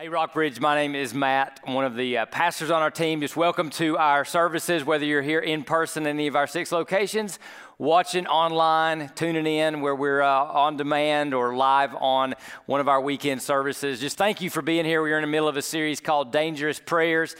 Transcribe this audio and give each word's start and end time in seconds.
Hey, 0.00 0.08
Rockbridge, 0.08 0.58
my 0.60 0.76
name 0.76 0.94
is 0.94 1.12
Matt. 1.12 1.60
One 1.64 1.84
of 1.84 1.94
the 1.94 2.16
uh, 2.16 2.24
pastors 2.24 2.70
on 2.70 2.80
our 2.80 2.90
team. 2.90 3.20
Just 3.20 3.36
welcome 3.36 3.68
to 3.72 3.98
our 3.98 4.24
services, 4.24 4.82
whether 4.82 5.04
you're 5.04 5.20
here 5.20 5.40
in 5.40 5.62
person 5.62 6.04
in 6.04 6.16
any 6.16 6.26
of 6.26 6.36
our 6.36 6.46
six 6.46 6.72
locations, 6.72 7.38
watching 7.76 8.26
online, 8.26 9.10
tuning 9.14 9.46
in 9.46 9.82
where 9.82 9.94
we're 9.94 10.22
uh, 10.22 10.44
on 10.44 10.78
demand 10.78 11.34
or 11.34 11.54
live 11.54 11.94
on 11.96 12.34
one 12.64 12.80
of 12.80 12.88
our 12.88 12.98
weekend 12.98 13.42
services. 13.42 14.00
Just 14.00 14.16
thank 14.16 14.40
you 14.40 14.48
for 14.48 14.62
being 14.62 14.86
here. 14.86 15.02
We're 15.02 15.18
in 15.18 15.22
the 15.22 15.28
middle 15.28 15.48
of 15.48 15.58
a 15.58 15.62
series 15.62 16.00
called 16.00 16.32
Dangerous 16.32 16.80
Prayers. 16.80 17.36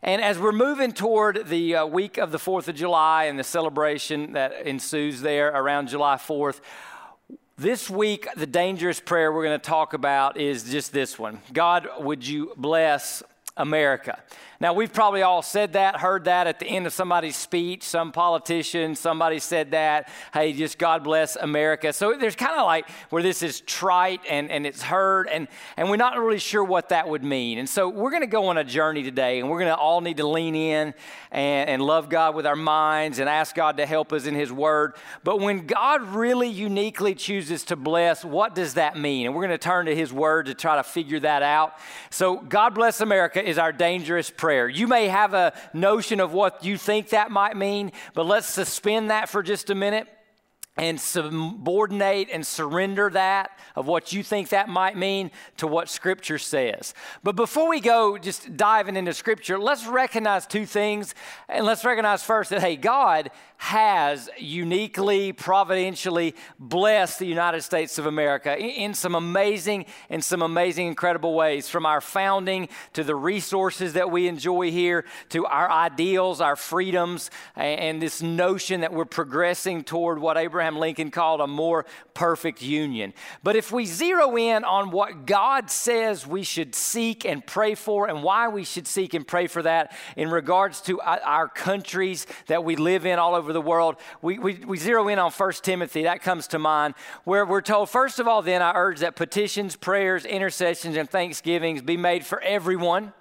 And 0.00 0.22
as 0.22 0.38
we're 0.38 0.52
moving 0.52 0.92
toward 0.92 1.48
the 1.48 1.74
uh, 1.74 1.86
week 1.86 2.16
of 2.18 2.30
the 2.30 2.38
4th 2.38 2.68
of 2.68 2.76
July 2.76 3.24
and 3.24 3.36
the 3.36 3.42
celebration 3.42 4.34
that 4.34 4.64
ensues 4.64 5.20
there 5.20 5.48
around 5.48 5.88
July 5.88 6.14
4th, 6.14 6.60
this 7.56 7.88
week, 7.88 8.26
the 8.36 8.46
dangerous 8.46 8.98
prayer 8.98 9.32
we're 9.32 9.44
going 9.44 9.58
to 9.58 9.64
talk 9.64 9.94
about 9.94 10.36
is 10.36 10.70
just 10.70 10.92
this 10.92 11.18
one 11.18 11.40
God, 11.52 11.88
would 12.00 12.26
you 12.26 12.52
bless 12.56 13.22
America? 13.56 14.20
Now, 14.60 14.72
we've 14.72 14.92
probably 14.92 15.22
all 15.22 15.42
said 15.42 15.72
that, 15.72 15.96
heard 15.96 16.24
that 16.24 16.46
at 16.46 16.60
the 16.60 16.66
end 16.66 16.86
of 16.86 16.92
somebody's 16.92 17.36
speech. 17.36 17.82
Some 17.82 18.12
politician, 18.12 18.94
somebody 18.94 19.40
said 19.40 19.72
that. 19.72 20.08
Hey, 20.32 20.52
just 20.52 20.78
God 20.78 21.02
bless 21.02 21.36
America. 21.36 21.92
So 21.92 22.14
there's 22.18 22.36
kind 22.36 22.58
of 22.58 22.64
like 22.64 22.88
where 23.10 23.22
this 23.22 23.42
is 23.42 23.60
trite 23.62 24.20
and, 24.28 24.50
and 24.50 24.66
it's 24.66 24.82
heard, 24.82 25.28
and, 25.28 25.48
and 25.76 25.90
we're 25.90 25.96
not 25.96 26.16
really 26.18 26.38
sure 26.38 26.62
what 26.62 26.90
that 26.90 27.08
would 27.08 27.24
mean. 27.24 27.58
And 27.58 27.68
so 27.68 27.88
we're 27.88 28.10
going 28.10 28.22
to 28.22 28.28
go 28.28 28.46
on 28.46 28.58
a 28.58 28.64
journey 28.64 29.02
today, 29.02 29.40
and 29.40 29.50
we're 29.50 29.58
going 29.58 29.72
to 29.72 29.76
all 29.76 30.00
need 30.00 30.18
to 30.18 30.26
lean 30.26 30.54
in 30.54 30.94
and, 31.32 31.68
and 31.68 31.82
love 31.82 32.08
God 32.08 32.36
with 32.36 32.46
our 32.46 32.56
minds 32.56 33.18
and 33.18 33.28
ask 33.28 33.56
God 33.56 33.78
to 33.78 33.86
help 33.86 34.12
us 34.12 34.26
in 34.26 34.34
His 34.36 34.52
Word. 34.52 34.94
But 35.24 35.40
when 35.40 35.66
God 35.66 36.02
really 36.02 36.48
uniquely 36.48 37.16
chooses 37.16 37.64
to 37.64 37.76
bless, 37.76 38.24
what 38.24 38.54
does 38.54 38.74
that 38.74 38.96
mean? 38.96 39.26
And 39.26 39.34
we're 39.34 39.42
going 39.46 39.50
to 39.50 39.58
turn 39.58 39.86
to 39.86 39.96
His 39.96 40.12
Word 40.12 40.46
to 40.46 40.54
try 40.54 40.76
to 40.76 40.84
figure 40.84 41.18
that 41.20 41.42
out. 41.42 41.74
So, 42.10 42.36
God 42.36 42.74
bless 42.74 43.00
America 43.00 43.42
is 43.42 43.58
our 43.58 43.72
dangerous 43.72 44.30
prayer 44.30 44.43
prayer. 44.44 44.68
You 44.68 44.86
may 44.86 45.08
have 45.08 45.32
a 45.32 45.54
notion 45.72 46.20
of 46.20 46.34
what 46.34 46.66
you 46.66 46.76
think 46.76 47.08
that 47.08 47.30
might 47.30 47.56
mean, 47.56 47.92
but 48.12 48.26
let's 48.26 48.46
suspend 48.46 49.08
that 49.08 49.30
for 49.30 49.42
just 49.42 49.70
a 49.70 49.74
minute 49.74 50.06
and 50.76 51.00
subordinate 51.00 52.28
and 52.32 52.44
surrender 52.44 53.08
that 53.10 53.56
of 53.76 53.86
what 53.86 54.12
you 54.12 54.22
think 54.22 54.48
that 54.48 54.68
might 54.68 54.96
mean 54.96 55.30
to 55.56 55.66
what 55.66 55.88
Scripture 55.88 56.38
says. 56.38 56.94
But 57.22 57.36
before 57.36 57.68
we 57.68 57.80
go 57.80 58.18
just 58.18 58.56
diving 58.56 58.96
into 58.96 59.14
Scripture, 59.14 59.58
let's 59.58 59.86
recognize 59.86 60.46
two 60.46 60.66
things. 60.66 61.14
And 61.48 61.64
let's 61.64 61.84
recognize 61.84 62.24
first 62.24 62.50
that, 62.50 62.60
hey, 62.60 62.76
God 62.76 63.30
has 63.56 64.28
uniquely, 64.36 65.32
providentially 65.32 66.34
blessed 66.58 67.20
the 67.20 67.26
United 67.26 67.62
States 67.62 67.98
of 67.98 68.06
America 68.06 68.58
in 68.58 68.94
some 68.94 69.14
amazing 69.14 69.86
and 70.10 70.22
some 70.22 70.42
amazing, 70.42 70.88
incredible 70.88 71.34
ways. 71.34 71.68
From 71.68 71.86
our 71.86 72.00
founding 72.00 72.68
to 72.94 73.04
the 73.04 73.14
resources 73.14 73.92
that 73.92 74.10
we 74.10 74.26
enjoy 74.26 74.72
here 74.72 75.04
to 75.30 75.46
our 75.46 75.70
ideals, 75.70 76.40
our 76.40 76.56
freedoms, 76.56 77.30
and 77.54 78.02
this 78.02 78.20
notion 78.20 78.80
that 78.80 78.92
we're 78.92 79.04
progressing 79.04 79.84
toward 79.84 80.18
what 80.18 80.36
Abraham 80.36 80.63
Abraham 80.64 80.80
Lincoln 80.80 81.10
called 81.10 81.42
a 81.42 81.46
more 81.46 81.84
perfect 82.14 82.62
union. 82.62 83.12
But 83.42 83.54
if 83.54 83.70
we 83.70 83.84
zero 83.84 84.34
in 84.38 84.64
on 84.64 84.90
what 84.90 85.26
God 85.26 85.70
says 85.70 86.26
we 86.26 86.42
should 86.42 86.74
seek 86.74 87.26
and 87.26 87.46
pray 87.46 87.74
for 87.74 88.08
and 88.08 88.22
why 88.22 88.48
we 88.48 88.64
should 88.64 88.86
seek 88.86 89.12
and 89.12 89.28
pray 89.28 89.46
for 89.46 89.62
that 89.62 89.94
in 90.16 90.30
regards 90.30 90.80
to 90.82 91.02
uh, 91.02 91.18
our 91.22 91.48
countries 91.48 92.26
that 92.46 92.64
we 92.64 92.76
live 92.76 93.04
in 93.04 93.18
all 93.18 93.34
over 93.34 93.52
the 93.52 93.60
world, 93.60 93.96
we, 94.22 94.38
we, 94.38 94.54
we 94.54 94.78
zero 94.78 95.08
in 95.08 95.18
on 95.18 95.30
1 95.30 95.52
Timothy. 95.60 96.04
That 96.04 96.22
comes 96.22 96.46
to 96.48 96.58
mind, 96.58 96.94
where 97.24 97.44
we're 97.44 97.60
told, 97.60 97.90
first 97.90 98.18
of 98.18 98.26
all, 98.26 98.40
then 98.40 98.62
I 98.62 98.72
urge 98.74 99.00
that 99.00 99.16
petitions, 99.16 99.76
prayers, 99.76 100.24
intercessions, 100.24 100.96
and 100.96 101.10
thanksgivings 101.10 101.82
be 101.82 101.98
made 101.98 102.24
for 102.24 102.40
everyone 102.40 103.12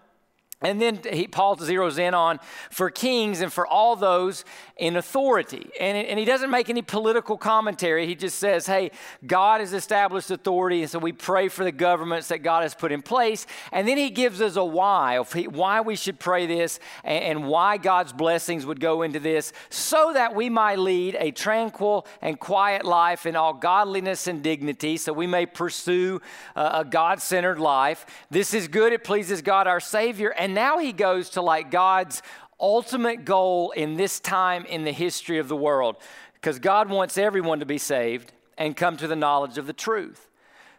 and 0.63 0.81
then 0.81 0.99
he, 1.11 1.27
Paul 1.27 1.57
zeroes 1.57 1.99
in 1.99 2.13
on 2.13 2.39
for 2.69 2.89
kings 2.89 3.41
and 3.41 3.51
for 3.51 3.67
all 3.67 3.95
those 3.95 4.45
in 4.77 4.95
authority. 4.95 5.69
And, 5.79 6.07
and 6.07 6.17
he 6.17 6.25
doesn't 6.25 6.49
make 6.49 6.69
any 6.69 6.81
political 6.81 7.37
commentary. 7.37 8.07
He 8.07 8.15
just 8.15 8.39
says, 8.39 8.65
hey, 8.65 8.91
God 9.25 9.59
has 9.59 9.73
established 9.73 10.31
authority, 10.31 10.81
and 10.81 10.89
so 10.89 10.99
we 10.99 11.11
pray 11.11 11.47
for 11.47 11.63
the 11.63 11.71
governments 11.71 12.29
that 12.29 12.39
God 12.39 12.63
has 12.63 12.73
put 12.73 12.91
in 12.91 13.01
place. 13.01 13.45
And 13.71 13.87
then 13.87 13.97
he 13.97 14.09
gives 14.09 14.41
us 14.41 14.55
a 14.55 14.65
why, 14.65 15.17
why 15.17 15.81
we 15.81 15.95
should 15.95 16.19
pray 16.19 16.47
this 16.47 16.79
and, 17.03 17.23
and 17.23 17.47
why 17.47 17.77
God's 17.77 18.13
blessings 18.13 18.65
would 18.65 18.79
go 18.79 19.03
into 19.03 19.19
this, 19.19 19.53
so 19.69 20.11
that 20.13 20.33
we 20.33 20.49
might 20.49 20.79
lead 20.79 21.15
a 21.19 21.31
tranquil 21.31 22.07
and 22.21 22.39
quiet 22.39 22.83
life 22.83 23.25
in 23.25 23.35
all 23.35 23.53
godliness 23.53 24.27
and 24.27 24.41
dignity, 24.41 24.97
so 24.97 25.13
we 25.13 25.27
may 25.27 25.45
pursue 25.45 26.21
a 26.55 26.83
God 26.83 27.21
centered 27.21 27.59
life. 27.59 28.05
This 28.31 28.53
is 28.53 28.67
good, 28.67 28.93
it 28.93 29.03
pleases 29.03 29.41
God 29.41 29.67
our 29.67 29.79
Savior. 29.79 30.29
And 30.29 30.52
now 30.53 30.77
he 30.77 30.91
goes 30.91 31.31
to 31.31 31.41
like 31.41 31.71
God's 31.71 32.21
ultimate 32.59 33.25
goal 33.25 33.71
in 33.71 33.95
this 33.95 34.19
time 34.19 34.65
in 34.65 34.83
the 34.83 34.91
history 34.91 35.37
of 35.37 35.47
the 35.47 35.55
world 35.55 35.97
because 36.35 36.59
God 36.59 36.89
wants 36.89 37.17
everyone 37.17 37.59
to 37.59 37.65
be 37.65 37.77
saved 37.77 38.31
and 38.57 38.75
come 38.75 38.97
to 38.97 39.07
the 39.07 39.15
knowledge 39.15 39.57
of 39.57 39.67
the 39.67 39.73
truth. 39.73 40.29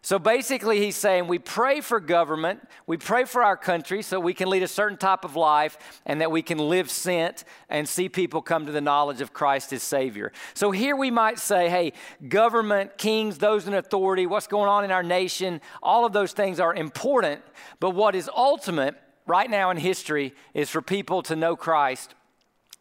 So 0.05 0.19
basically, 0.19 0.81
he's 0.81 0.97
saying 0.97 1.29
we 1.29 1.39
pray 1.39 1.81
for 1.81 1.99
government, 1.99 2.61
we 2.87 2.99
pray 2.99 3.25
for 3.25 3.43
our 3.43 3.57
country 3.57 4.03
so 4.03 4.21
we 4.21 4.35
can 4.35 4.51
lead 4.51 4.63
a 4.63 4.69
certain 4.69 4.99
type 4.99 5.25
of 5.25 5.35
life 5.35 5.79
and 6.05 6.21
that 6.21 6.31
we 6.31 6.43
can 6.43 6.59
live 6.59 6.91
sent 6.91 7.45
and 7.71 7.89
see 7.89 8.11
people 8.11 8.43
come 8.43 8.67
to 8.67 8.73
the 8.73 8.83
knowledge 8.83 9.23
of 9.23 9.33
Christ 9.33 9.73
as 9.73 9.83
Savior. 9.83 10.31
So 10.53 10.73
here 10.73 10.95
we 10.95 11.11
might 11.11 11.39
say, 11.39 11.71
hey, 11.71 11.95
government, 12.29 12.99
kings, 12.99 13.39
those 13.39 13.67
in 13.67 13.73
authority, 13.73 14.27
what's 14.27 14.47
going 14.47 14.69
on 14.69 14.85
in 14.85 14.91
our 14.91 15.03
nation, 15.03 15.63
all 15.83 16.05
of 16.05 16.13
those 16.13 16.33
things 16.33 16.61
are 16.61 16.75
important, 16.75 17.41
but 17.81 17.91
what 17.93 18.15
is 18.15 18.29
ultimate 18.37 18.97
right 19.27 19.49
now 19.49 19.71
in 19.71 19.77
history 19.77 20.35
is 20.53 20.71
for 20.71 20.83
people 20.83 21.23
to 21.25 21.37
know 21.37 21.57
Christ 21.57 22.15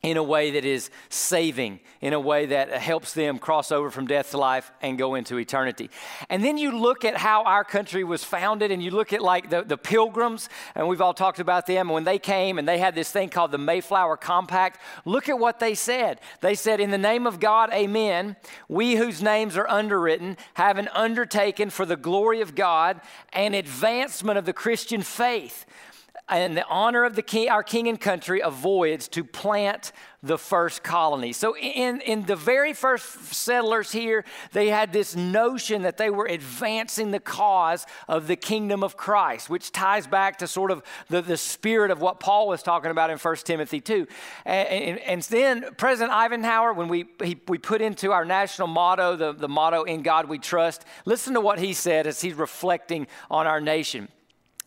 in 0.03 0.17
a 0.17 0.23
way 0.23 0.51
that 0.51 0.65
is 0.65 0.89
saving, 1.07 1.79
in 2.01 2.11
a 2.11 2.19
way 2.19 2.45
that 2.47 2.69
helps 2.69 3.13
them 3.13 3.39
cross 3.39 3.71
over 3.71 3.89
from 3.89 4.05
death 4.05 4.31
to 4.31 4.37
life 4.37 4.69
and 4.81 4.97
go 4.97 5.15
into 5.15 5.37
eternity. 5.37 5.89
And 6.29 6.43
then 6.43 6.57
you 6.57 6.77
look 6.77 7.05
at 7.05 7.15
how 7.15 7.43
our 7.43 7.63
country 7.63 8.03
was 8.03 8.21
founded, 8.21 8.69
and 8.69 8.83
you 8.83 8.91
look 8.91 9.13
at 9.13 9.21
like 9.21 9.49
the, 9.49 9.61
the 9.61 9.77
pilgrims, 9.77 10.49
and 10.75 10.89
we've 10.89 10.99
all 10.99 11.13
talked 11.13 11.39
about 11.39 11.67
them. 11.67 11.87
When 11.87 12.03
they 12.03 12.19
came 12.19 12.59
and 12.59 12.67
they 12.67 12.79
had 12.79 12.95
this 12.95 13.11
thing 13.11 13.29
called 13.29 13.51
the 13.51 13.57
Mayflower 13.57 14.17
Compact, 14.17 14.77
look 15.05 15.29
at 15.29 15.39
what 15.39 15.61
they 15.61 15.73
said. 15.73 16.19
They 16.41 16.55
said, 16.55 16.81
In 16.81 16.91
the 16.91 16.97
name 16.97 17.25
of 17.25 17.39
God, 17.39 17.71
amen, 17.71 18.35
we 18.67 18.95
whose 18.95 19.21
names 19.21 19.55
are 19.55 19.69
underwritten 19.69 20.35
have 20.55 20.77
an 20.77 20.89
undertaken 20.89 21.69
for 21.69 21.85
the 21.85 21.95
glory 21.95 22.41
of 22.41 22.55
God 22.55 22.99
and 23.31 23.55
advancement 23.55 24.37
of 24.37 24.43
the 24.43 24.51
Christian 24.51 25.01
faith 25.01 25.65
and 26.29 26.55
the 26.55 26.65
honor 26.67 27.03
of 27.03 27.15
the 27.15 27.21
king, 27.21 27.49
our 27.49 27.63
king 27.63 27.87
and 27.89 27.99
country, 27.99 28.39
a 28.39 28.49
voyage 28.49 29.09
to 29.09 29.25
plant 29.25 29.91
the 30.21 30.37
first 30.37 30.81
colony. 30.81 31.33
So, 31.33 31.57
in, 31.57 31.99
in 31.99 32.25
the 32.25 32.37
very 32.37 32.71
first 32.71 33.25
settlers 33.33 33.91
here, 33.91 34.23
they 34.53 34.69
had 34.69 34.93
this 34.93 35.17
notion 35.17 35.81
that 35.81 35.97
they 35.97 36.09
were 36.09 36.25
advancing 36.25 37.11
the 37.11 37.19
cause 37.19 37.85
of 38.07 38.27
the 38.27 38.37
kingdom 38.37 38.85
of 38.85 38.95
Christ, 38.95 39.49
which 39.49 39.73
ties 39.73 40.07
back 40.07 40.37
to 40.37 40.47
sort 40.47 40.71
of 40.71 40.81
the, 41.09 41.21
the 41.21 41.35
spirit 41.35 41.91
of 41.91 41.99
what 41.99 42.21
Paul 42.21 42.47
was 42.47 42.63
talking 42.63 42.89
about 42.89 43.09
in 43.09 43.17
1 43.17 43.35
Timothy 43.37 43.81
2. 43.81 44.07
And, 44.45 44.67
and, 44.69 44.99
and 44.99 45.21
then 45.23 45.65
President 45.75 46.15
Eisenhower, 46.15 46.71
when 46.71 46.87
we, 46.87 47.05
he, 47.21 47.37
we 47.49 47.57
put 47.57 47.81
into 47.81 48.13
our 48.13 48.23
national 48.23 48.69
motto, 48.69 49.17
the, 49.17 49.33
the 49.33 49.49
motto, 49.49 49.83
In 49.83 50.03
God 50.03 50.29
We 50.29 50.39
Trust, 50.39 50.85
listen 51.03 51.33
to 51.33 51.41
what 51.41 51.59
he 51.59 51.73
said 51.73 52.07
as 52.07 52.21
he's 52.21 52.35
reflecting 52.35 53.07
on 53.29 53.45
our 53.45 53.59
nation. 53.59 54.07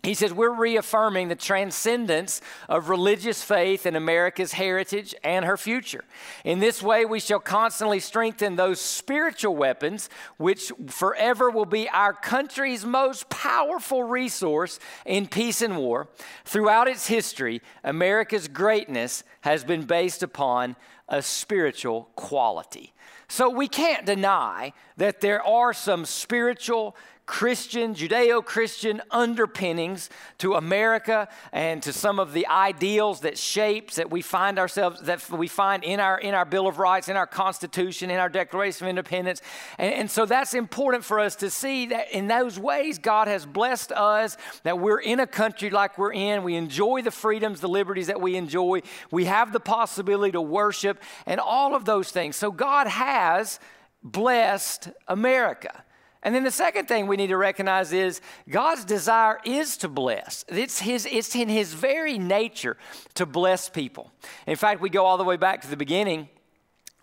He 0.06 0.14
says, 0.14 0.32
We're 0.32 0.54
reaffirming 0.54 1.26
the 1.26 1.34
transcendence 1.34 2.40
of 2.68 2.90
religious 2.90 3.42
faith 3.42 3.86
in 3.86 3.96
America's 3.96 4.52
heritage 4.52 5.16
and 5.24 5.44
her 5.44 5.56
future. 5.56 6.04
In 6.44 6.60
this 6.60 6.80
way, 6.80 7.04
we 7.04 7.18
shall 7.18 7.40
constantly 7.40 7.98
strengthen 7.98 8.54
those 8.54 8.80
spiritual 8.80 9.56
weapons, 9.56 10.08
which 10.36 10.70
forever 10.86 11.50
will 11.50 11.64
be 11.66 11.88
our 11.88 12.12
country's 12.12 12.84
most 12.84 13.28
powerful 13.30 14.04
resource 14.04 14.78
in 15.04 15.26
peace 15.26 15.60
and 15.60 15.76
war. 15.76 16.06
Throughout 16.44 16.86
its 16.86 17.08
history, 17.08 17.60
America's 17.82 18.46
greatness 18.46 19.24
has 19.40 19.64
been 19.64 19.86
based 19.86 20.22
upon 20.22 20.76
a 21.08 21.20
spiritual 21.20 22.10
quality. 22.14 22.92
So 23.28 23.50
we 23.50 23.66
can't 23.66 24.06
deny 24.06 24.72
that 24.98 25.20
there 25.20 25.44
are 25.44 25.72
some 25.72 26.04
spiritual 26.04 26.94
Christian, 27.26 27.96
Judeo 27.96 28.42
Christian 28.42 29.02
underpinnings 29.10 30.10
to 30.38 30.54
America 30.54 31.28
and 31.52 31.82
to 31.82 31.92
some 31.92 32.20
of 32.20 32.32
the 32.32 32.46
ideals 32.46 33.20
that 33.22 33.36
shapes 33.36 33.96
that 33.96 34.12
we 34.12 34.22
find 34.22 34.60
ourselves, 34.60 35.00
that 35.02 35.28
we 35.30 35.48
find 35.48 35.82
in 35.82 35.98
our, 35.98 36.18
in 36.18 36.34
our 36.34 36.44
Bill 36.44 36.68
of 36.68 36.78
Rights, 36.78 37.08
in 37.08 37.16
our 37.16 37.26
Constitution, 37.26 38.10
in 38.10 38.20
our 38.20 38.28
Declaration 38.28 38.86
of 38.86 38.90
Independence. 38.90 39.42
And, 39.76 39.92
and 39.92 40.10
so 40.10 40.24
that's 40.24 40.54
important 40.54 41.04
for 41.04 41.18
us 41.18 41.34
to 41.36 41.50
see 41.50 41.86
that 41.86 42.12
in 42.12 42.28
those 42.28 42.60
ways, 42.60 42.98
God 42.98 43.26
has 43.26 43.44
blessed 43.44 43.90
us, 43.90 44.36
that 44.62 44.78
we're 44.78 45.00
in 45.00 45.18
a 45.18 45.26
country 45.26 45.68
like 45.68 45.98
we're 45.98 46.12
in. 46.12 46.44
We 46.44 46.54
enjoy 46.54 47.02
the 47.02 47.10
freedoms, 47.10 47.60
the 47.60 47.68
liberties 47.68 48.06
that 48.06 48.20
we 48.20 48.36
enjoy. 48.36 48.82
We 49.10 49.24
have 49.24 49.52
the 49.52 49.60
possibility 49.60 50.32
to 50.32 50.40
worship 50.40 51.02
and 51.26 51.40
all 51.40 51.74
of 51.74 51.84
those 51.84 52.12
things. 52.12 52.36
So 52.36 52.52
God 52.52 52.86
has 52.86 53.58
blessed 54.04 54.90
America. 55.08 55.82
And 56.22 56.34
then 56.34 56.44
the 56.44 56.50
second 56.50 56.86
thing 56.88 57.06
we 57.06 57.16
need 57.16 57.28
to 57.28 57.36
recognize 57.36 57.92
is 57.92 58.20
God's 58.48 58.84
desire 58.84 59.38
is 59.44 59.76
to 59.78 59.88
bless. 59.88 60.44
It's, 60.48 60.80
his, 60.80 61.06
it's 61.10 61.34
in 61.36 61.48
his 61.48 61.72
very 61.72 62.18
nature 62.18 62.76
to 63.14 63.26
bless 63.26 63.68
people. 63.68 64.10
In 64.46 64.56
fact, 64.56 64.80
we 64.80 64.90
go 64.90 65.04
all 65.04 65.18
the 65.18 65.24
way 65.24 65.36
back 65.36 65.62
to 65.62 65.68
the 65.68 65.76
beginning 65.76 66.28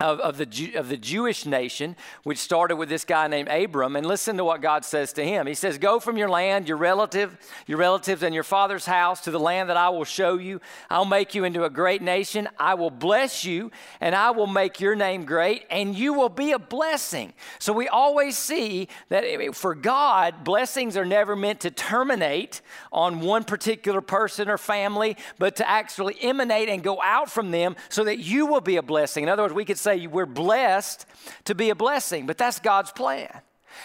of, 0.00 0.18
of, 0.18 0.38
the, 0.38 0.74
of 0.74 0.88
the 0.88 0.96
Jewish 0.96 1.46
nation, 1.46 1.94
which 2.24 2.38
started 2.38 2.76
with 2.76 2.88
this 2.88 3.04
guy 3.04 3.28
named 3.28 3.48
Abram. 3.48 3.94
And 3.94 4.04
listen 4.04 4.36
to 4.38 4.44
what 4.44 4.60
God 4.60 4.84
says 4.84 5.12
to 5.12 5.24
him. 5.24 5.46
He 5.46 5.54
says, 5.54 5.78
Go 5.78 6.00
from 6.00 6.16
your 6.16 6.28
land, 6.28 6.66
your 6.66 6.76
relative, 6.76 7.36
your 7.68 7.78
relatives, 7.78 8.24
and 8.24 8.34
your 8.34 8.42
father's 8.42 8.86
house 8.86 9.20
to 9.22 9.30
the 9.30 9.38
land 9.38 9.70
that 9.70 9.76
I 9.76 9.90
will 9.90 10.04
show 10.04 10.36
you. 10.36 10.60
I'll 10.90 11.04
make 11.04 11.36
you 11.36 11.44
into 11.44 11.64
a 11.64 11.70
great 11.70 12.02
nation. 12.02 12.48
I 12.58 12.74
will 12.74 12.90
bless 12.90 13.44
you, 13.44 13.70
and 14.00 14.16
I 14.16 14.32
will 14.32 14.48
make 14.48 14.80
your 14.80 14.96
name 14.96 15.24
great, 15.24 15.64
and 15.70 15.94
you 15.94 16.12
will 16.12 16.28
be 16.28 16.50
a 16.50 16.58
blessing. 16.58 17.32
So 17.60 17.72
we 17.72 17.86
always 17.86 18.36
see 18.36 18.88
that 19.10 19.54
for 19.54 19.76
God, 19.76 20.42
blessings 20.42 20.96
are 20.96 21.04
never 21.04 21.36
meant 21.36 21.60
to 21.60 21.70
terminate 21.70 22.62
on 22.92 23.20
one 23.20 23.44
particular 23.44 24.00
person 24.00 24.48
or 24.48 24.58
family, 24.58 25.16
but 25.38 25.54
to 25.56 25.68
actually 25.68 26.16
emanate 26.20 26.68
and 26.68 26.82
go 26.82 27.00
out 27.00 27.30
from 27.30 27.52
them 27.52 27.76
so 27.90 28.02
that 28.02 28.18
you 28.18 28.46
will 28.46 28.60
be 28.60 28.76
a 28.76 28.82
blessing. 28.82 29.22
In 29.22 29.28
other 29.28 29.44
words, 29.44 29.54
we 29.54 29.64
could 29.64 29.78
say 29.84 30.06
we're 30.06 30.26
blessed 30.26 31.06
to 31.44 31.54
be 31.54 31.70
a 31.70 31.74
blessing, 31.74 32.26
but 32.26 32.36
that's 32.38 32.58
God's 32.58 32.90
plan. 32.90 33.30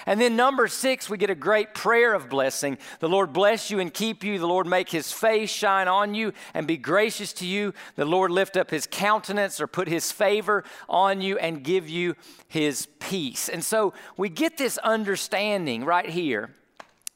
And 0.06 0.22
then, 0.22 0.36
Numbers 0.36 0.74
six, 0.74 1.10
we 1.10 1.18
get 1.18 1.32
a 1.32 1.36
great 1.36 1.74
prayer 1.74 2.14
of 2.14 2.30
blessing. 2.30 2.78
The 3.00 3.10
Lord 3.10 3.34
bless 3.34 3.72
you 3.72 3.80
and 3.80 3.94
keep 3.94 4.24
you. 4.24 4.38
The 4.38 4.48
Lord 4.48 4.68
make 4.68 4.90
his 4.90 5.12
face 5.12 5.50
shine 5.50 5.88
on 5.88 6.14
you 6.14 6.32
and 6.54 6.68
be 6.68 6.78
gracious 6.78 7.34
to 7.34 7.46
you. 7.46 7.74
The 7.96 8.06
Lord 8.06 8.30
lift 8.32 8.56
up 8.56 8.70
his 8.70 8.88
countenance 8.90 9.60
or 9.60 9.68
put 9.68 9.88
his 9.88 10.12
favor 10.12 10.64
on 10.88 11.22
you 11.22 11.38
and 11.40 11.64
give 11.64 11.90
you 11.90 12.16
his 12.48 12.88
peace. 13.00 13.50
And 13.50 13.64
so 13.64 13.94
we 14.16 14.30
get 14.30 14.58
this 14.58 14.78
understanding 14.78 15.84
right 15.86 16.10
here 16.10 16.52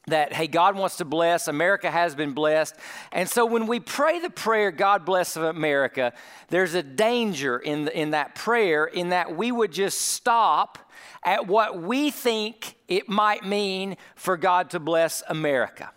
that, 0.06 0.32
hey, 0.32 0.46
God 0.46 0.76
wants 0.76 0.98
to 0.98 1.04
bless, 1.04 1.48
America 1.48 1.90
has 1.90 2.14
been 2.14 2.32
blessed. 2.32 2.76
And 3.12 3.28
so 3.28 3.46
when 3.46 3.66
we 3.66 3.80
pray 3.80 4.18
the 4.20 4.30
prayer, 4.30 4.70
God 4.70 5.04
bless 5.04 5.36
America, 5.36 6.12
there's 6.48 6.74
a 6.74 6.82
danger 6.82 7.58
in, 7.58 7.86
the, 7.86 7.98
in 7.98 8.10
that 8.10 8.34
prayer 8.34 8.84
in 8.84 9.10
that 9.10 9.34
we 9.34 9.50
would 9.50 9.72
just 9.72 10.00
stop 10.00 10.78
at 11.22 11.46
what 11.46 11.80
we 11.80 12.10
think 12.10 12.76
it 12.86 13.08
might 13.08 13.44
mean 13.44 13.96
for 14.14 14.36
God 14.36 14.70
to 14.70 14.80
bless 14.80 15.22
America. 15.28 15.90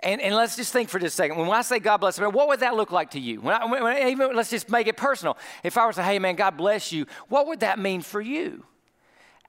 And, 0.00 0.20
and 0.20 0.34
let's 0.34 0.54
just 0.54 0.72
think 0.72 0.88
for 0.88 0.98
just 0.98 1.14
a 1.14 1.16
second. 1.16 1.38
When 1.38 1.50
I 1.50 1.62
say 1.62 1.78
God 1.78 1.96
bless 1.96 2.18
America, 2.18 2.36
what 2.36 2.48
would 2.48 2.60
that 2.60 2.76
look 2.76 2.92
like 2.92 3.12
to 3.12 3.20
you? 3.20 3.40
When 3.40 3.54
I, 3.54 3.64
when, 3.64 4.08
even, 4.08 4.36
let's 4.36 4.50
just 4.50 4.68
make 4.68 4.86
it 4.86 4.96
personal. 4.96 5.36
If 5.64 5.78
I 5.78 5.86
were 5.86 5.92
to 5.92 5.96
say, 5.96 6.04
hey, 6.04 6.18
man, 6.18 6.36
God 6.36 6.56
bless 6.56 6.92
you, 6.92 7.06
what 7.28 7.46
would 7.48 7.60
that 7.60 7.78
mean 7.78 8.02
for 8.02 8.20
you? 8.20 8.64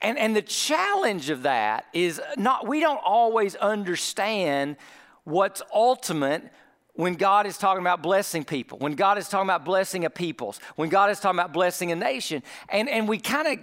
And, 0.01 0.17
and 0.17 0.35
the 0.35 0.41
challenge 0.41 1.29
of 1.29 1.43
that 1.43 1.85
is 1.93 2.21
not, 2.37 2.67
we 2.67 2.79
don't 2.79 3.01
always 3.03 3.55
understand 3.55 4.77
what's 5.23 5.61
ultimate 5.73 6.51
when 6.95 7.15
God 7.15 7.45
is 7.45 7.57
talking 7.57 7.81
about 7.81 8.01
blessing 8.01 8.45
people, 8.45 8.77
when 8.77 8.93
God 8.95 9.17
is 9.17 9.27
talking 9.27 9.47
about 9.47 9.65
blessing 9.65 10.05
a 10.05 10.09
peoples, 10.09 10.59
when 10.75 10.87
God 10.89 11.09
is 11.09 11.19
talking 11.19 11.37
about 11.37 11.51
blessing 11.51 11.91
a 11.91 11.95
nation. 11.95 12.41
And, 12.69 12.87
and 12.87 13.07
we 13.07 13.19
kind 13.19 13.47
of 13.47 13.59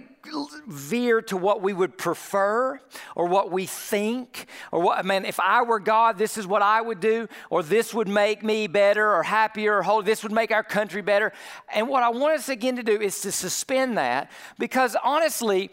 veer 0.67 1.21
to 1.23 1.35
what 1.35 1.61
we 1.61 1.73
would 1.73 1.97
prefer 1.97 2.79
or 3.15 3.25
what 3.25 3.51
we 3.51 3.65
think 3.65 4.45
or 4.71 4.81
what, 4.81 4.99
I 4.99 5.01
mean, 5.01 5.25
if 5.25 5.39
I 5.39 5.63
were 5.63 5.79
God, 5.79 6.17
this 6.17 6.37
is 6.37 6.45
what 6.45 6.61
I 6.61 6.79
would 6.79 6.99
do, 6.99 7.27
or 7.49 7.63
this 7.63 7.93
would 7.93 8.07
make 8.07 8.43
me 8.43 8.67
better 8.67 9.13
or 9.13 9.23
happier, 9.23 9.79
or 9.79 9.83
whole, 9.83 10.03
this 10.03 10.21
would 10.21 10.31
make 10.31 10.51
our 10.51 10.63
country 10.63 11.01
better. 11.01 11.33
And 11.73 11.89
what 11.89 12.03
I 12.03 12.09
want 12.09 12.35
us 12.35 12.49
again 12.49 12.75
to 12.75 12.83
do 12.83 13.01
is 13.01 13.21
to 13.21 13.31
suspend 13.31 13.97
that 13.97 14.31
because 14.59 14.95
honestly, 15.03 15.71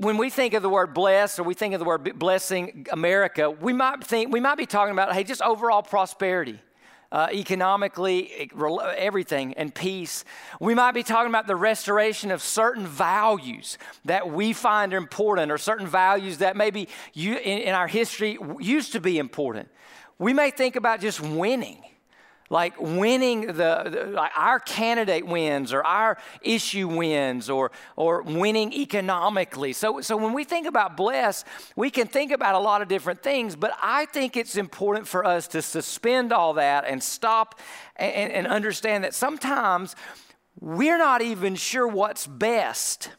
when 0.00 0.16
we 0.16 0.30
think 0.30 0.54
of 0.54 0.62
the 0.62 0.68
word 0.68 0.94
bless 0.94 1.38
or 1.38 1.42
we 1.42 1.52
think 1.52 1.74
of 1.74 1.78
the 1.78 1.84
word 1.84 2.18
blessing 2.18 2.86
America, 2.90 3.50
we 3.50 3.74
might 3.74 4.02
think 4.02 4.32
we 4.32 4.40
might 4.40 4.56
be 4.56 4.66
talking 4.66 4.92
about 4.92 5.12
hey, 5.12 5.24
just 5.24 5.42
overall 5.42 5.82
prosperity. 5.82 6.60
Uh, 7.12 7.26
economically, 7.32 8.48
everything, 8.96 9.52
and 9.54 9.74
peace. 9.74 10.24
We 10.60 10.76
might 10.76 10.92
be 10.92 11.02
talking 11.02 11.28
about 11.28 11.48
the 11.48 11.56
restoration 11.56 12.30
of 12.30 12.40
certain 12.40 12.86
values 12.86 13.78
that 14.04 14.30
we 14.30 14.52
find 14.52 14.92
important, 14.92 15.50
or 15.50 15.58
certain 15.58 15.88
values 15.88 16.38
that 16.38 16.56
maybe 16.56 16.88
you, 17.12 17.32
in, 17.32 17.62
in 17.62 17.74
our 17.74 17.88
history 17.88 18.38
used 18.60 18.92
to 18.92 19.00
be 19.00 19.18
important. 19.18 19.68
We 20.20 20.32
may 20.32 20.52
think 20.52 20.76
about 20.76 21.00
just 21.00 21.20
winning 21.20 21.82
like 22.50 22.74
winning 22.78 23.46
the, 23.46 23.52
the, 23.54 24.10
like 24.12 24.32
our 24.36 24.60
candidate 24.60 25.26
wins 25.26 25.72
or 25.72 25.82
our 25.84 26.18
issue 26.42 26.88
wins 26.88 27.48
or 27.48 27.70
or 27.96 28.22
winning 28.22 28.72
economically. 28.72 29.72
So 29.72 30.00
so 30.02 30.16
when 30.16 30.34
we 30.34 30.44
think 30.44 30.66
about 30.66 30.96
bless 30.96 31.44
we 31.76 31.90
can 31.90 32.06
think 32.06 32.32
about 32.32 32.54
a 32.54 32.58
lot 32.58 32.82
of 32.82 32.88
different 32.88 33.22
things 33.22 33.56
but 33.56 33.72
i 33.82 34.04
think 34.06 34.36
it's 34.36 34.56
important 34.56 35.06
for 35.06 35.24
us 35.24 35.48
to 35.48 35.62
suspend 35.62 36.32
all 36.32 36.54
that 36.54 36.84
and 36.86 37.02
stop 37.02 37.58
and, 37.96 38.32
and 38.32 38.46
understand 38.46 39.04
that 39.04 39.14
sometimes 39.14 39.96
we're 40.60 40.98
not 40.98 41.22
even 41.22 41.54
sure 41.54 41.86
what's 41.86 42.26
best 42.26 43.10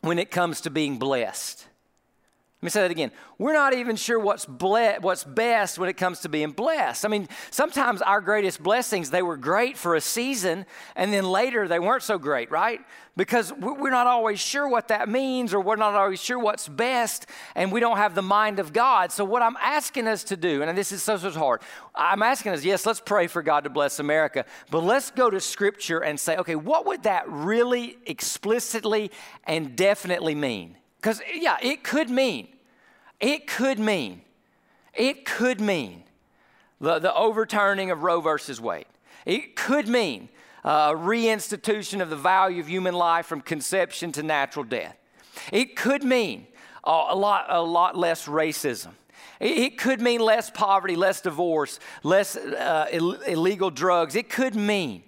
when 0.00 0.18
it 0.18 0.30
comes 0.30 0.62
to 0.62 0.70
being 0.70 0.98
blessed 0.98 1.66
let 2.62 2.68
me 2.68 2.70
say 2.70 2.80
that 2.80 2.90
again. 2.90 3.10
We're 3.36 3.52
not 3.52 3.74
even 3.74 3.96
sure 3.96 4.18
what's, 4.18 4.46
ble- 4.46 4.96
what's 5.02 5.24
best 5.24 5.78
when 5.78 5.90
it 5.90 5.98
comes 5.98 6.20
to 6.20 6.30
being 6.30 6.52
blessed. 6.52 7.04
I 7.04 7.08
mean, 7.08 7.28
sometimes 7.50 8.00
our 8.00 8.22
greatest 8.22 8.62
blessings, 8.62 9.10
they 9.10 9.20
were 9.20 9.36
great 9.36 9.76
for 9.76 9.94
a 9.94 10.00
season, 10.00 10.64
and 10.96 11.12
then 11.12 11.26
later 11.26 11.68
they 11.68 11.78
weren't 11.78 12.02
so 12.02 12.16
great, 12.16 12.50
right? 12.50 12.80
Because 13.14 13.52
we're 13.52 13.90
not 13.90 14.06
always 14.06 14.40
sure 14.40 14.66
what 14.66 14.88
that 14.88 15.06
means, 15.06 15.52
or 15.52 15.60
we're 15.60 15.76
not 15.76 15.94
always 15.94 16.18
sure 16.18 16.38
what's 16.38 16.66
best, 16.66 17.26
and 17.54 17.70
we 17.70 17.78
don't 17.78 17.98
have 17.98 18.14
the 18.14 18.22
mind 18.22 18.58
of 18.58 18.72
God. 18.72 19.12
So, 19.12 19.22
what 19.22 19.42
I'm 19.42 19.56
asking 19.60 20.08
us 20.08 20.24
to 20.24 20.36
do, 20.36 20.62
and 20.62 20.78
this 20.78 20.92
is 20.92 21.02
so, 21.02 21.18
so 21.18 21.30
hard, 21.32 21.60
I'm 21.94 22.22
asking 22.22 22.52
us, 22.52 22.64
yes, 22.64 22.86
let's 22.86 23.00
pray 23.00 23.26
for 23.26 23.42
God 23.42 23.64
to 23.64 23.70
bless 23.70 23.98
America, 23.98 24.46
but 24.70 24.82
let's 24.82 25.10
go 25.10 25.28
to 25.28 25.40
Scripture 25.40 25.98
and 25.98 26.18
say, 26.18 26.38
okay, 26.38 26.56
what 26.56 26.86
would 26.86 27.02
that 27.02 27.28
really 27.28 27.98
explicitly 28.06 29.10
and 29.44 29.76
definitely 29.76 30.34
mean? 30.34 30.76
Because, 31.06 31.22
yeah, 31.32 31.56
it 31.62 31.84
could 31.84 32.10
mean, 32.10 32.48
it 33.20 33.46
could 33.46 33.78
mean, 33.78 34.22
it 34.92 35.24
could 35.24 35.60
mean 35.60 36.02
the, 36.80 36.98
the 36.98 37.14
overturning 37.14 37.92
of 37.92 38.02
Roe 38.02 38.20
versus 38.20 38.60
Wade. 38.60 38.86
It 39.24 39.54
could 39.54 39.86
mean 39.86 40.28
a 40.64 40.94
reinstitution 40.94 42.02
of 42.02 42.10
the 42.10 42.16
value 42.16 42.58
of 42.58 42.68
human 42.68 42.92
life 42.92 43.26
from 43.26 43.40
conception 43.40 44.10
to 44.10 44.24
natural 44.24 44.64
death. 44.64 44.96
It 45.52 45.76
could 45.76 46.02
mean 46.02 46.48
a, 46.82 47.14
lot, 47.14 47.46
a 47.50 47.62
lot 47.62 47.96
less 47.96 48.26
racism. 48.26 48.90
It 49.38 49.78
could 49.78 50.00
mean 50.00 50.18
less 50.18 50.50
poverty, 50.50 50.96
less 50.96 51.20
divorce, 51.20 51.78
less 52.02 52.34
uh, 52.34 52.88
Ill- 52.90 53.22
illegal 53.22 53.70
drugs. 53.70 54.16
It 54.16 54.28
could 54.28 54.56
mean 54.56 55.04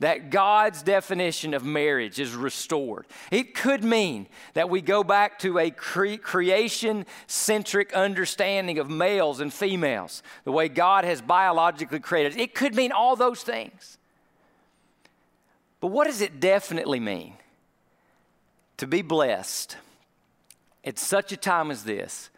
that 0.00 0.30
God's 0.30 0.82
definition 0.82 1.54
of 1.54 1.64
marriage 1.64 2.18
is 2.18 2.34
restored. 2.34 3.06
It 3.30 3.54
could 3.54 3.84
mean 3.84 4.26
that 4.54 4.68
we 4.68 4.80
go 4.80 5.04
back 5.04 5.38
to 5.40 5.58
a 5.58 5.70
cre- 5.70 6.16
creation 6.16 7.06
centric 7.26 7.92
understanding 7.94 8.78
of 8.78 8.90
males 8.90 9.40
and 9.40 9.52
females, 9.52 10.22
the 10.44 10.52
way 10.52 10.68
God 10.68 11.04
has 11.04 11.22
biologically 11.22 12.00
created. 12.00 12.38
It 12.38 12.54
could 12.54 12.74
mean 12.74 12.92
all 12.92 13.16
those 13.16 13.42
things. 13.42 13.98
But 15.80 15.88
what 15.88 16.06
does 16.06 16.20
it 16.20 16.40
definitely 16.40 17.00
mean 17.00 17.34
to 18.78 18.86
be 18.86 19.02
blessed 19.02 19.76
at 20.84 20.98
such 20.98 21.30
a 21.30 21.36
time 21.36 21.70
as 21.70 21.84
this 21.84 22.30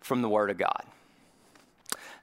from 0.00 0.22
the 0.22 0.28
Word 0.28 0.50
of 0.50 0.58
God? 0.58 0.84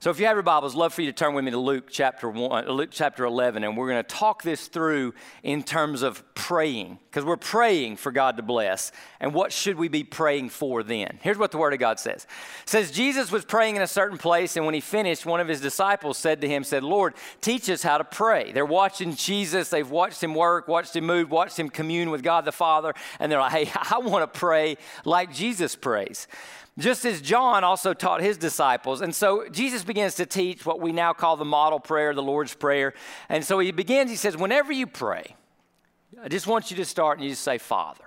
So 0.01 0.09
if 0.09 0.19
you 0.19 0.25
have 0.25 0.35
your 0.35 0.41
Bibles, 0.41 0.73
love 0.73 0.95
for 0.95 1.03
you 1.03 1.11
to 1.11 1.15
turn 1.15 1.35
with 1.35 1.45
me 1.45 1.51
to 1.51 1.59
Luke 1.59 1.85
chapter 1.87 2.27
one, 2.27 2.67
uh, 2.67 2.71
Luke 2.71 2.89
chapter 2.91 3.23
11, 3.23 3.63
and 3.63 3.77
we're 3.77 3.87
going 3.87 4.03
to 4.03 4.15
talk 4.15 4.41
this 4.41 4.65
through 4.65 5.13
in 5.43 5.61
terms 5.61 6.01
of 6.01 6.23
praying, 6.33 6.97
because 7.11 7.23
we're 7.23 7.37
praying 7.37 7.97
for 7.97 8.11
God 8.11 8.37
to 8.37 8.41
bless. 8.41 8.91
And 9.19 9.31
what 9.31 9.53
should 9.53 9.77
we 9.77 9.89
be 9.89 10.03
praying 10.03 10.49
for 10.49 10.81
then? 10.81 11.19
Here's 11.21 11.37
what 11.37 11.51
the 11.51 11.59
Word 11.59 11.73
of 11.73 11.79
God 11.79 11.99
says. 11.99 12.25
It 12.63 12.69
says, 12.69 12.89
Jesus 12.89 13.31
was 13.31 13.45
praying 13.45 13.75
in 13.75 13.83
a 13.83 13.87
certain 13.87 14.17
place, 14.17 14.57
and 14.57 14.65
when 14.65 14.73
he 14.73 14.81
finished, 14.81 15.27
one 15.27 15.39
of 15.39 15.47
his 15.47 15.61
disciples 15.61 16.17
said 16.17 16.41
to 16.41 16.47
him, 16.47 16.63
said, 16.63 16.83
Lord, 16.83 17.13
teach 17.39 17.69
us 17.69 17.83
how 17.83 17.99
to 17.99 18.03
pray. 18.03 18.51
They're 18.53 18.65
watching 18.65 19.13
Jesus, 19.13 19.69
they've 19.69 19.87
watched 19.87 20.23
him 20.23 20.33
work, 20.33 20.67
watched 20.67 20.95
him 20.95 21.05
move, 21.05 21.29
watched 21.29 21.59
him 21.59 21.69
commune 21.69 22.09
with 22.09 22.23
God 22.23 22.45
the 22.45 22.51
Father, 22.51 22.95
and 23.19 23.31
they're 23.31 23.39
like, 23.39 23.51
hey, 23.51 23.71
I 23.91 23.99
want 23.99 24.33
to 24.33 24.39
pray 24.39 24.77
like 25.05 25.31
Jesus 25.31 25.75
prays 25.75 26.27
just 26.79 27.05
as 27.05 27.21
John 27.21 27.63
also 27.63 27.93
taught 27.93 28.21
his 28.21 28.37
disciples. 28.37 29.01
And 29.01 29.13
so 29.13 29.47
Jesus 29.49 29.83
begins 29.83 30.15
to 30.15 30.25
teach 30.25 30.65
what 30.65 30.79
we 30.79 30.91
now 30.91 31.13
call 31.13 31.37
the 31.37 31.45
model 31.45 31.79
prayer, 31.79 32.13
the 32.13 32.23
Lord's 32.23 32.53
Prayer. 32.53 32.93
And 33.29 33.43
so 33.43 33.59
he 33.59 33.71
begins, 33.71 34.09
he 34.09 34.17
says, 34.17 34.37
Whenever 34.37 34.71
you 34.71 34.87
pray, 34.87 35.35
I 36.21 36.27
just 36.27 36.47
want 36.47 36.71
you 36.71 36.77
to 36.77 36.85
start 36.85 37.17
and 37.17 37.25
you 37.25 37.31
just 37.31 37.43
say, 37.43 37.57
Father. 37.57 38.05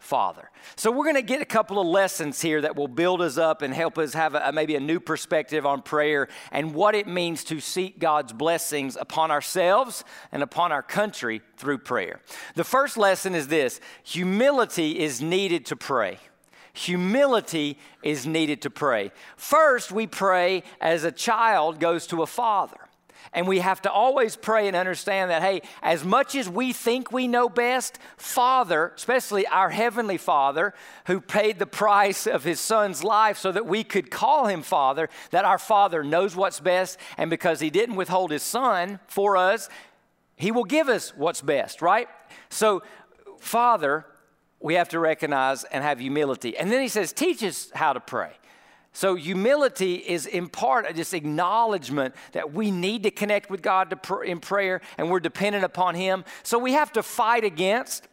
Father. 0.00 0.50
So, 0.76 0.90
we're 0.90 1.04
going 1.04 1.16
to 1.16 1.22
get 1.22 1.42
a 1.42 1.46
couple 1.46 1.78
of 1.78 1.86
lessons 1.86 2.40
here 2.40 2.62
that 2.62 2.74
will 2.74 2.88
build 2.88 3.20
us 3.20 3.36
up 3.36 3.60
and 3.60 3.72
help 3.74 3.98
us 3.98 4.14
have 4.14 4.34
a, 4.34 4.50
maybe 4.50 4.74
a 4.74 4.80
new 4.80 4.98
perspective 4.98 5.66
on 5.66 5.82
prayer 5.82 6.28
and 6.50 6.74
what 6.74 6.94
it 6.94 7.06
means 7.06 7.44
to 7.44 7.60
seek 7.60 7.98
God's 7.98 8.32
blessings 8.32 8.96
upon 8.96 9.30
ourselves 9.30 10.02
and 10.32 10.42
upon 10.42 10.72
our 10.72 10.82
country 10.82 11.42
through 11.58 11.78
prayer. 11.78 12.22
The 12.54 12.64
first 12.64 12.96
lesson 12.96 13.34
is 13.34 13.48
this 13.48 13.78
humility 14.02 14.98
is 14.98 15.20
needed 15.20 15.66
to 15.66 15.76
pray. 15.76 16.18
Humility 16.72 17.78
is 18.02 18.26
needed 18.26 18.62
to 18.62 18.70
pray. 18.70 19.10
First, 19.36 19.92
we 19.92 20.06
pray 20.06 20.62
as 20.80 21.04
a 21.04 21.12
child 21.12 21.80
goes 21.80 22.06
to 22.08 22.22
a 22.22 22.26
father. 22.26 22.76
And 23.32 23.46
we 23.46 23.60
have 23.60 23.80
to 23.82 23.92
always 23.92 24.34
pray 24.34 24.66
and 24.66 24.76
understand 24.76 25.30
that, 25.30 25.42
hey, 25.42 25.62
as 25.82 26.04
much 26.04 26.34
as 26.34 26.48
we 26.48 26.72
think 26.72 27.12
we 27.12 27.28
know 27.28 27.48
best, 27.48 27.98
Father, 28.16 28.92
especially 28.96 29.46
our 29.46 29.70
Heavenly 29.70 30.16
Father, 30.16 30.74
who 31.06 31.20
paid 31.20 31.58
the 31.58 31.66
price 31.66 32.26
of 32.26 32.42
His 32.42 32.58
Son's 32.58 33.04
life 33.04 33.38
so 33.38 33.52
that 33.52 33.66
we 33.66 33.84
could 33.84 34.10
call 34.10 34.46
Him 34.46 34.62
Father, 34.62 35.08
that 35.30 35.44
our 35.44 35.58
Father 35.58 36.02
knows 36.02 36.34
what's 36.34 36.58
best. 36.58 36.98
And 37.16 37.30
because 37.30 37.60
He 37.60 37.70
didn't 37.70 37.96
withhold 37.96 38.32
His 38.32 38.42
Son 38.42 38.98
for 39.06 39.36
us, 39.36 39.68
He 40.34 40.50
will 40.50 40.64
give 40.64 40.88
us 40.88 41.14
what's 41.16 41.40
best, 41.40 41.82
right? 41.82 42.08
So, 42.48 42.82
Father, 43.38 44.06
we 44.60 44.74
have 44.74 44.90
to 44.90 44.98
recognize 44.98 45.64
and 45.64 45.82
have 45.82 46.00
humility. 46.00 46.56
And 46.56 46.70
then 46.70 46.82
He 46.82 46.88
says, 46.88 47.12
teach 47.12 47.42
us 47.42 47.70
how 47.74 47.92
to 47.92 48.00
pray. 48.00 48.32
So, 48.92 49.14
humility 49.14 49.94
is 49.94 50.26
in 50.26 50.48
part 50.48 50.94
this 50.96 51.12
acknowledgement 51.12 52.14
that 52.32 52.52
we 52.52 52.72
need 52.72 53.04
to 53.04 53.12
connect 53.12 53.48
with 53.48 53.62
God 53.62 54.02
pr- 54.02 54.24
in 54.24 54.40
prayer 54.40 54.80
and 54.98 55.10
we're 55.10 55.20
dependent 55.20 55.64
upon 55.64 55.94
Him. 55.94 56.24
So, 56.42 56.58
we 56.58 56.72
have 56.72 56.92
to 56.94 57.02
fight 57.02 57.44
against 57.44 58.08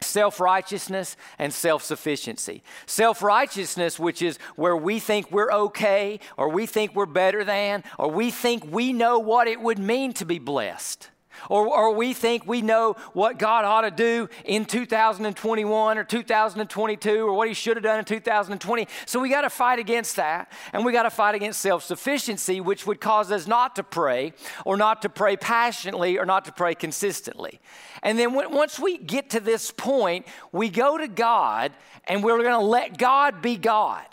self 0.00 0.38
righteousness 0.38 1.16
and 1.38 1.52
self 1.52 1.82
sufficiency. 1.82 2.62
Self 2.86 3.22
righteousness, 3.22 3.98
which 3.98 4.22
is 4.22 4.38
where 4.54 4.76
we 4.76 5.00
think 5.00 5.32
we're 5.32 5.50
okay, 5.50 6.20
or 6.36 6.48
we 6.48 6.66
think 6.66 6.94
we're 6.94 7.06
better 7.06 7.42
than, 7.42 7.82
or 7.98 8.08
we 8.08 8.30
think 8.30 8.64
we 8.70 8.92
know 8.92 9.18
what 9.18 9.48
it 9.48 9.60
would 9.60 9.80
mean 9.80 10.12
to 10.14 10.24
be 10.24 10.38
blessed. 10.38 11.10
Or, 11.48 11.66
or 11.66 11.94
we 11.94 12.12
think 12.12 12.46
we 12.46 12.62
know 12.62 12.96
what 13.12 13.38
God 13.38 13.64
ought 13.64 13.82
to 13.82 13.90
do 13.90 14.28
in 14.44 14.64
2021 14.64 15.98
or 15.98 16.04
2022 16.04 17.26
or 17.26 17.32
what 17.34 17.48
He 17.48 17.54
should 17.54 17.76
have 17.76 17.84
done 17.84 17.98
in 17.98 18.04
2020. 18.04 18.88
So 19.06 19.20
we 19.20 19.28
got 19.28 19.42
to 19.42 19.50
fight 19.50 19.78
against 19.78 20.16
that. 20.16 20.50
And 20.72 20.84
we 20.84 20.92
got 20.92 21.04
to 21.04 21.10
fight 21.10 21.34
against 21.34 21.60
self 21.60 21.84
sufficiency, 21.84 22.60
which 22.60 22.86
would 22.86 23.00
cause 23.00 23.30
us 23.30 23.46
not 23.46 23.76
to 23.76 23.82
pray 23.82 24.32
or 24.64 24.76
not 24.76 25.02
to 25.02 25.08
pray 25.08 25.36
passionately 25.36 26.18
or 26.18 26.26
not 26.26 26.44
to 26.46 26.52
pray 26.52 26.74
consistently. 26.74 27.60
And 28.02 28.18
then 28.18 28.34
when, 28.34 28.52
once 28.52 28.78
we 28.78 28.98
get 28.98 29.30
to 29.30 29.40
this 29.40 29.70
point, 29.70 30.26
we 30.52 30.68
go 30.68 30.98
to 30.98 31.08
God 31.08 31.72
and 32.06 32.22
we're 32.22 32.38
going 32.38 32.60
to 32.60 32.66
let 32.66 32.98
God 32.98 33.42
be 33.42 33.56
God. 33.56 34.04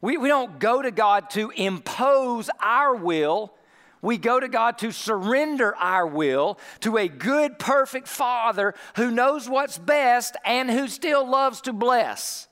We, 0.00 0.16
we 0.16 0.28
don't 0.28 0.58
go 0.58 0.80
to 0.80 0.90
God 0.90 1.30
to 1.30 1.50
impose 1.50 2.50
our 2.60 2.94
will 2.94 3.52
we 4.02 4.18
go 4.18 4.38
to 4.38 4.48
God 4.48 4.78
to 4.78 4.92
surrender 4.92 5.74
our 5.76 6.06
will 6.06 6.58
to 6.80 6.96
a 6.96 7.08
good, 7.08 7.58
perfect 7.58 8.08
Father 8.08 8.74
who 8.96 9.10
knows 9.10 9.48
what's 9.48 9.78
best 9.78 10.36
and 10.44 10.70
who 10.70 10.88
still 10.88 11.28
loves 11.28 11.60
to 11.62 11.72
bless. 11.72 12.48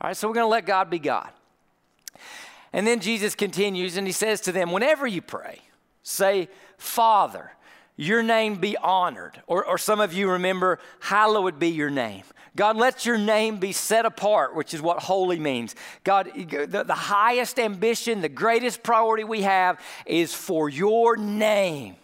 All 0.00 0.08
right, 0.08 0.16
so 0.16 0.28
we're 0.28 0.34
going 0.34 0.44
to 0.44 0.50
let 0.50 0.66
God 0.66 0.90
be 0.90 0.98
God. 0.98 1.30
And 2.72 2.86
then 2.86 3.00
Jesus 3.00 3.34
continues 3.34 3.96
and 3.96 4.06
he 4.06 4.12
says 4.12 4.40
to 4.42 4.52
them, 4.52 4.72
Whenever 4.72 5.06
you 5.06 5.22
pray, 5.22 5.60
say, 6.02 6.48
Father, 6.76 7.52
your 7.98 8.22
name 8.22 8.54
be 8.54 8.76
honored. 8.76 9.42
Or, 9.46 9.66
or 9.66 9.76
some 9.76 10.00
of 10.00 10.14
you 10.14 10.30
remember, 10.30 10.78
hallowed 11.00 11.58
be 11.58 11.68
your 11.68 11.90
name. 11.90 12.22
God, 12.56 12.76
let 12.76 13.04
your 13.04 13.18
name 13.18 13.58
be 13.58 13.72
set 13.72 14.06
apart, 14.06 14.54
which 14.54 14.72
is 14.72 14.80
what 14.80 15.00
holy 15.00 15.38
means. 15.38 15.74
God, 16.04 16.30
the, 16.34 16.84
the 16.86 16.94
highest 16.94 17.58
ambition, 17.58 18.20
the 18.20 18.28
greatest 18.28 18.82
priority 18.82 19.24
we 19.24 19.42
have 19.42 19.80
is 20.06 20.32
for 20.32 20.68
your 20.68 21.16
name 21.16 21.96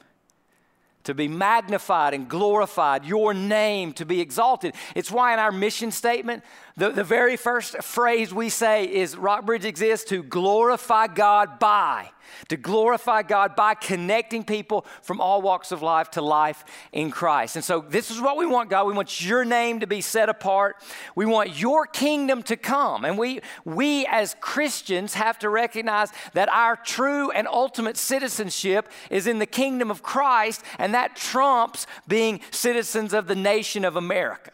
to 1.04 1.14
be 1.14 1.28
magnified 1.28 2.12
and 2.12 2.28
glorified, 2.28 3.04
your 3.04 3.32
name 3.32 3.92
to 3.92 4.04
be 4.04 4.20
exalted. 4.20 4.74
It's 4.94 5.10
why 5.10 5.32
in 5.32 5.38
our 5.38 5.52
mission 5.52 5.90
statement, 5.90 6.42
the, 6.76 6.90
the 6.90 7.04
very 7.04 7.36
first 7.36 7.82
phrase 7.82 8.34
we 8.34 8.48
say 8.48 8.84
is 8.84 9.16
Rockbridge 9.16 9.64
exists 9.64 10.08
to 10.10 10.22
glorify 10.22 11.06
God 11.06 11.58
by 11.58 12.10
to 12.48 12.56
glorify 12.56 13.22
God 13.22 13.56
by 13.56 13.74
connecting 13.74 14.44
people 14.44 14.86
from 15.02 15.20
all 15.20 15.42
walks 15.42 15.72
of 15.72 15.82
life 15.82 16.10
to 16.12 16.22
life 16.22 16.64
in 16.92 17.10
Christ. 17.10 17.56
And 17.56 17.64
so, 17.64 17.84
this 17.88 18.10
is 18.10 18.20
what 18.20 18.36
we 18.36 18.46
want, 18.46 18.70
God. 18.70 18.86
We 18.86 18.92
want 18.92 19.24
your 19.24 19.44
name 19.44 19.80
to 19.80 19.86
be 19.86 20.00
set 20.00 20.28
apart. 20.28 20.76
We 21.14 21.26
want 21.26 21.58
your 21.58 21.86
kingdom 21.86 22.42
to 22.44 22.56
come. 22.56 23.04
And 23.04 23.18
we, 23.18 23.40
we 23.64 24.06
as 24.06 24.36
Christians 24.40 25.14
have 25.14 25.38
to 25.40 25.48
recognize 25.48 26.10
that 26.32 26.48
our 26.48 26.76
true 26.76 27.30
and 27.30 27.46
ultimate 27.48 27.96
citizenship 27.96 28.88
is 29.10 29.26
in 29.26 29.38
the 29.38 29.46
kingdom 29.46 29.90
of 29.90 30.02
Christ, 30.02 30.62
and 30.78 30.94
that 30.94 31.16
trumps 31.16 31.86
being 32.08 32.40
citizens 32.50 33.12
of 33.12 33.26
the 33.26 33.34
nation 33.34 33.84
of 33.84 33.96
America. 33.96 34.50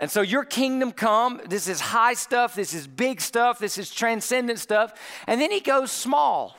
And 0.00 0.10
so, 0.10 0.20
your 0.20 0.44
kingdom 0.44 0.92
come. 0.92 1.40
This 1.46 1.66
is 1.66 1.80
high 1.80 2.14
stuff. 2.14 2.54
This 2.54 2.72
is 2.72 2.86
big 2.86 3.20
stuff. 3.20 3.58
This 3.58 3.78
is 3.78 3.90
transcendent 3.90 4.60
stuff. 4.60 4.94
And 5.26 5.40
then 5.40 5.50
he 5.50 5.60
goes 5.60 5.90
small. 5.90 6.56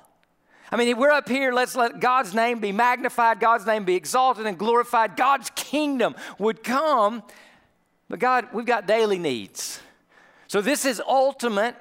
I 0.71 0.75
mean, 0.75 0.97
we're 0.97 1.11
up 1.11 1.27
here, 1.27 1.51
let's 1.51 1.75
let 1.75 1.99
God's 1.99 2.35
name 2.35 2.59
be 2.59 2.71
magnified, 2.71 3.39
God's 3.39 3.65
name 3.65 3.85
be 3.85 3.95
exalted 3.95 4.45
and 4.45 4.55
glorified. 4.55 5.15
God's 5.15 5.49
kingdom 5.55 6.15
would 6.37 6.63
come. 6.63 7.23
But, 8.07 8.19
God, 8.19 8.49
we've 8.53 8.65
got 8.65 8.85
daily 8.85 9.17
needs. 9.17 9.79
So, 10.47 10.61
this 10.61 10.85
is 10.85 11.01
ultimate 11.07 11.75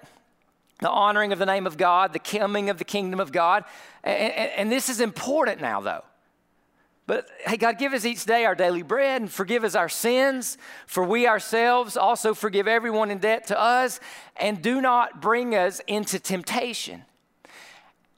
the 0.81 0.89
honoring 0.89 1.33
of 1.33 1.39
the 1.39 1.47
name 1.47 1.67
of 1.67 1.77
God, 1.77 2.13
the 2.13 2.19
coming 2.19 2.71
of 2.71 2.79
the 2.79 2.85
kingdom 2.85 3.19
of 3.19 3.33
God. 3.33 3.65
And, 4.05 4.33
and, 4.33 4.51
and 4.53 4.73
this 4.73 4.89
is 4.89 5.01
important 5.01 5.61
now, 5.61 5.81
though. 5.81 6.05
But 7.09 7.27
hey, 7.47 7.57
God, 7.57 7.79
give 7.79 7.95
us 7.95 8.05
each 8.05 8.27
day 8.27 8.45
our 8.45 8.55
daily 8.55 8.83
bread 8.83 9.23
and 9.23 9.33
forgive 9.33 9.65
us 9.65 9.75
our 9.75 9.89
sins, 9.89 10.59
for 10.87 11.03
we 11.03 11.27
ourselves 11.27 11.97
also 11.97 12.35
forgive 12.35 12.69
everyone 12.69 13.11
in 13.11 13.17
debt 13.17 13.47
to 13.47 13.59
us, 13.59 13.99
and 14.37 14.61
do 14.61 14.83
not 14.83 15.23
bring 15.23 15.55
us 15.55 15.81
into 15.87 16.19
temptation. 16.19 17.03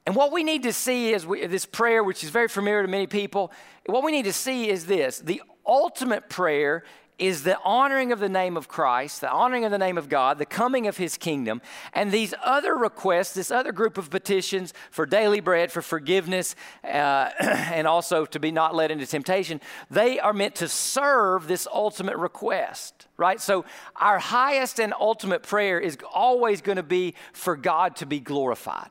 And 0.05 0.13
what 0.13 0.33
we 0.33 0.43
need 0.43 0.63
to 0.63 0.73
see 0.73 1.13
is 1.13 1.25
we, 1.25 1.45
this 1.47 1.65
prayer, 1.65 2.03
which 2.03 2.21
is 2.21 2.31
very 2.31 2.49
familiar 2.49 2.81
to 2.81 2.89
many 2.89 3.07
people, 3.07 3.53
what 3.85 4.03
we 4.03 4.11
need 4.11 4.25
to 4.25 4.33
see 4.33 4.69
is 4.69 4.85
this 4.87 5.19
the 5.19 5.41
ultimate 5.65 6.27
prayer 6.27 6.83
is 7.17 7.43
the 7.43 7.59
honoring 7.63 8.11
of 8.11 8.19
the 8.19 8.29
name 8.29 8.57
of 8.57 8.67
Christ, 8.67 9.21
the 9.21 9.31
honoring 9.31 9.63
of 9.65 9.71
the 9.71 9.77
name 9.77 9.97
of 9.97 10.09
God, 10.09 10.37
the 10.37 10.45
coming 10.45 10.87
of 10.87 10.97
his 10.97 11.17
kingdom, 11.17 11.61
and 11.93 12.11
these 12.11 12.33
other 12.43 12.75
requests, 12.75 13.33
this 13.33 13.51
other 13.51 13.71
group 13.71 13.97
of 13.97 14.09
petitions 14.09 14.73
for 14.89 15.05
daily 15.05 15.39
bread, 15.39 15.71
for 15.71 15.81
forgiveness, 15.81 16.55
uh, 16.83 16.87
and 17.39 17.87
also 17.87 18.25
to 18.25 18.39
be 18.39 18.51
not 18.51 18.75
led 18.75 18.91
into 18.91 19.05
temptation, 19.05 19.61
they 19.89 20.19
are 20.19 20.33
meant 20.33 20.55
to 20.55 20.67
serve 20.67 21.47
this 21.47 21.67
ultimate 21.71 22.17
request, 22.17 23.07
right? 23.17 23.39
So 23.39 23.65
our 23.95 24.19
highest 24.19 24.79
and 24.79 24.93
ultimate 24.99 25.43
prayer 25.43 25.79
is 25.79 25.97
always 26.13 26.61
going 26.61 26.77
to 26.77 26.83
be 26.83 27.15
for 27.33 27.55
God 27.55 27.95
to 27.97 28.05
be 28.05 28.19
glorified. 28.19 28.89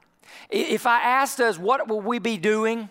If 0.49 0.87
I 0.87 1.01
asked 1.01 1.41
us, 1.41 1.59
what 1.59 1.89
will 1.89 2.01
we 2.01 2.19
be 2.19 2.37
doing 2.37 2.89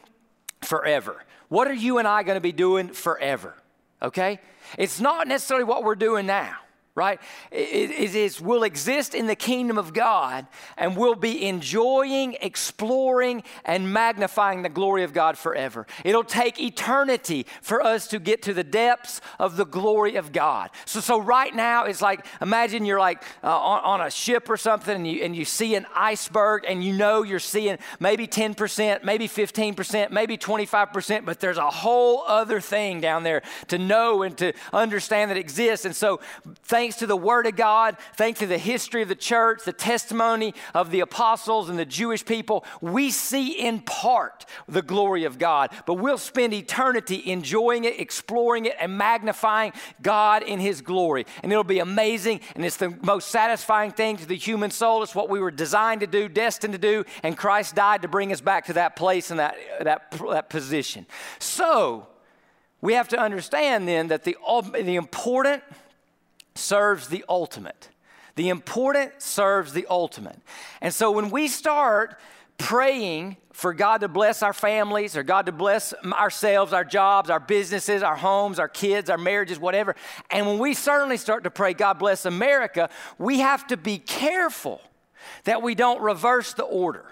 forever? 0.62 1.24
What 1.48 1.68
are 1.68 1.74
you 1.74 1.98
and 1.98 2.08
I 2.08 2.24
going 2.24 2.36
to 2.36 2.42
be 2.42 2.52
doing 2.52 2.90
forever? 2.90 3.56
Okay? 4.02 4.40
It's 4.78 5.00
not 5.00 5.28
necessarily 5.28 5.64
what 5.66 5.84
we're 5.84 5.96
doing 5.96 6.26
now 6.26 6.58
right? 7.00 7.22
It, 7.50 8.14
is, 8.14 8.42
will 8.42 8.64
exist 8.64 9.16
in 9.16 9.26
the 9.28 9.36
kingdom 9.36 9.78
of 9.78 9.94
God 9.94 10.46
and 10.78 10.98
we'll 10.98 11.16
be 11.16 11.48
enjoying, 11.48 12.36
exploring, 12.42 13.42
and 13.64 13.94
magnifying 13.94 14.64
the 14.64 14.70
glory 14.70 15.06
of 15.06 15.14
God 15.14 15.38
forever. 15.38 15.88
It'll 16.04 16.26
take 16.26 16.60
eternity 16.60 17.46
for 17.62 17.82
us 17.82 18.06
to 18.08 18.20
get 18.20 18.42
to 18.44 18.54
the 18.54 18.66
depths 18.66 19.22
of 19.40 19.56
the 19.56 19.66
glory 19.66 20.18
of 20.18 20.34
God. 20.34 20.72
So, 20.84 21.00
so 21.00 21.22
right 21.22 21.56
now, 21.56 21.86
it's 21.86 22.02
like 22.02 22.26
imagine 22.42 22.86
you're 22.86 23.00
like 23.00 23.24
uh, 23.44 23.58
on, 23.58 24.02
on, 24.02 24.08
a 24.08 24.12
ship 24.12 24.50
or 24.50 24.58
something 24.58 24.94
and 24.94 25.08
you, 25.08 25.24
and 25.24 25.34
you 25.34 25.46
see 25.46 25.76
an 25.76 25.86
iceberg 25.96 26.66
and 26.68 26.84
you 26.84 26.92
know 26.92 27.24
you're 27.24 27.40
seeing 27.40 27.78
maybe 28.02 28.28
10%, 28.28 29.06
maybe 29.06 29.30
15%, 29.30 30.12
maybe 30.12 30.38
25%, 30.38 31.26
but 31.26 31.40
there's 31.40 31.58
a 31.58 31.70
whole 31.70 32.24
other 32.28 32.60
thing 32.60 33.00
down 33.00 33.24
there 33.24 33.42
to 33.68 33.78
know 33.78 34.24
and 34.24 34.38
to 34.38 34.52
understand 34.74 35.32
that 35.32 35.38
exists. 35.38 35.86
And 35.86 35.96
so, 35.96 36.20
thank 36.64 36.89
thanks 36.90 36.98
to 37.02 37.06
the 37.06 37.16
Word 37.16 37.46
of 37.46 37.56
God, 37.56 37.98
thanks 38.16 38.40
to 38.40 38.48
the 38.48 38.58
history 38.58 39.04
of 39.04 39.10
the 39.10 39.14
church, 39.14 39.62
the 39.64 39.72
testimony 39.72 40.56
of 40.74 40.90
the 40.90 41.02
apostles 41.02 41.70
and 41.70 41.78
the 41.78 41.86
Jewish 41.86 42.26
people, 42.26 42.66
we 42.82 43.12
see 43.12 43.52
in 43.52 43.80
part 43.80 44.44
the 44.68 44.82
glory 44.82 45.24
of 45.26 45.38
God. 45.38 45.70
But 45.86 45.96
we'll 45.96 46.18
spend 46.18 46.52
eternity 46.52 47.22
enjoying 47.30 47.84
it, 47.84 48.00
exploring 48.00 48.66
it, 48.66 48.76
and 48.82 48.98
magnifying 48.98 49.74
God 50.02 50.42
in 50.42 50.60
His 50.60 50.82
glory. 50.82 51.28
And 51.44 51.52
it'll 51.52 51.64
be 51.64 51.78
amazing, 51.78 52.40
and 52.56 52.66
it's 52.66 52.78
the 52.78 52.98
most 53.04 53.28
satisfying 53.28 53.92
thing 53.92 54.18
to 54.18 54.26
the 54.26 54.36
human 54.36 54.72
soul. 54.72 55.04
It's 55.04 55.14
what 55.14 55.30
we 55.30 55.40
were 55.40 55.52
designed 55.52 56.02
to 56.02 56.08
do, 56.08 56.28
destined 56.28 56.74
to 56.74 56.80
do, 56.80 57.06
and 57.22 57.38
Christ 57.38 57.76
died 57.76 58.02
to 58.02 58.08
bring 58.08 58.32
us 58.32 58.42
back 58.42 58.66
to 58.66 58.74
that 58.74 58.96
place 58.96 59.30
and 59.30 59.40
that, 59.40 59.56
that, 59.80 60.12
that 60.32 60.50
position. 60.50 61.06
So, 61.38 62.08
we 62.82 62.94
have 62.94 63.10
to 63.10 63.20
understand 63.20 63.88
then 63.88 64.08
that 64.08 64.24
the, 64.24 64.36
the 64.74 64.96
important 64.96 65.62
serves 66.56 67.08
the 67.08 67.24
ultimate. 67.30 67.90
The 68.36 68.50
important 68.50 69.22
serves 69.22 69.74
the 69.74 69.86
ultimate. 69.90 70.40
And 70.82 70.94
so 70.94 71.12
when 71.12 71.30
we 71.30 71.48
start 71.48 72.18
praying 72.58 73.38
for 73.54 73.74
God 73.74 74.02
to 74.02 74.08
bless 74.08 74.44
our 74.44 74.54
families 74.54 75.18
or 75.18 75.24
God 75.24 75.48
to 75.48 75.52
bless 75.52 75.94
ourselves, 76.06 76.72
our 76.72 76.84
jobs, 76.84 77.30
our 77.30 77.40
businesses, 77.40 78.04
our 78.04 78.16
homes, 78.16 78.60
our 78.60 78.68
kids, 78.68 79.10
our 79.10 79.18
marriages, 79.18 79.60
whatever. 79.60 79.96
And 80.30 80.46
when 80.46 80.60
we 80.60 80.74
certainly 80.74 81.18
start 81.18 81.44
to 81.46 81.52
pray, 81.52 81.74
God 81.74 82.00
bless 82.00 82.26
America, 82.26 82.90
we 83.18 83.40
have 83.40 83.66
to 83.68 83.78
be 83.78 83.98
careful 83.98 84.82
that 85.46 85.62
we 85.62 85.76
don't 85.76 86.02
reverse 86.02 86.54
the 86.54 86.64
order. 86.64 87.06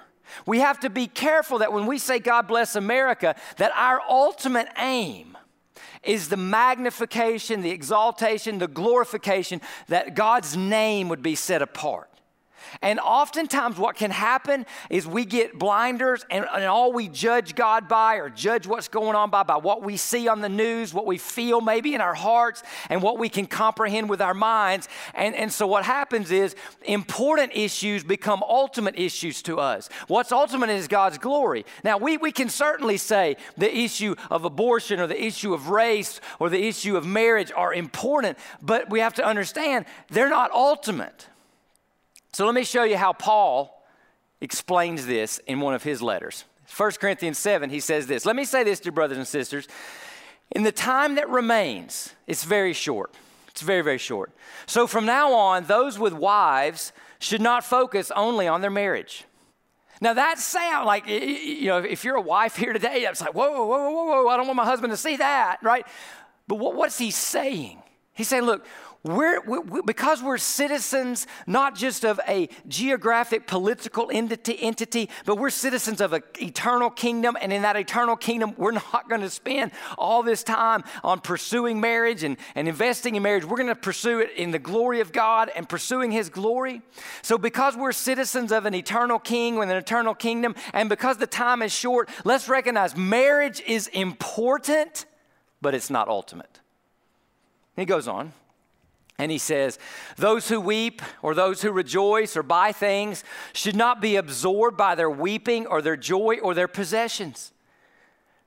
We 0.45 0.59
have 0.59 0.79
to 0.81 0.89
be 0.89 1.07
careful 1.07 1.59
that 1.59 1.73
when 1.73 1.85
we 1.85 1.97
say 1.97 2.19
God 2.19 2.47
bless 2.47 2.75
America, 2.75 3.35
that 3.57 3.71
our 3.75 4.01
ultimate 4.09 4.67
aim 4.77 5.37
is 6.03 6.29
the 6.29 6.37
magnification, 6.37 7.61
the 7.61 7.71
exaltation, 7.71 8.59
the 8.59 8.67
glorification 8.67 9.61
that 9.87 10.15
God's 10.15 10.55
name 10.55 11.09
would 11.09 11.23
be 11.23 11.35
set 11.35 11.61
apart. 11.61 12.09
And 12.81 12.99
oftentimes, 12.99 13.77
what 13.77 13.95
can 13.95 14.11
happen 14.11 14.65
is 14.89 15.07
we 15.07 15.25
get 15.25 15.57
blinders, 15.57 16.25
and, 16.29 16.45
and, 16.53 16.65
all 16.65 16.91
we 16.91 17.07
judge 17.07 17.55
God 17.55 17.87
by 17.87 18.15
or 18.15 18.29
judge 18.29 18.67
what's 18.67 18.87
going 18.87 19.15
on 19.15 19.29
by, 19.29 19.43
by 19.43 19.57
what 19.57 19.83
we 19.83 19.97
see 19.97 20.27
on 20.27 20.41
the 20.41 20.49
news, 20.49 20.93
what 20.93 21.05
we 21.05 21.17
feel 21.17 21.61
maybe 21.61 21.93
in 21.93 22.01
our 22.01 22.13
hearts, 22.13 22.63
and 22.89 23.01
what 23.01 23.17
we 23.17 23.29
can 23.29 23.45
comprehend 23.45 24.09
with 24.09 24.21
our 24.21 24.33
minds. 24.33 24.87
And, 25.13 25.35
and 25.35 25.51
so, 25.51 25.67
what 25.67 25.85
happens 25.85 26.31
is 26.31 26.55
important 26.83 27.51
issues 27.55 28.03
become 28.03 28.43
ultimate 28.43 28.97
issues 28.97 29.41
to 29.43 29.59
us. 29.59 29.89
What's 30.07 30.31
ultimate 30.31 30.69
is 30.69 30.87
God's 30.87 31.17
glory. 31.17 31.65
Now, 31.83 31.97
we, 31.97 32.17
we 32.17 32.31
can 32.31 32.49
certainly 32.49 32.97
say 32.97 33.37
the 33.57 33.75
issue 33.75 34.15
of 34.29 34.45
abortion 34.45 34.99
or 34.99 35.07
the 35.07 35.21
issue 35.21 35.53
of 35.53 35.69
race 35.69 36.19
or 36.39 36.49
the 36.49 36.67
issue 36.67 36.97
of 36.97 37.05
marriage 37.05 37.51
are 37.55 37.73
important, 37.73 38.37
but 38.61 38.89
we 38.89 38.99
have 38.99 39.13
to 39.15 39.25
understand 39.25 39.85
they're 40.09 40.29
not 40.29 40.51
ultimate. 40.51 41.27
So 42.37 42.45
let 42.45 42.53
me 42.53 42.63
show 42.63 42.83
you 42.83 42.97
how 42.97 43.13
Paul 43.13 43.83
explains 44.41 45.07
this 45.07 45.39
in 45.47 45.59
one 45.59 45.73
of 45.73 45.81
his 45.81 46.03
letters. 46.03 46.45
1 46.77 46.91
Corinthians 47.01 47.39
7, 47.39 47.71
he 47.71 47.79
says 47.79 48.05
this. 48.05 48.27
Let 48.27 48.35
me 48.35 48.45
say 48.45 48.63
this 48.63 48.79
to 48.81 48.91
brothers 48.91 49.17
and 49.17 49.27
sisters. 49.27 49.67
In 50.51 50.61
the 50.61 50.71
time 50.71 51.15
that 51.15 51.27
remains, 51.29 52.13
it's 52.27 52.43
very 52.43 52.73
short. 52.73 53.15
It's 53.47 53.63
very, 53.63 53.81
very 53.81 53.97
short. 53.97 54.29
So 54.67 54.85
from 54.85 55.07
now 55.07 55.33
on, 55.33 55.63
those 55.63 55.97
with 55.97 56.13
wives 56.13 56.93
should 57.17 57.41
not 57.41 57.63
focus 57.63 58.11
only 58.15 58.47
on 58.47 58.61
their 58.61 58.69
marriage. 58.69 59.25
Now 59.99 60.13
that 60.13 60.37
sound 60.37 60.85
like 60.85 61.07
you 61.07 61.65
know, 61.65 61.79
if 61.79 62.03
you're 62.05 62.17
a 62.17 62.21
wife 62.21 62.55
here 62.55 62.71
today, 62.71 63.07
it's 63.09 63.19
like, 63.19 63.33
whoa, 63.33 63.49
whoa, 63.49 63.65
whoa, 63.65 63.89
whoa, 63.89 64.05
whoa, 64.05 64.27
I 64.27 64.37
don't 64.37 64.45
want 64.45 64.57
my 64.57 64.65
husband 64.65 64.93
to 64.93 64.97
see 64.97 65.15
that, 65.15 65.57
right? 65.63 65.87
But 66.47 66.57
what, 66.57 66.75
what's 66.75 66.99
he 66.99 67.09
saying? 67.09 67.81
He's 68.13 68.27
saying, 68.27 68.43
look, 68.43 68.63
we're, 69.07 69.41
we, 69.41 69.81
because 69.85 70.21
we're 70.21 70.37
citizens 70.37 71.27
not 71.45 71.75
just 71.75 72.03
of 72.03 72.19
a 72.27 72.49
geographic 72.67 73.47
political 73.47 74.09
entity, 74.11 74.61
entity, 74.61 75.09
but 75.25 75.37
we're 75.37 75.49
citizens 75.49 76.01
of 76.01 76.13
an 76.13 76.23
eternal 76.41 76.89
kingdom. 76.89 77.37
And 77.39 77.53
in 77.53 77.61
that 77.61 77.75
eternal 77.75 78.15
kingdom, 78.15 78.53
we're 78.57 78.71
not 78.71 79.09
going 79.09 79.21
to 79.21 79.29
spend 79.29 79.71
all 79.97 80.23
this 80.23 80.43
time 80.43 80.83
on 81.03 81.19
pursuing 81.19 81.79
marriage 81.79 82.23
and, 82.23 82.37
and 82.55 82.67
investing 82.67 83.15
in 83.15 83.23
marriage. 83.23 83.45
We're 83.45 83.57
going 83.57 83.67
to 83.67 83.75
pursue 83.75 84.19
it 84.19 84.31
in 84.31 84.51
the 84.51 84.59
glory 84.59 84.99
of 84.99 85.11
God 85.11 85.51
and 85.55 85.67
pursuing 85.67 86.11
His 86.11 86.29
glory. 86.29 86.81
So, 87.21 87.37
because 87.37 87.75
we're 87.75 87.91
citizens 87.91 88.51
of 88.51 88.65
an 88.65 88.73
eternal 88.73 89.19
king 89.19 89.55
with 89.55 89.69
an 89.69 89.77
eternal 89.77 90.13
kingdom, 90.13 90.55
and 90.73 90.89
because 90.89 91.17
the 91.17 91.27
time 91.27 91.61
is 91.61 91.71
short, 91.71 92.09
let's 92.23 92.49
recognize 92.49 92.95
marriage 92.95 93.61
is 93.65 93.87
important, 93.87 95.05
but 95.61 95.73
it's 95.73 95.89
not 95.89 96.07
ultimate. 96.07 96.59
He 97.75 97.85
goes 97.85 98.07
on. 98.07 98.33
And 99.19 99.31
he 99.31 99.37
says, 99.37 99.79
Those 100.15 100.47
who 100.47 100.61
weep 100.61 101.01
or 101.21 101.33
those 101.33 101.61
who 101.61 101.71
rejoice 101.71 102.37
or 102.37 102.43
buy 102.43 102.71
things 102.71 103.23
should 103.53 103.75
not 103.75 103.99
be 103.99 104.15
absorbed 104.15 104.77
by 104.77 104.95
their 104.95 105.09
weeping 105.09 105.65
or 105.65 105.81
their 105.81 105.97
joy 105.97 106.37
or 106.37 106.53
their 106.53 106.67
possessions. 106.67 107.51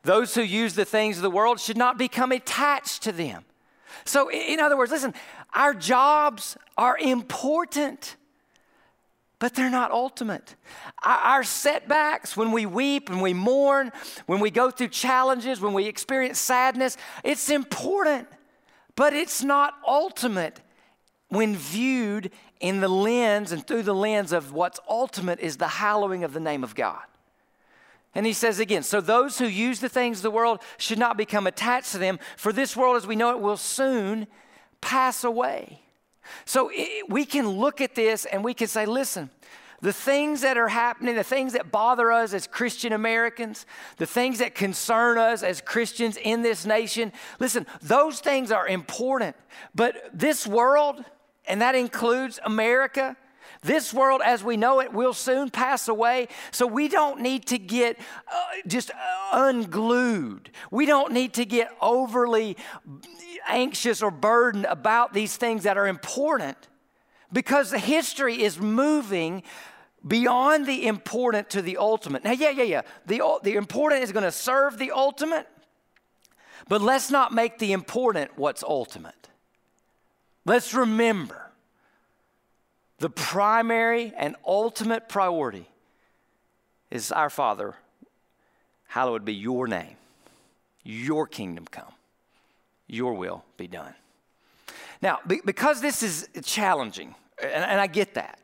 Those 0.02 0.34
who 0.34 0.42
use 0.42 0.74
the 0.74 0.84
things 0.84 1.16
of 1.16 1.22
the 1.22 1.30
world 1.30 1.60
should 1.60 1.76
not 1.76 1.98
become 1.98 2.32
attached 2.32 3.02
to 3.02 3.12
them. 3.12 3.44
So, 4.04 4.30
in 4.30 4.60
other 4.60 4.76
words, 4.76 4.92
listen, 4.92 5.12
our 5.52 5.74
jobs 5.74 6.56
are 6.78 6.96
important, 6.96 8.16
but 9.40 9.54
they're 9.54 9.68
not 9.68 9.90
ultimate. 9.90 10.54
Our 11.02 11.42
setbacks, 11.42 12.36
when 12.36 12.52
we 12.52 12.64
weep 12.64 13.10
and 13.10 13.20
we 13.20 13.34
mourn, 13.34 13.90
when 14.26 14.40
we 14.40 14.50
go 14.50 14.70
through 14.70 14.88
challenges, 14.88 15.60
when 15.60 15.74
we 15.74 15.86
experience 15.86 16.38
sadness, 16.38 16.96
it's 17.24 17.50
important 17.50 18.28
but 18.96 19.12
it's 19.12 19.42
not 19.42 19.74
ultimate 19.86 20.60
when 21.28 21.54
viewed 21.54 22.30
in 22.60 22.80
the 22.80 22.88
lens 22.88 23.52
and 23.52 23.66
through 23.66 23.82
the 23.82 23.94
lens 23.94 24.32
of 24.32 24.52
what's 24.52 24.80
ultimate 24.88 25.40
is 25.40 25.56
the 25.56 25.68
hallowing 25.68 26.24
of 26.24 26.32
the 26.32 26.40
name 26.40 26.64
of 26.64 26.74
God. 26.74 27.02
And 28.14 28.26
he 28.26 28.32
says 28.32 28.58
again, 28.58 28.82
so 28.82 29.00
those 29.00 29.38
who 29.38 29.46
use 29.46 29.80
the 29.80 29.88
things 29.88 30.18
of 30.18 30.22
the 30.24 30.30
world 30.30 30.60
should 30.78 30.98
not 30.98 31.16
become 31.16 31.46
attached 31.46 31.92
to 31.92 31.98
them, 31.98 32.18
for 32.36 32.52
this 32.52 32.76
world 32.76 32.96
as 32.96 33.06
we 33.06 33.16
know 33.16 33.30
it 33.30 33.40
will 33.40 33.56
soon 33.56 34.26
pass 34.80 35.22
away. 35.22 35.80
So 36.44 36.70
it, 36.72 37.08
we 37.08 37.24
can 37.24 37.48
look 37.48 37.80
at 37.80 37.94
this 37.94 38.24
and 38.24 38.42
we 38.42 38.54
can 38.54 38.66
say, 38.66 38.84
listen, 38.84 39.30
the 39.80 39.92
things 39.92 40.42
that 40.42 40.58
are 40.58 40.68
happening, 40.68 41.14
the 41.14 41.24
things 41.24 41.54
that 41.54 41.70
bother 41.70 42.12
us 42.12 42.34
as 42.34 42.46
Christian 42.46 42.92
Americans, 42.92 43.66
the 43.96 44.06
things 44.06 44.38
that 44.38 44.54
concern 44.54 45.18
us 45.18 45.42
as 45.42 45.60
Christians 45.60 46.16
in 46.16 46.42
this 46.42 46.66
nation, 46.66 47.12
listen, 47.38 47.66
those 47.80 48.20
things 48.20 48.52
are 48.52 48.68
important. 48.68 49.36
But 49.74 49.96
this 50.12 50.46
world, 50.46 51.04
and 51.46 51.62
that 51.62 51.74
includes 51.74 52.38
America, 52.44 53.16
this 53.62 53.92
world 53.92 54.22
as 54.24 54.42
we 54.42 54.56
know 54.56 54.80
it 54.80 54.92
will 54.92 55.12
soon 55.12 55.50
pass 55.50 55.88
away. 55.88 56.28
So 56.50 56.66
we 56.66 56.88
don't 56.88 57.20
need 57.20 57.46
to 57.46 57.58
get 57.58 57.98
uh, 57.98 58.44
just 58.66 58.90
unglued. 59.32 60.50
We 60.70 60.86
don't 60.86 61.12
need 61.12 61.34
to 61.34 61.44
get 61.44 61.70
overly 61.80 62.56
anxious 63.48 64.02
or 64.02 64.10
burdened 64.10 64.66
about 64.66 65.12
these 65.12 65.36
things 65.36 65.64
that 65.64 65.76
are 65.76 65.86
important 65.86 66.56
because 67.32 67.70
the 67.70 67.78
history 67.78 68.42
is 68.42 68.58
moving 68.58 69.42
beyond 70.06 70.66
the 70.66 70.86
important 70.86 71.50
to 71.50 71.62
the 71.62 71.76
ultimate. 71.76 72.24
Now, 72.24 72.32
yeah, 72.32 72.50
yeah, 72.50 72.62
yeah. 72.62 72.82
The, 73.06 73.38
the 73.42 73.54
important 73.54 74.02
is 74.02 74.12
going 74.12 74.24
to 74.24 74.32
serve 74.32 74.78
the 74.78 74.92
ultimate, 74.92 75.46
but 76.68 76.80
let's 76.80 77.10
not 77.10 77.32
make 77.32 77.58
the 77.58 77.72
important 77.72 78.36
what's 78.36 78.62
ultimate. 78.62 79.28
Let's 80.44 80.72
remember 80.72 81.50
the 82.98 83.10
primary 83.10 84.12
and 84.16 84.36
ultimate 84.46 85.08
priority 85.08 85.66
is 86.90 87.12
our 87.12 87.30
Father, 87.30 87.74
hallowed 88.86 89.24
be 89.24 89.34
your 89.34 89.66
name, 89.66 89.96
your 90.82 91.26
kingdom 91.26 91.66
come, 91.70 91.92
your 92.86 93.14
will 93.14 93.44
be 93.56 93.68
done. 93.68 93.94
Now, 95.02 95.18
because 95.26 95.80
this 95.80 96.02
is 96.02 96.28
challenging, 96.44 97.14
and 97.42 97.80
I 97.80 97.86
get 97.86 98.14
that, 98.14 98.38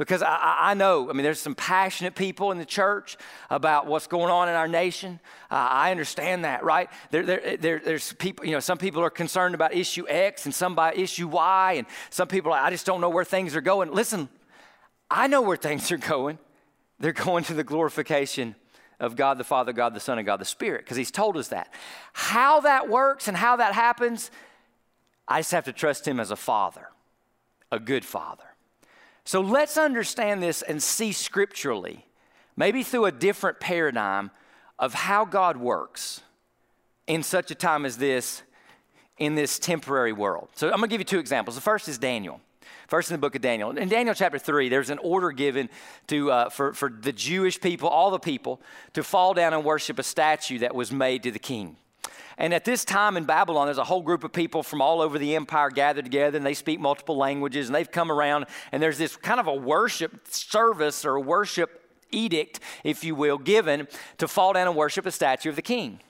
because 0.00 0.22
I, 0.22 0.56
I, 0.58 0.72
know, 0.72 1.10
I 1.10 1.12
mean, 1.12 1.24
there's 1.24 1.40
some 1.40 1.54
passionate 1.54 2.14
people 2.14 2.52
in 2.52 2.58
the 2.58 2.64
church 2.64 3.18
about 3.50 3.86
what's 3.86 4.06
going 4.06 4.30
on 4.30 4.48
in 4.48 4.54
our 4.54 4.66
nation. 4.66 5.20
Uh, 5.50 5.56
I 5.56 5.90
understand 5.90 6.46
that, 6.46 6.64
right? 6.64 6.88
There, 7.10 7.22
there, 7.22 7.56
there, 7.58 7.82
there's 7.84 8.14
people, 8.14 8.46
you 8.46 8.52
know, 8.52 8.60
some 8.60 8.78
people 8.78 9.02
are 9.02 9.10
concerned 9.10 9.54
about 9.54 9.74
issue 9.74 10.08
X 10.08 10.46
and 10.46 10.54
some 10.54 10.74
by 10.74 10.94
issue 10.94 11.28
Y, 11.28 11.74
and 11.74 11.86
some 12.08 12.28
people, 12.28 12.50
I 12.50 12.70
just 12.70 12.86
don't 12.86 13.02
know 13.02 13.10
where 13.10 13.26
things 13.26 13.54
are 13.54 13.60
going. 13.60 13.92
Listen, 13.92 14.30
I 15.10 15.26
know 15.26 15.42
where 15.42 15.58
things 15.58 15.92
are 15.92 15.98
going. 15.98 16.38
They're 16.98 17.12
going 17.12 17.44
to 17.44 17.52
the 17.52 17.62
glorification 17.62 18.54
of 19.00 19.16
God 19.16 19.36
the 19.36 19.44
Father, 19.44 19.74
God 19.74 19.92
the 19.92 20.00
Son, 20.00 20.16
and 20.16 20.24
God 20.24 20.40
the 20.40 20.46
Spirit, 20.46 20.82
because 20.82 20.96
He's 20.96 21.10
told 21.10 21.36
us 21.36 21.48
that. 21.48 21.74
How 22.14 22.60
that 22.60 22.88
works 22.88 23.28
and 23.28 23.36
how 23.36 23.56
that 23.56 23.74
happens, 23.74 24.30
I 25.28 25.40
just 25.40 25.52
have 25.52 25.66
to 25.66 25.74
trust 25.74 26.08
Him 26.08 26.18
as 26.18 26.30
a 26.30 26.36
Father, 26.36 26.88
a 27.70 27.78
good 27.78 28.06
Father. 28.06 28.44
So 29.30 29.40
let's 29.40 29.78
understand 29.78 30.42
this 30.42 30.60
and 30.62 30.82
see 30.82 31.12
scripturally, 31.12 32.04
maybe 32.56 32.82
through 32.82 33.04
a 33.04 33.12
different 33.12 33.60
paradigm 33.60 34.32
of 34.76 34.92
how 34.92 35.24
God 35.24 35.56
works 35.56 36.22
in 37.06 37.22
such 37.22 37.52
a 37.52 37.54
time 37.54 37.86
as 37.86 37.96
this 37.96 38.42
in 39.18 39.36
this 39.36 39.60
temporary 39.60 40.12
world. 40.12 40.48
So 40.56 40.66
I'm 40.66 40.78
going 40.78 40.88
to 40.88 40.92
give 40.92 41.00
you 41.00 41.04
two 41.04 41.20
examples. 41.20 41.54
The 41.54 41.62
first 41.62 41.86
is 41.86 41.96
Daniel. 41.96 42.40
First 42.88 43.12
in 43.12 43.14
the 43.14 43.18
book 43.18 43.36
of 43.36 43.40
Daniel. 43.40 43.70
In 43.70 43.88
Daniel 43.88 44.16
chapter 44.16 44.36
3, 44.36 44.68
there's 44.68 44.90
an 44.90 44.98
order 44.98 45.30
given 45.30 45.70
to, 46.08 46.32
uh, 46.32 46.48
for, 46.48 46.72
for 46.72 46.90
the 46.90 47.12
Jewish 47.12 47.60
people, 47.60 47.88
all 47.88 48.10
the 48.10 48.18
people, 48.18 48.60
to 48.94 49.04
fall 49.04 49.32
down 49.32 49.54
and 49.54 49.64
worship 49.64 50.00
a 50.00 50.02
statue 50.02 50.58
that 50.58 50.74
was 50.74 50.90
made 50.90 51.22
to 51.22 51.30
the 51.30 51.38
king. 51.38 51.76
And 52.40 52.54
at 52.54 52.64
this 52.64 52.86
time 52.86 53.18
in 53.18 53.24
Babylon, 53.24 53.66
there's 53.66 53.76
a 53.76 53.84
whole 53.84 54.00
group 54.00 54.24
of 54.24 54.32
people 54.32 54.62
from 54.62 54.80
all 54.80 55.02
over 55.02 55.18
the 55.18 55.36
empire 55.36 55.68
gathered 55.68 56.06
together, 56.06 56.38
and 56.38 56.46
they 56.46 56.54
speak 56.54 56.80
multiple 56.80 57.18
languages, 57.18 57.68
and 57.68 57.74
they've 57.74 57.90
come 57.90 58.10
around, 58.10 58.46
and 58.72 58.82
there's 58.82 58.96
this 58.96 59.14
kind 59.14 59.38
of 59.38 59.46
a 59.46 59.54
worship 59.54 60.26
service 60.26 61.04
or 61.04 61.20
worship 61.20 61.82
edict, 62.10 62.58
if 62.82 63.04
you 63.04 63.14
will, 63.14 63.36
given 63.36 63.86
to 64.16 64.26
fall 64.26 64.54
down 64.54 64.66
and 64.66 64.74
worship 64.74 65.04
a 65.04 65.10
statue 65.10 65.50
of 65.50 65.56
the 65.56 65.62
king. 65.62 66.00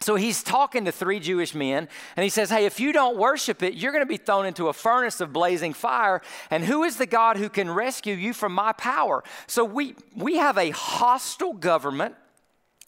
So 0.00 0.14
he's 0.14 0.44
talking 0.44 0.84
to 0.84 0.92
three 0.92 1.18
Jewish 1.18 1.56
men, 1.56 1.88
and 2.16 2.22
he 2.22 2.30
says, 2.30 2.50
Hey, 2.50 2.66
if 2.66 2.78
you 2.78 2.92
don't 2.92 3.16
worship 3.16 3.60
it, 3.62 3.74
you're 3.74 3.92
going 3.92 4.02
to 4.02 4.06
be 4.06 4.16
thrown 4.16 4.46
into 4.46 4.68
a 4.68 4.72
furnace 4.72 5.20
of 5.20 5.32
blazing 5.32 5.72
fire. 5.72 6.22
And 6.50 6.64
who 6.64 6.84
is 6.84 6.98
the 6.98 7.06
God 7.06 7.36
who 7.36 7.48
can 7.48 7.68
rescue 7.68 8.14
you 8.14 8.32
from 8.32 8.52
my 8.52 8.72
power? 8.74 9.24
So 9.48 9.64
we, 9.64 9.96
we 10.14 10.36
have 10.36 10.56
a 10.56 10.70
hostile 10.70 11.52
government. 11.52 12.14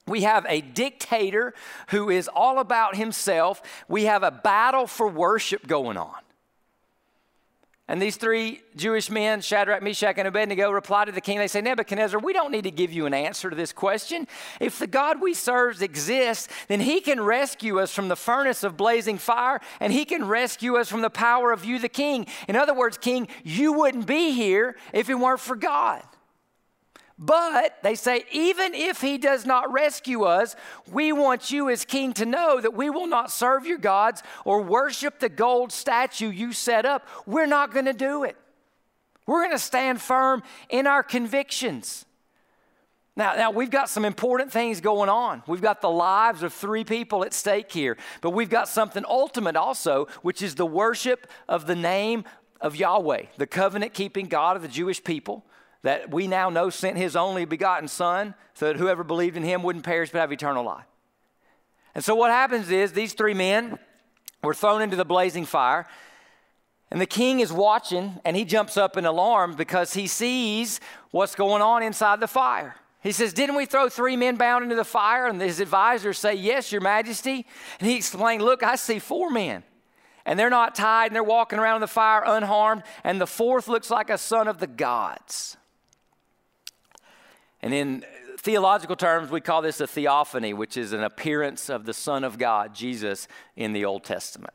We 0.07 0.23
have 0.23 0.47
a 0.49 0.61
dictator 0.61 1.53
who 1.89 2.11
is 2.11 2.29
all 2.29 2.59
about 2.59 2.97
himself. 2.97 3.61
We 3.89 4.05
have 4.05 4.23
a 4.23 4.31
battle 4.31 4.87
for 4.87 5.09
worship 5.09 5.67
going 5.67 5.97
on. 5.97 6.15
And 7.89 8.03
these 8.03 8.17
three 8.17 8.63
Jewish 8.75 9.11
men, 9.11 9.41
Shadrach, 9.41 9.81
Meshach, 9.81 10.19
and 10.19 10.27
Abednego, 10.27 10.73
reply 10.73 11.05
to 11.05 11.13
the 11.13 11.21
king. 11.21 11.39
They 11.39 11.47
say, 11.47 11.61
Nebuchadnezzar, 11.61 12.19
we 12.19 12.33
don't 12.33 12.51
need 12.51 12.65
to 12.65 12.71
give 12.73 12.93
you 12.93 13.07
an 13.07 13.15
answer 13.15 13.49
to 13.49 13.55
this 13.55 13.73
question. 13.73 14.27
If 14.61 14.81
the 14.81 14.89
God 14.89 15.21
we 15.21 15.35
serve 15.35 15.81
exists, 15.81 16.49
then 16.67 16.81
he 16.81 17.01
can 17.01 17.21
rescue 17.21 17.79
us 17.79 17.93
from 17.93 18.09
the 18.09 18.17
furnace 18.17 18.65
of 18.65 18.77
blazing 18.77 19.19
fire, 19.19 19.61
and 19.79 19.93
he 19.93 20.05
can 20.05 20.27
rescue 20.27 20.77
us 20.77 20.89
from 20.89 21.03
the 21.03 21.11
power 21.11 21.53
of 21.53 21.65
you, 21.65 21.79
the 21.79 21.89
king. 21.89 22.27
In 22.49 22.57
other 22.57 22.75
words, 22.75 22.99
king, 22.99 23.29
you 23.45 23.73
wouldn't 23.73 24.07
be 24.07 24.33
here 24.33 24.75
if 24.93 25.09
it 25.09 25.15
weren't 25.15 25.41
for 25.41 25.55
God. 25.55 26.03
But 27.19 27.79
they 27.83 27.95
say, 27.95 28.27
even 28.31 28.75
if 28.75 29.01
he 29.01 29.17
does 29.17 29.47
not 29.47 29.73
rescue 29.73 30.25
us, 30.25 30.55
we 30.93 31.13
want 31.13 31.51
you 31.51 31.71
as 31.71 31.87
king 31.87 32.13
to 32.15 32.27
know 32.27 32.61
that 32.61 32.75
we 32.75 32.91
will 32.91 33.07
not 33.07 33.31
serve 33.31 33.67
your 33.67 33.79
gods 33.79 34.23
or 34.45 34.61
worship 34.61 35.19
the 35.19 35.31
gold 35.31 35.73
statue 35.73 36.29
you 36.29 36.53
set 36.53 36.85
up. 36.85 37.09
We're 37.25 37.47
not 37.47 37.73
going 37.73 37.87
to 37.87 37.95
do 37.95 38.25
it. 38.25 38.37
We're 39.27 39.41
going 39.41 39.57
to 39.57 39.59
stand 39.59 40.03
firm 40.03 40.43
in 40.69 40.87
our 40.87 41.03
convictions. 41.03 42.05
Now, 43.17 43.35
now, 43.35 43.51
we've 43.51 43.71
got 43.71 43.89
some 43.89 44.05
important 44.05 44.53
things 44.53 44.83
going 44.83 45.09
on. 45.09 45.43
We've 45.47 45.63
got 45.63 45.81
the 45.81 45.89
lives 45.89 46.43
of 46.43 46.53
three 46.53 46.85
people 46.85 47.25
at 47.25 47.33
stake 47.33 47.73
here, 47.73 47.97
but 48.21 48.31
we've 48.31 48.51
got 48.51 48.69
something 48.69 49.07
ultimate 49.09 49.57
also, 49.57 50.09
which 50.21 50.43
is 50.43 50.55
the 50.55 50.67
worship 50.67 51.27
of 51.49 51.67
the 51.67 51.75
name 51.75 52.25
of 52.61 52.77
Yahweh, 52.77 53.25
the 53.39 53.47
covenant 53.47 53.95
keeping 53.95 54.27
God 54.27 54.57
of 54.57 54.61
the 54.61 54.69
Jewish 54.69 55.03
people 55.03 55.47
that 55.83 56.11
we 56.11 56.27
now 56.27 56.51
know 56.51 56.71
sent 56.71 56.97
his 56.97 57.17
only 57.17 57.45
begotten 57.45 57.89
Son 57.89 58.35
so 58.55 58.67
that 58.67 58.77
whoever 58.77 59.05
believed 59.05 59.37
in 59.37 59.43
him 59.43 59.63
wouldn't 59.63 59.85
perish 59.85 60.11
but 60.11 60.21
have 60.21 60.33
eternal 60.33 60.65
life. 60.65 60.87
And 61.95 62.05
so 62.05 62.15
what 62.15 62.31
happens 62.31 62.71
is 62.71 62.93
these 62.93 63.15
three 63.15 63.35
men 63.35 63.79
were 64.43 64.55
thrown 64.55 64.83
into 64.83 64.97
the 64.97 65.05
blazing 65.05 65.45
fire. 65.45 65.87
And 66.91 67.01
the 67.01 67.07
king 67.07 67.41
is 67.41 67.53
watching 67.53 68.21
and 68.25 68.37
he 68.37 68.45
jumps 68.45 68.77
up 68.77 68.97
in 68.97 69.07
alarm 69.07 69.55
because 69.55 69.95
he 69.95 70.07
sees 70.07 70.81
what's 71.11 71.35
going 71.35 71.63
on 71.63 71.83
inside 71.83 72.21
the 72.21 72.29
fire. 72.29 72.77
He 73.03 73.13
says, 73.13 73.33
Didn't 73.33 73.57
we 73.57 73.67
throw 73.67 73.89
three 73.89 74.17
men 74.17 74.37
bound 74.37 74.65
into 74.65 74.77
the 74.77 74.85
fire? 74.85 75.27
And 75.27 75.41
his 75.41 75.61
advisors 75.61 76.19
say, 76.19 76.35
Yes, 76.35 76.73
Your 76.73 76.81
Majesty. 76.81 77.47
And 77.79 77.89
he 77.89 77.97
explained, 77.97 78.43
Look, 78.43 78.63
I 78.63 78.77
see 78.77 78.99
four 78.99 79.31
men. 79.31 79.63
And 80.25 80.39
they're 80.39 80.51
not 80.51 80.75
tied 80.75 81.07
and 81.07 81.15
they're 81.15 81.23
walking 81.23 81.59
around 81.59 81.77
in 81.77 81.81
the 81.83 81.87
fire 81.87 82.25
unharmed. 82.27 82.83
And 83.05 83.21
the 83.21 83.27
fourth 83.27 83.69
looks 83.69 83.91
like 83.91 84.11
a 84.11 84.19
son 84.19 84.49
of 84.49 84.59
the 84.59 84.67
gods. 84.67 85.57
And 87.67 87.75
in 87.75 88.05
theological 88.39 88.95
terms, 88.95 89.29
we 89.29 89.41
call 89.41 89.61
this 89.61 89.81
a 89.81 89.89
theophany, 89.89 90.55
which 90.55 90.77
is 90.77 90.93
an 90.93 91.03
appearance 91.03 91.69
of 91.69 91.85
the 91.85 91.93
Son 91.93 92.23
of 92.23 92.39
God, 92.39 92.73
Jesus, 92.73 93.27
in 93.57 93.73
the 93.73 93.85
Old 93.85 94.05
Testament. 94.05 94.55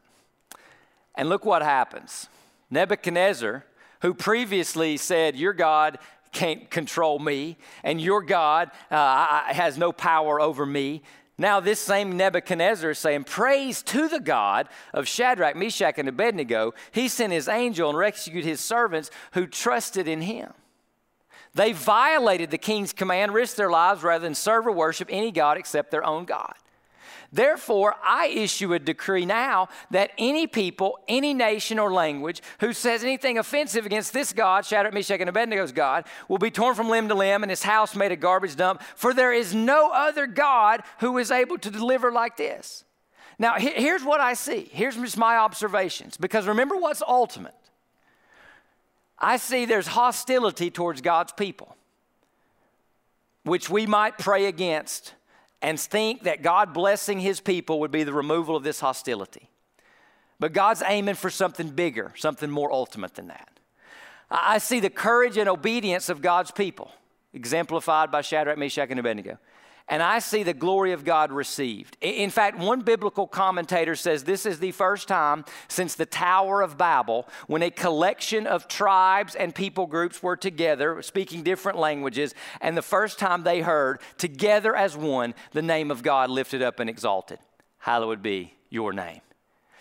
And 1.15 1.27
look 1.27 1.43
what 1.43 1.61
happens. 1.61 2.29
Nebuchadnezzar, 2.69 3.65
who 4.01 4.13
previously 4.13 4.95
said, 4.95 5.35
Your 5.35 5.51
God 5.51 5.97
can't 6.31 6.69
control 6.69 7.19
me, 7.19 7.57
and 7.83 7.99
your 7.99 8.21
God 8.21 8.71
uh, 8.89 9.41
has 9.53 9.77
no 9.77 9.91
power 9.91 10.39
over 10.39 10.65
me. 10.65 11.01
Now, 11.37 11.59
this 11.59 11.81
same 11.81 12.15
Nebuchadnezzar 12.15 12.91
is 12.91 12.99
saying, 12.99 13.25
Praise 13.25 13.83
to 13.83 14.07
the 14.07 14.21
God 14.21 14.69
of 14.93 15.05
Shadrach, 15.05 15.57
Meshach, 15.57 15.95
and 15.97 16.07
Abednego. 16.07 16.73
He 16.93 17.09
sent 17.09 17.33
his 17.33 17.49
angel 17.49 17.89
and 17.89 17.97
rescued 17.97 18.45
his 18.45 18.61
servants 18.61 19.11
who 19.33 19.47
trusted 19.47 20.07
in 20.07 20.21
him. 20.21 20.53
They 21.53 21.73
violated 21.73 22.51
the 22.51 22.57
king's 22.57 22.93
command, 22.93 23.33
risked 23.33 23.57
their 23.57 23.69
lives 23.69 24.03
rather 24.03 24.23
than 24.23 24.35
serve 24.35 24.67
or 24.67 24.71
worship 24.71 25.09
any 25.11 25.31
God 25.31 25.57
except 25.57 25.91
their 25.91 26.05
own 26.05 26.25
God. 26.25 26.53
Therefore, 27.33 27.95
I 28.03 28.27
issue 28.27 28.73
a 28.73 28.79
decree 28.79 29.25
now 29.25 29.69
that 29.89 30.11
any 30.17 30.47
people, 30.47 30.99
any 31.07 31.33
nation 31.33 31.79
or 31.79 31.91
language 31.91 32.41
who 32.59 32.73
says 32.73 33.03
anything 33.03 33.37
offensive 33.37 33.85
against 33.85 34.11
this 34.11 34.33
God, 34.33 34.65
Shadrach, 34.65 34.93
Meshach, 34.93 35.21
and 35.21 35.29
Abednego's 35.29 35.71
God, 35.71 36.05
will 36.27 36.39
be 36.39 36.51
torn 36.51 36.75
from 36.75 36.89
limb 36.89 37.07
to 37.07 37.15
limb 37.15 37.43
and 37.43 37.49
his 37.49 37.63
house 37.63 37.95
made 37.95 38.11
a 38.11 38.17
garbage 38.17 38.57
dump, 38.57 38.81
for 38.95 39.13
there 39.13 39.31
is 39.31 39.55
no 39.55 39.91
other 39.93 40.27
God 40.27 40.83
who 40.99 41.17
is 41.17 41.31
able 41.31 41.57
to 41.59 41.71
deliver 41.71 42.11
like 42.11 42.35
this. 42.35 42.83
Now, 43.39 43.55
here's 43.57 44.03
what 44.03 44.19
I 44.19 44.33
see. 44.33 44.69
Here's 44.69 44.97
just 44.97 45.17
my 45.17 45.37
observations, 45.37 46.17
because 46.17 46.47
remember 46.47 46.75
what's 46.75 47.01
ultimate. 47.01 47.55
I 49.21 49.37
see 49.37 49.65
there's 49.65 49.87
hostility 49.87 50.71
towards 50.71 50.99
God's 50.99 51.31
people, 51.31 51.75
which 53.43 53.69
we 53.69 53.85
might 53.85 54.17
pray 54.17 54.47
against 54.47 55.13
and 55.61 55.79
think 55.79 56.23
that 56.23 56.41
God 56.41 56.73
blessing 56.73 57.19
his 57.19 57.39
people 57.39 57.79
would 57.81 57.91
be 57.91 58.03
the 58.03 58.13
removal 58.13 58.55
of 58.55 58.63
this 58.63 58.79
hostility. 58.79 59.49
But 60.39 60.53
God's 60.53 60.81
aiming 60.85 61.15
for 61.15 61.29
something 61.29 61.69
bigger, 61.69 62.13
something 62.17 62.49
more 62.49 62.73
ultimate 62.73 63.13
than 63.13 63.27
that. 63.27 63.47
I 64.31 64.57
see 64.57 64.79
the 64.79 64.89
courage 64.89 65.37
and 65.37 65.47
obedience 65.47 66.09
of 66.09 66.23
God's 66.23 66.49
people, 66.49 66.91
exemplified 67.31 68.09
by 68.09 68.21
Shadrach, 68.21 68.57
Meshach, 68.57 68.89
and 68.89 68.99
Abednego 68.99 69.37
and 69.91 70.01
I 70.01 70.19
see 70.19 70.43
the 70.43 70.53
glory 70.53 70.93
of 70.93 71.03
God 71.03 71.33
received. 71.33 71.97
In 71.99 72.29
fact, 72.29 72.57
one 72.57 72.79
biblical 72.79 73.27
commentator 73.27 73.93
says 73.93 74.23
this 74.23 74.45
is 74.45 74.59
the 74.59 74.71
first 74.71 75.09
time 75.09 75.43
since 75.67 75.95
the 75.95 76.05
Tower 76.05 76.61
of 76.61 76.77
Babel 76.77 77.27
when 77.47 77.61
a 77.61 77.69
collection 77.69 78.47
of 78.47 78.69
tribes 78.69 79.35
and 79.35 79.53
people 79.53 79.87
groups 79.87 80.23
were 80.23 80.37
together, 80.37 81.01
speaking 81.01 81.43
different 81.43 81.77
languages, 81.77 82.33
and 82.61 82.77
the 82.77 82.81
first 82.81 83.19
time 83.19 83.43
they 83.43 83.59
heard, 83.59 83.99
together 84.17 84.73
as 84.77 84.95
one, 84.95 85.35
the 85.51 85.61
name 85.61 85.91
of 85.91 86.03
God 86.03 86.29
lifted 86.29 86.61
up 86.61 86.79
and 86.79 86.89
exalted. 86.89 87.39
Hallowed 87.79 88.23
be 88.23 88.53
your 88.69 88.93
name. 88.93 89.19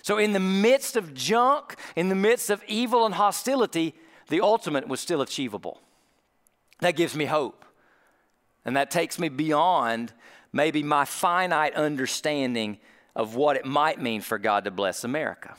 So, 0.03 0.19
in 0.19 0.33
the 0.33 0.41
midst 0.41 0.97
of 0.97 1.15
junk, 1.15 1.77
in 1.95 2.09
the 2.09 2.17
midst 2.17 2.51
of 2.51 2.65
evil 2.67 3.07
and 3.07 3.15
hostility, 3.15 3.95
the 4.29 4.41
ultimate 4.41 4.89
was 4.89 4.99
still 4.99 5.23
achievable. 5.23 5.81
That 6.81 6.97
gives 6.97 7.15
me 7.15 7.27
hope. 7.27 7.65
And 8.65 8.77
that 8.77 8.91
takes 8.91 9.19
me 9.19 9.29
beyond 9.29 10.13
maybe 10.53 10.83
my 10.83 11.05
finite 11.05 11.75
understanding 11.75 12.79
of 13.17 13.35
what 13.35 13.57
it 13.57 13.65
might 13.65 14.01
mean 14.01 14.21
for 14.21 14.39
God 14.39 14.65
to 14.65 14.71
bless 14.71 15.05
America. 15.05 15.55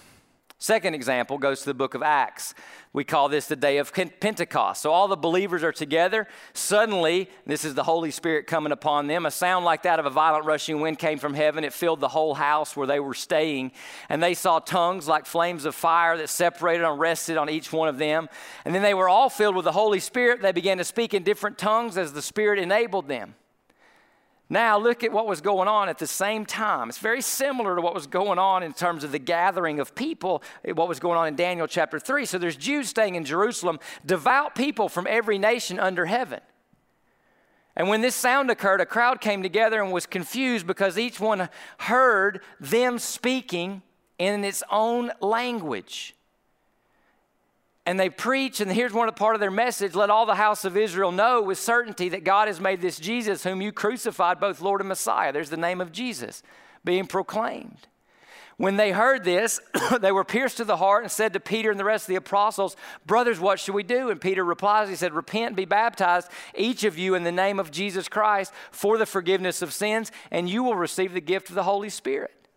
Second 0.62 0.94
example 0.94 1.40
goes 1.40 1.62
to 1.62 1.66
the 1.66 1.74
book 1.74 1.96
of 1.96 2.04
Acts. 2.04 2.54
We 2.94 3.04
call 3.04 3.30
this 3.30 3.48
the 3.48 3.56
day 3.56 3.80
of 3.80 3.92
Pentecost. 3.92 4.84
So 4.84 4.92
all 4.92 5.08
the 5.08 5.16
believers 5.18 5.64
are 5.64 5.72
together. 5.72 6.28
Suddenly, 6.54 7.32
this 7.48 7.66
is 7.66 7.74
the 7.74 7.82
Holy 7.82 8.12
Spirit 8.12 8.46
coming 8.46 8.72
upon 8.72 9.08
them. 9.08 9.26
A 9.26 9.32
sound 9.32 9.66
like 9.66 9.82
that 9.82 9.98
of 9.98 10.06
a 10.06 10.12
violent 10.12 10.46
rushing 10.46 10.80
wind 10.80 11.00
came 11.00 11.18
from 11.18 11.34
heaven. 11.34 11.64
It 11.64 11.74
filled 11.74 12.00
the 12.00 12.10
whole 12.10 12.36
house 12.36 12.78
where 12.78 12.86
they 12.86 13.00
were 13.00 13.16
staying. 13.16 13.72
And 14.08 14.22
they 14.22 14.36
saw 14.36 14.60
tongues 14.60 15.08
like 15.08 15.26
flames 15.26 15.66
of 15.66 15.74
fire 15.74 16.16
that 16.18 16.30
separated 16.30 16.86
and 16.86 17.00
rested 17.00 17.38
on 17.38 17.50
each 17.50 17.74
one 17.74 17.88
of 17.88 17.98
them. 17.98 18.30
And 18.64 18.76
then 18.76 18.84
they 18.84 18.94
were 18.94 19.10
all 19.10 19.32
filled 19.32 19.56
with 19.56 19.66
the 19.66 19.72
Holy 19.72 20.00
Spirit. 20.00 20.44
They 20.44 20.52
began 20.52 20.78
to 20.78 20.84
speak 20.84 21.16
in 21.16 21.24
different 21.24 21.58
tongues 21.58 21.98
as 21.98 22.14
the 22.14 22.22
Spirit 22.22 22.60
enabled 22.60 23.08
them. 23.08 23.34
Now, 24.52 24.78
look 24.78 25.06
at 25.06 25.14
what 25.14 25.28
was 25.28 25.40
going 25.40 25.70
on 25.70 25.88
at 25.88 25.98
the 25.98 26.06
same 26.06 26.46
time. 26.46 26.90
It's 26.90 26.98
very 26.98 27.22
similar 27.22 27.78
to 27.78 27.82
what 27.82 27.94
was 27.94 28.06
going 28.06 28.38
on 28.38 28.64
in 28.64 28.74
terms 28.74 29.06
of 29.06 29.14
the 29.14 29.18
gathering 29.18 29.80
of 29.80 29.96
people, 29.96 30.44
eh, 30.66 30.74
what 30.74 30.90
was 30.90 31.00
going 31.00 31.18
on 31.18 31.30
in 31.30 31.38
Daniel 31.38 31.68
chapter 31.68 31.98
3. 32.00 32.26
So 32.26 32.38
there's 32.38 32.58
Jews 32.58 32.90
staying 32.90 33.16
in 33.16 33.24
Jerusalem, 33.24 33.80
devout 34.06 34.54
people 34.54 34.90
from 34.90 35.08
every 35.10 35.40
nation 35.40 35.80
under 35.80 36.06
heaven. 36.06 36.42
And 37.78 37.88
when 37.88 38.02
this 38.02 38.14
sound 38.14 38.52
occurred, 38.52 38.82
a 38.82 38.86
crowd 38.86 39.22
came 39.22 39.42
together 39.42 39.82
and 39.82 39.94
was 39.94 40.06
confused 40.06 40.68
because 40.68 40.98
each 41.00 41.18
one 41.18 41.48
heard 41.78 42.42
them 42.60 43.00
speaking 43.00 43.84
in 44.20 44.44
its 44.44 44.64
own 44.70 45.12
language 45.22 46.14
and 47.86 48.00
they 48.00 48.10
preach, 48.10 48.62
and 48.62 48.72
here's 48.72 48.94
one 48.94 49.08
of 49.08 49.16
part 49.16 49.36
of 49.36 49.42
their 49.42 49.52
message 49.52 49.96
let 49.96 50.10
all 50.10 50.26
the 50.26 50.36
house 50.36 50.66
of 50.66 50.78
Israel 50.78 51.12
know 51.12 51.42
with 51.42 51.58
certainty 51.58 52.10
that 52.10 52.24
God 52.24 52.48
has 52.48 52.60
made 52.60 52.80
this 52.80 53.00
Jesus, 53.00 53.44
whom 53.44 53.62
you 53.62 53.72
crucified, 53.72 54.40
both 54.40 54.62
Lord 54.62 54.82
and 54.82 54.88
Messiah. 54.88 55.34
There's 55.34 55.50
the 55.50 55.58
name 55.58 55.82
of 55.82 55.92
Jesus 55.92 56.44
being 56.86 57.08
proclaimed. 57.08 57.88
When 58.58 58.78
they 58.78 58.92
heard 58.92 59.24
this, 59.24 59.60
they 60.00 60.12
were 60.12 60.24
pierced 60.24 60.58
to 60.58 60.66
the 60.66 60.78
heart 60.78 61.04
and 61.04 61.12
said 61.12 61.34
to 61.34 61.40
Peter 61.40 61.72
and 61.72 61.80
the 61.80 61.84
rest 61.84 62.04
of 62.04 62.10
the 62.10 62.16
apostles, 62.16 62.76
Brothers, 63.08 63.40
what 63.40 63.60
should 63.60 63.74
we 63.74 63.82
do? 63.82 64.12
And 64.12 64.22
Peter 64.22 64.46
replies, 64.46 64.88
He 64.88 64.96
said, 64.96 65.14
Repent 65.14 65.48
and 65.48 65.56
be 65.56 65.66
baptized, 65.66 66.30
each 66.54 66.84
of 66.84 67.00
you, 67.00 67.16
in 67.16 67.24
the 67.24 67.32
name 67.32 67.60
of 67.60 67.72
Jesus 67.72 68.08
Christ 68.08 68.54
for 68.70 69.00
the 69.00 69.08
forgiveness 69.08 69.64
of 69.64 69.74
sins, 69.74 70.12
and 70.30 70.48
you 70.48 70.62
will 70.62 70.76
receive 70.76 71.14
the 71.14 71.22
gift 71.22 71.50
of 71.50 71.56
the 71.56 71.64
Holy 71.64 71.90
Spirit. 71.90 72.48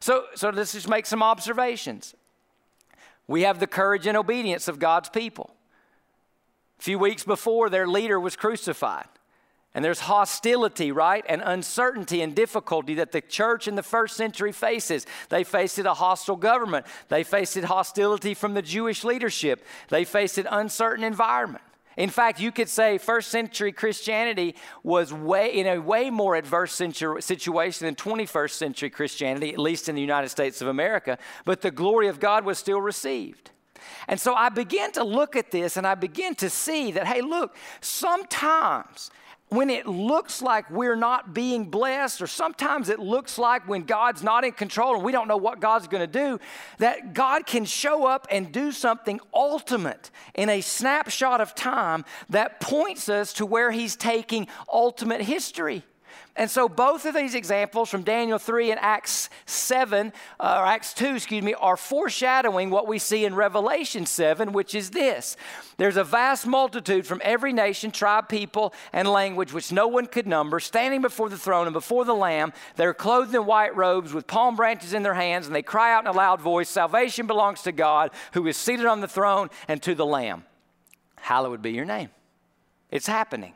So, 0.00 0.24
so 0.34 0.48
let's 0.48 0.72
just 0.72 0.88
make 0.88 1.04
some 1.04 1.22
observations. 1.22 2.14
We 3.30 3.42
have 3.42 3.60
the 3.60 3.68
courage 3.68 4.08
and 4.08 4.16
obedience 4.16 4.66
of 4.66 4.80
God's 4.80 5.08
people. 5.08 5.54
A 6.80 6.82
few 6.82 6.98
weeks 6.98 7.22
before, 7.22 7.70
their 7.70 7.86
leader 7.86 8.18
was 8.18 8.34
crucified. 8.34 9.06
And 9.72 9.84
there's 9.84 10.00
hostility, 10.00 10.90
right? 10.90 11.24
And 11.28 11.40
uncertainty 11.44 12.22
and 12.22 12.34
difficulty 12.34 12.94
that 12.94 13.12
the 13.12 13.20
church 13.20 13.68
in 13.68 13.76
the 13.76 13.84
first 13.84 14.16
century 14.16 14.50
faces. 14.50 15.06
They 15.28 15.44
faced 15.44 15.78
a 15.78 15.94
hostile 15.94 16.34
government. 16.34 16.86
They 17.06 17.22
faced 17.22 17.56
hostility 17.56 18.34
from 18.34 18.54
the 18.54 18.62
Jewish 18.62 19.04
leadership. 19.04 19.64
They 19.90 20.04
faced 20.04 20.36
an 20.36 20.48
uncertain 20.50 21.04
environment. 21.04 21.62
In 22.00 22.08
fact, 22.08 22.40
you 22.40 22.50
could 22.50 22.70
say 22.70 22.96
first 22.96 23.28
century 23.28 23.72
Christianity 23.72 24.56
was 24.82 25.12
way 25.12 25.50
in 25.50 25.66
a 25.66 25.78
way 25.78 26.08
more 26.08 26.34
adverse 26.34 26.72
situation 26.72 27.84
than 27.84 27.94
21st 27.94 28.52
century 28.52 28.88
Christianity, 28.88 29.52
at 29.52 29.58
least 29.58 29.86
in 29.86 29.96
the 29.96 30.00
United 30.00 30.30
States 30.30 30.62
of 30.62 30.68
America, 30.68 31.18
but 31.44 31.60
the 31.60 31.70
glory 31.70 32.08
of 32.08 32.18
God 32.18 32.46
was 32.46 32.56
still 32.56 32.80
received. 32.80 33.50
And 34.08 34.18
so 34.18 34.32
I 34.32 34.48
began 34.48 34.92
to 34.92 35.04
look 35.04 35.36
at 35.36 35.50
this 35.50 35.76
and 35.76 35.86
I 35.86 35.94
began 35.94 36.34
to 36.36 36.48
see 36.48 36.90
that, 36.92 37.06
hey, 37.06 37.20
look, 37.20 37.54
sometimes 37.82 39.10
when 39.50 39.68
it 39.68 39.86
looks 39.86 40.40
like 40.40 40.70
we're 40.70 40.96
not 40.96 41.34
being 41.34 41.64
blessed, 41.70 42.22
or 42.22 42.26
sometimes 42.26 42.88
it 42.88 43.00
looks 43.00 43.36
like 43.36 43.68
when 43.68 43.82
God's 43.82 44.22
not 44.22 44.44
in 44.44 44.52
control 44.52 44.94
and 44.94 45.04
we 45.04 45.12
don't 45.12 45.28
know 45.28 45.36
what 45.36 45.60
God's 45.60 45.88
going 45.88 46.02
to 46.02 46.06
do, 46.06 46.38
that 46.78 47.14
God 47.14 47.46
can 47.46 47.64
show 47.64 48.06
up 48.06 48.28
and 48.30 48.52
do 48.52 48.70
something 48.70 49.20
ultimate 49.34 50.10
in 50.34 50.48
a 50.48 50.60
snapshot 50.60 51.40
of 51.40 51.54
time 51.56 52.04
that 52.28 52.60
points 52.60 53.08
us 53.08 53.32
to 53.34 53.46
where 53.46 53.72
He's 53.72 53.96
taking 53.96 54.46
ultimate 54.72 55.20
history. 55.20 55.84
And 56.36 56.50
so 56.50 56.68
both 56.68 57.04
of 57.06 57.14
these 57.14 57.34
examples 57.34 57.90
from 57.90 58.02
Daniel 58.02 58.38
3 58.38 58.70
and 58.70 58.80
Acts 58.80 59.28
7, 59.46 60.12
uh, 60.38 60.56
or 60.60 60.66
Acts 60.66 60.94
2, 60.94 61.16
excuse 61.16 61.42
me, 61.42 61.54
are 61.54 61.76
foreshadowing 61.76 62.70
what 62.70 62.86
we 62.86 62.98
see 62.98 63.24
in 63.24 63.34
Revelation 63.34 64.06
7, 64.06 64.52
which 64.52 64.74
is 64.74 64.90
this. 64.90 65.36
There's 65.76 65.96
a 65.96 66.04
vast 66.04 66.46
multitude 66.46 67.06
from 67.06 67.20
every 67.24 67.52
nation, 67.52 67.90
tribe, 67.90 68.28
people, 68.28 68.72
and 68.92 69.08
language 69.08 69.52
which 69.52 69.72
no 69.72 69.88
one 69.88 70.06
could 70.06 70.26
number, 70.26 70.60
standing 70.60 71.02
before 71.02 71.28
the 71.28 71.38
throne 71.38 71.66
and 71.66 71.74
before 71.74 72.04
the 72.04 72.14
Lamb. 72.14 72.52
They're 72.76 72.94
clothed 72.94 73.34
in 73.34 73.44
white 73.44 73.74
robes 73.76 74.12
with 74.12 74.26
palm 74.26 74.56
branches 74.56 74.94
in 74.94 75.02
their 75.02 75.14
hands, 75.14 75.46
and 75.46 75.54
they 75.54 75.62
cry 75.62 75.92
out 75.92 76.04
in 76.04 76.08
a 76.08 76.12
loud 76.12 76.40
voice, 76.40 76.68
Salvation 76.68 77.26
belongs 77.26 77.62
to 77.62 77.72
God 77.72 78.10
who 78.32 78.46
is 78.46 78.56
seated 78.56 78.86
on 78.86 79.00
the 79.00 79.08
throne 79.08 79.50
and 79.68 79.82
to 79.82 79.94
the 79.94 80.06
Lamb. 80.06 80.44
Hallowed 81.16 81.60
be 81.60 81.72
your 81.72 81.84
name. 81.84 82.10
It's 82.90 83.06
happening. 83.06 83.54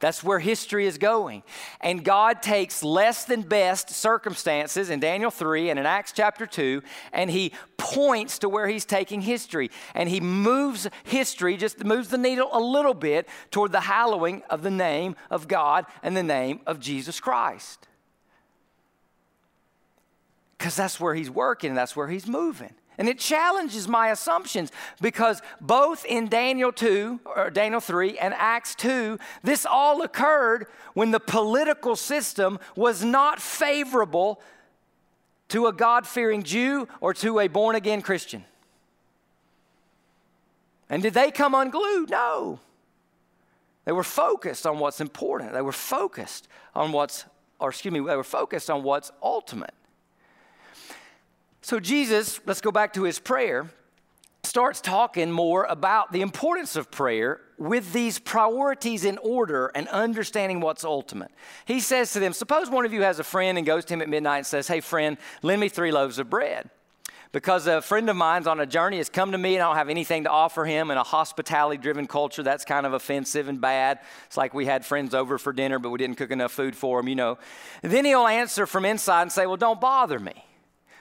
That's 0.00 0.22
where 0.22 0.38
history 0.38 0.86
is 0.86 0.98
going. 0.98 1.42
And 1.80 2.04
God 2.04 2.42
takes 2.42 2.82
less 2.82 3.24
than 3.24 3.42
best 3.42 3.90
circumstances 3.90 4.90
in 4.90 5.00
Daniel 5.00 5.30
3 5.30 5.70
and 5.70 5.78
in 5.78 5.86
Acts 5.86 6.12
chapter 6.12 6.46
2, 6.46 6.82
and 7.12 7.30
He 7.30 7.52
points 7.76 8.38
to 8.40 8.48
where 8.48 8.68
He's 8.68 8.84
taking 8.84 9.20
history. 9.20 9.70
And 9.94 10.08
He 10.08 10.20
moves 10.20 10.88
history, 11.04 11.56
just 11.56 11.84
moves 11.84 12.08
the 12.08 12.18
needle 12.18 12.48
a 12.52 12.60
little 12.60 12.94
bit 12.94 13.28
toward 13.50 13.72
the 13.72 13.80
hallowing 13.80 14.42
of 14.50 14.62
the 14.62 14.70
name 14.70 15.16
of 15.30 15.48
God 15.48 15.86
and 16.02 16.16
the 16.16 16.22
name 16.22 16.60
of 16.66 16.80
Jesus 16.80 17.20
Christ. 17.20 17.86
Because 20.58 20.76
that's 20.76 20.98
where 20.98 21.14
He's 21.14 21.30
working, 21.30 21.74
that's 21.74 21.96
where 21.96 22.08
He's 22.08 22.26
moving. 22.26 22.74
And 22.98 23.08
it 23.08 23.18
challenges 23.18 23.88
my 23.88 24.08
assumptions 24.08 24.72
because 25.00 25.42
both 25.60 26.04
in 26.06 26.28
Daniel 26.28 26.72
2 26.72 27.20
or 27.24 27.50
Daniel 27.50 27.80
3 27.80 28.18
and 28.18 28.34
Acts 28.34 28.74
2, 28.74 29.18
this 29.42 29.66
all 29.66 30.02
occurred 30.02 30.66
when 30.94 31.10
the 31.10 31.20
political 31.20 31.94
system 31.94 32.58
was 32.74 33.04
not 33.04 33.40
favorable 33.40 34.40
to 35.48 35.66
a 35.66 35.72
God 35.72 36.06
fearing 36.06 36.42
Jew 36.42 36.88
or 37.00 37.12
to 37.14 37.38
a 37.40 37.48
born 37.48 37.76
again 37.76 38.02
Christian. 38.02 38.44
And 40.88 41.02
did 41.02 41.14
they 41.14 41.30
come 41.30 41.54
unglued? 41.54 42.10
No. 42.10 42.60
They 43.84 43.92
were 43.92 44.04
focused 44.04 44.66
on 44.66 44.78
what's 44.78 45.00
important. 45.00 45.52
They 45.52 45.62
were 45.62 45.72
focused 45.72 46.48
on 46.74 46.92
what's, 46.92 47.24
or 47.60 47.70
excuse 47.70 47.92
me, 47.92 48.00
they 48.00 48.16
were 48.16 48.24
focused 48.24 48.70
on 48.70 48.82
what's 48.82 49.12
ultimate. 49.22 49.74
So, 51.66 51.80
Jesus, 51.80 52.38
let's 52.46 52.60
go 52.60 52.70
back 52.70 52.92
to 52.92 53.02
his 53.02 53.18
prayer, 53.18 53.68
starts 54.44 54.80
talking 54.80 55.32
more 55.32 55.64
about 55.64 56.12
the 56.12 56.20
importance 56.20 56.76
of 56.76 56.92
prayer 56.92 57.40
with 57.58 57.92
these 57.92 58.20
priorities 58.20 59.04
in 59.04 59.18
order 59.18 59.72
and 59.74 59.88
understanding 59.88 60.60
what's 60.60 60.84
ultimate. 60.84 61.32
He 61.64 61.80
says 61.80 62.12
to 62.12 62.20
them, 62.20 62.34
Suppose 62.34 62.70
one 62.70 62.84
of 62.84 62.92
you 62.92 63.02
has 63.02 63.18
a 63.18 63.24
friend 63.24 63.58
and 63.58 63.66
goes 63.66 63.84
to 63.86 63.94
him 63.94 64.00
at 64.00 64.08
midnight 64.08 64.36
and 64.36 64.46
says, 64.46 64.68
Hey, 64.68 64.78
friend, 64.78 65.18
lend 65.42 65.60
me 65.60 65.68
three 65.68 65.90
loaves 65.90 66.20
of 66.20 66.30
bread. 66.30 66.70
Because 67.32 67.66
a 67.66 67.82
friend 67.82 68.08
of 68.08 68.14
mine's 68.14 68.46
on 68.46 68.60
a 68.60 68.66
journey 68.66 68.98
has 68.98 69.08
come 69.08 69.32
to 69.32 69.38
me 69.38 69.56
and 69.56 69.64
I 69.64 69.66
don't 69.66 69.76
have 69.76 69.88
anything 69.88 70.22
to 70.22 70.30
offer 70.30 70.64
him 70.64 70.92
in 70.92 70.98
a 70.98 71.02
hospitality 71.02 71.82
driven 71.82 72.06
culture. 72.06 72.44
That's 72.44 72.64
kind 72.64 72.86
of 72.86 72.92
offensive 72.92 73.48
and 73.48 73.60
bad. 73.60 73.98
It's 74.26 74.36
like 74.36 74.54
we 74.54 74.66
had 74.66 74.86
friends 74.86 75.16
over 75.16 75.36
for 75.36 75.52
dinner, 75.52 75.80
but 75.80 75.90
we 75.90 75.98
didn't 75.98 76.16
cook 76.16 76.30
enough 76.30 76.52
food 76.52 76.76
for 76.76 77.00
them, 77.00 77.08
you 77.08 77.16
know. 77.16 77.38
And 77.82 77.90
then 77.90 78.04
he'll 78.04 78.28
answer 78.28 78.68
from 78.68 78.84
inside 78.84 79.22
and 79.22 79.32
say, 79.32 79.46
Well, 79.46 79.56
don't 79.56 79.80
bother 79.80 80.20
me. 80.20 80.45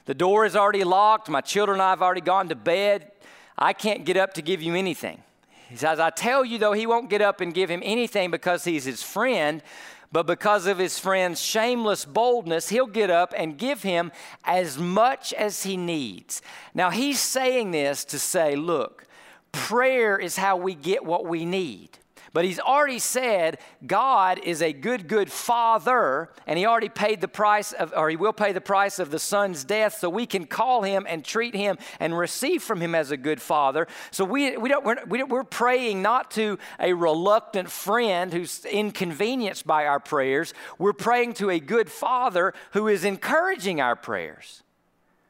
The 0.06 0.14
door 0.14 0.46
is 0.46 0.56
already 0.56 0.84
locked. 0.84 1.30
My 1.30 1.42
children 1.42 1.76
and 1.76 1.82
I 1.82 1.90
have 1.90 2.02
already 2.02 2.22
gone 2.22 2.50
to 2.50 2.56
bed. 2.56 3.12
I 3.58 3.74
can't 3.74 4.06
get 4.06 4.18
up 4.18 4.34
to 4.36 4.42
give 4.42 4.62
you 4.62 4.76
anything. 4.76 5.24
He 5.70 5.76
says, 5.76 6.00
I 6.00 6.12
tell 6.12 6.46
you, 6.46 6.58
though, 6.58 6.74
he 6.74 6.86
won't 6.86 7.10
get 7.10 7.22
up 7.22 7.42
and 7.42 7.54
give 7.54 7.70
him 7.70 7.82
anything 7.84 8.30
because 8.30 8.64
he's 8.64 8.86
his 8.86 9.02
friend, 9.02 9.64
but 10.12 10.28
because 10.28 10.68
of 10.68 10.78
his 10.78 11.00
friend's 11.00 11.42
shameless 11.42 12.06
boldness, 12.06 12.70
he'll 12.70 12.86
get 12.86 13.10
up 13.10 13.34
and 13.36 13.58
give 13.58 13.82
him 13.82 14.12
as 14.44 14.78
much 14.78 15.34
as 15.34 15.64
he 15.64 15.76
needs. 15.76 16.42
Now, 16.76 16.92
he's 16.92 17.20
saying 17.20 17.72
this 17.72 18.06
to 18.06 18.20
say, 18.20 18.56
look, 18.56 19.08
prayer 19.52 20.18
is 20.18 20.38
how 20.38 20.56
we 20.56 20.76
get 20.76 21.04
what 21.04 21.26
we 21.26 21.46
need. 21.46 21.90
But 22.36 22.44
he's 22.44 22.60
already 22.60 23.00
said 23.00 23.60
God 23.88 24.40
is 24.44 24.62
a 24.62 24.74
good, 24.74 25.08
good 25.08 25.32
father, 25.32 26.32
and 26.46 26.60
he 26.60 26.66
already 26.66 26.90
paid 26.90 27.22
the 27.22 27.30
price 27.30 27.72
of, 27.72 27.94
or 27.96 28.10
he 28.10 28.18
will 28.18 28.34
pay 28.34 28.52
the 28.52 28.60
price 28.60 29.00
of 29.00 29.10
the 29.10 29.20
son's 29.20 29.64
death, 29.64 30.00
so 30.00 30.10
we 30.10 30.26
can 30.26 30.46
call 30.46 30.82
him 30.82 31.06
and 31.08 31.24
treat 31.24 31.56
him 31.56 31.78
and 31.98 32.18
receive 32.18 32.62
from 32.62 32.82
him 32.82 32.94
as 32.94 33.10
a 33.10 33.16
good 33.16 33.42
father. 33.42 33.88
So 34.12 34.26
we, 34.26 34.58
we 34.58 34.68
don't, 34.68 34.84
we're, 34.84 34.98
we 35.08 35.24
we're 35.24 35.46
praying 35.46 36.02
not 36.02 36.30
to 36.32 36.60
a 36.78 36.92
reluctant 36.92 37.72
friend 37.72 38.34
who's 38.34 38.66
inconvenienced 38.66 39.66
by 39.66 39.86
our 39.86 40.02
prayers. 40.02 40.54
We're 40.78 40.92
praying 40.92 41.36
to 41.36 41.52
a 41.52 41.62
good 41.62 41.90
father 41.90 42.54
who 42.72 42.90
is 42.90 43.06
encouraging 43.06 43.80
our 43.80 43.96
prayers. 43.96 44.62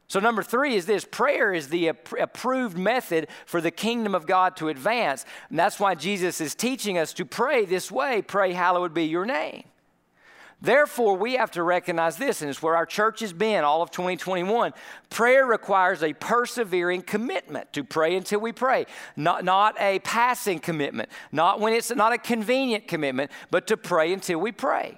So, 0.08 0.20
number 0.20 0.44
three 0.44 0.76
is 0.76 0.86
this 0.86 1.04
prayer 1.04 1.52
is 1.54 1.70
the 1.70 1.88
approved 1.88 2.78
method 2.78 3.28
for 3.46 3.60
the 3.60 3.72
kingdom 3.72 4.14
of 4.14 4.28
God 4.28 4.56
to 4.58 4.70
advance. 4.70 5.26
And 5.50 5.58
that's 5.58 5.80
why 5.80 5.96
Jesus 5.96 6.40
is 6.40 6.54
teaching 6.54 6.98
us 6.98 7.12
to 7.14 7.26
pray 7.26 7.66
this 7.66 7.92
way 7.92 8.22
pray, 8.22 8.54
hallowed 8.54 8.94
be 8.94 9.06
your 9.06 9.26
name. 9.26 9.64
Therefore, 10.62 11.18
we 11.18 11.34
have 11.34 11.52
to 11.52 11.64
recognize 11.64 12.18
this, 12.18 12.42
and 12.42 12.50
it's 12.50 12.62
where 12.62 12.76
our 12.76 12.86
church 12.86 13.20
has 13.20 13.34
been 13.34 13.64
all 13.64 13.82
of 13.82 13.92
2021. 13.92 14.74
Prayer 15.10 15.46
requires 15.46 16.02
a 16.02 16.14
persevering 16.14 17.02
commitment 17.02 17.74
to 17.74 17.84
pray 17.84 18.16
until 18.16 18.40
we 18.40 18.52
pray, 18.52 18.86
not, 19.16 19.44
not 19.44 19.76
a 19.80 20.00
passing 20.00 20.60
commitment, 20.60 21.10
not 21.32 21.60
when 21.60 21.74
it's 21.74 21.94
not 21.94 22.14
a 22.14 22.18
convenient 22.18 22.88
commitment, 22.88 23.32
but 23.52 23.68
to 23.68 23.76
pray 23.76 24.14
until 24.14 24.40
we 24.40 24.52
pray. 24.52 24.98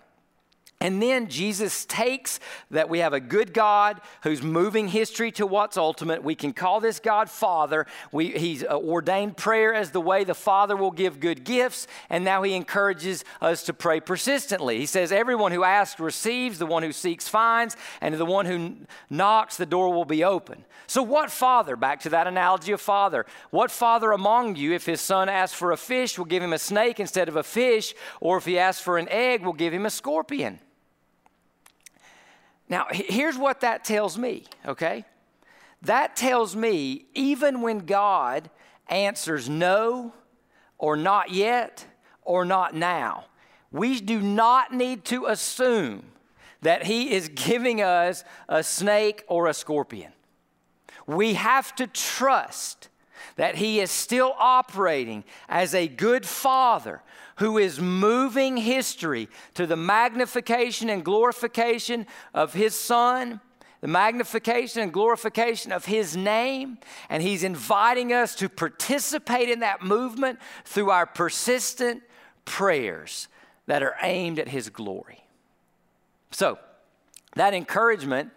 And 0.80 1.02
then 1.02 1.28
Jesus 1.28 1.86
takes 1.86 2.40
that 2.70 2.88
we 2.88 3.00
have 3.00 3.12
a 3.12 3.20
good 3.20 3.52
God 3.52 4.00
who's 4.22 4.44
moving 4.44 4.88
history 4.88 5.32
to 5.32 5.48
what's 5.48 5.76
ultimate. 5.76 6.24
We 6.24 6.36
can 6.36 6.54
call 6.54 6.80
this 6.80 7.00
God 7.00 7.32
Father. 7.32 7.88
We, 8.12 8.28
he's 8.28 8.64
uh, 8.64 8.78
ordained 8.78 9.38
prayer 9.38 9.74
as 9.74 9.90
the 9.90 10.02
way 10.02 10.24
the 10.24 10.36
Father 10.36 10.76
will 10.76 10.92
give 10.92 11.20
good 11.20 11.44
gifts, 11.44 11.88
and 12.12 12.24
now 12.24 12.44
He 12.44 12.54
encourages 12.54 13.26
us 13.42 13.64
to 13.64 13.74
pray 13.74 14.00
persistently. 14.00 14.78
He 14.78 14.86
says, 14.86 15.12
Everyone 15.12 15.52
who 15.52 15.64
asks 15.64 16.00
receives, 16.00 16.60
the 16.60 16.68
one 16.68 16.84
who 16.84 16.92
seeks 16.92 17.28
finds, 17.28 17.76
and 18.00 18.14
the 18.14 18.24
one 18.24 18.46
who 18.46 18.76
knocks, 19.10 19.58
the 19.58 19.66
door 19.66 19.92
will 19.92 20.06
be 20.06 20.24
open. 20.24 20.64
So, 20.86 21.02
what 21.02 21.32
father, 21.32 21.76
back 21.76 22.02
to 22.02 22.10
that 22.10 22.28
analogy 22.28 22.72
of 22.72 22.82
father, 22.82 23.26
what 23.50 23.72
father 23.72 24.12
among 24.12 24.58
you, 24.58 24.74
if 24.74 24.86
his 24.86 25.02
son 25.02 25.28
asks 25.28 25.58
for 25.58 25.72
a 25.72 25.78
fish, 25.78 26.20
will 26.20 26.26
give 26.26 26.44
him 26.44 26.54
a 26.54 26.60
snake 26.60 27.00
instead 27.00 27.30
of 27.30 27.36
a 27.36 27.44
fish, 27.44 27.96
or 28.22 28.38
if 28.38 28.46
he 28.46 28.60
asks 28.60 28.84
for 28.84 29.00
an 29.00 29.10
egg, 29.10 29.44
will 29.44 29.54
give 29.54 29.74
him 29.74 29.88
a 29.88 29.90
scorpion? 29.90 30.60
Now, 32.70 32.88
here's 32.92 33.38
what 33.38 33.62
that 33.62 33.86
tells 33.86 34.18
me, 34.18 34.44
okay? 34.66 35.06
That 35.82 36.16
tells 36.16 36.56
me 36.56 37.06
even 37.14 37.62
when 37.62 37.80
God 37.80 38.50
answers 38.88 39.48
no, 39.48 40.14
or 40.78 40.98
not 40.98 41.32
yet, 41.32 41.86
or 42.24 42.46
not 42.46 42.76
now, 42.76 43.26
we 43.72 44.00
do 44.00 44.20
not 44.20 44.74
need 44.74 45.06
to 45.06 45.26
assume 45.26 46.04
that 46.62 46.86
He 46.86 47.12
is 47.12 47.30
giving 47.36 47.82
us 47.82 48.24
a 48.50 48.64
snake 48.64 49.24
or 49.28 49.48
a 49.48 49.54
scorpion. 49.54 50.12
We 51.06 51.36
have 51.36 51.74
to 51.76 51.88
trust 51.88 52.90
that 53.36 53.56
He 53.56 53.80
is 53.80 53.92
still 53.92 54.36
operating 54.38 55.24
as 55.50 55.74
a 55.74 55.88
good 55.88 56.26
Father 56.26 57.02
who 57.38 57.58
is 57.58 57.80
moving 57.80 58.58
history 58.58 59.30
to 59.54 59.68
the 59.68 59.76
magnification 59.76 60.90
and 60.90 61.06
glorification 61.06 62.08
of 62.34 62.54
his 62.54 62.74
Son, 62.74 63.40
the 63.82 63.88
magnification 63.88 64.82
and 64.82 64.92
glorification 64.92 65.72
of 65.72 65.86
his 65.86 66.18
name. 66.18 66.80
And 67.10 67.22
he's 67.22 67.44
inviting 67.44 68.12
us 68.12 68.34
to 68.36 68.50
participate 68.50 69.50
in 69.50 69.60
that 69.60 69.84
movement 69.84 70.40
through 70.66 70.90
our 70.90 71.06
persistent 71.06 72.02
prayers. 72.46 73.28
that 73.68 73.84
are 73.84 73.96
aimed 74.02 74.40
at 74.40 74.48
His 74.48 74.70
glory. 74.70 75.24
So, 76.32 76.58
that 77.36 77.54
encouragement 77.54 78.32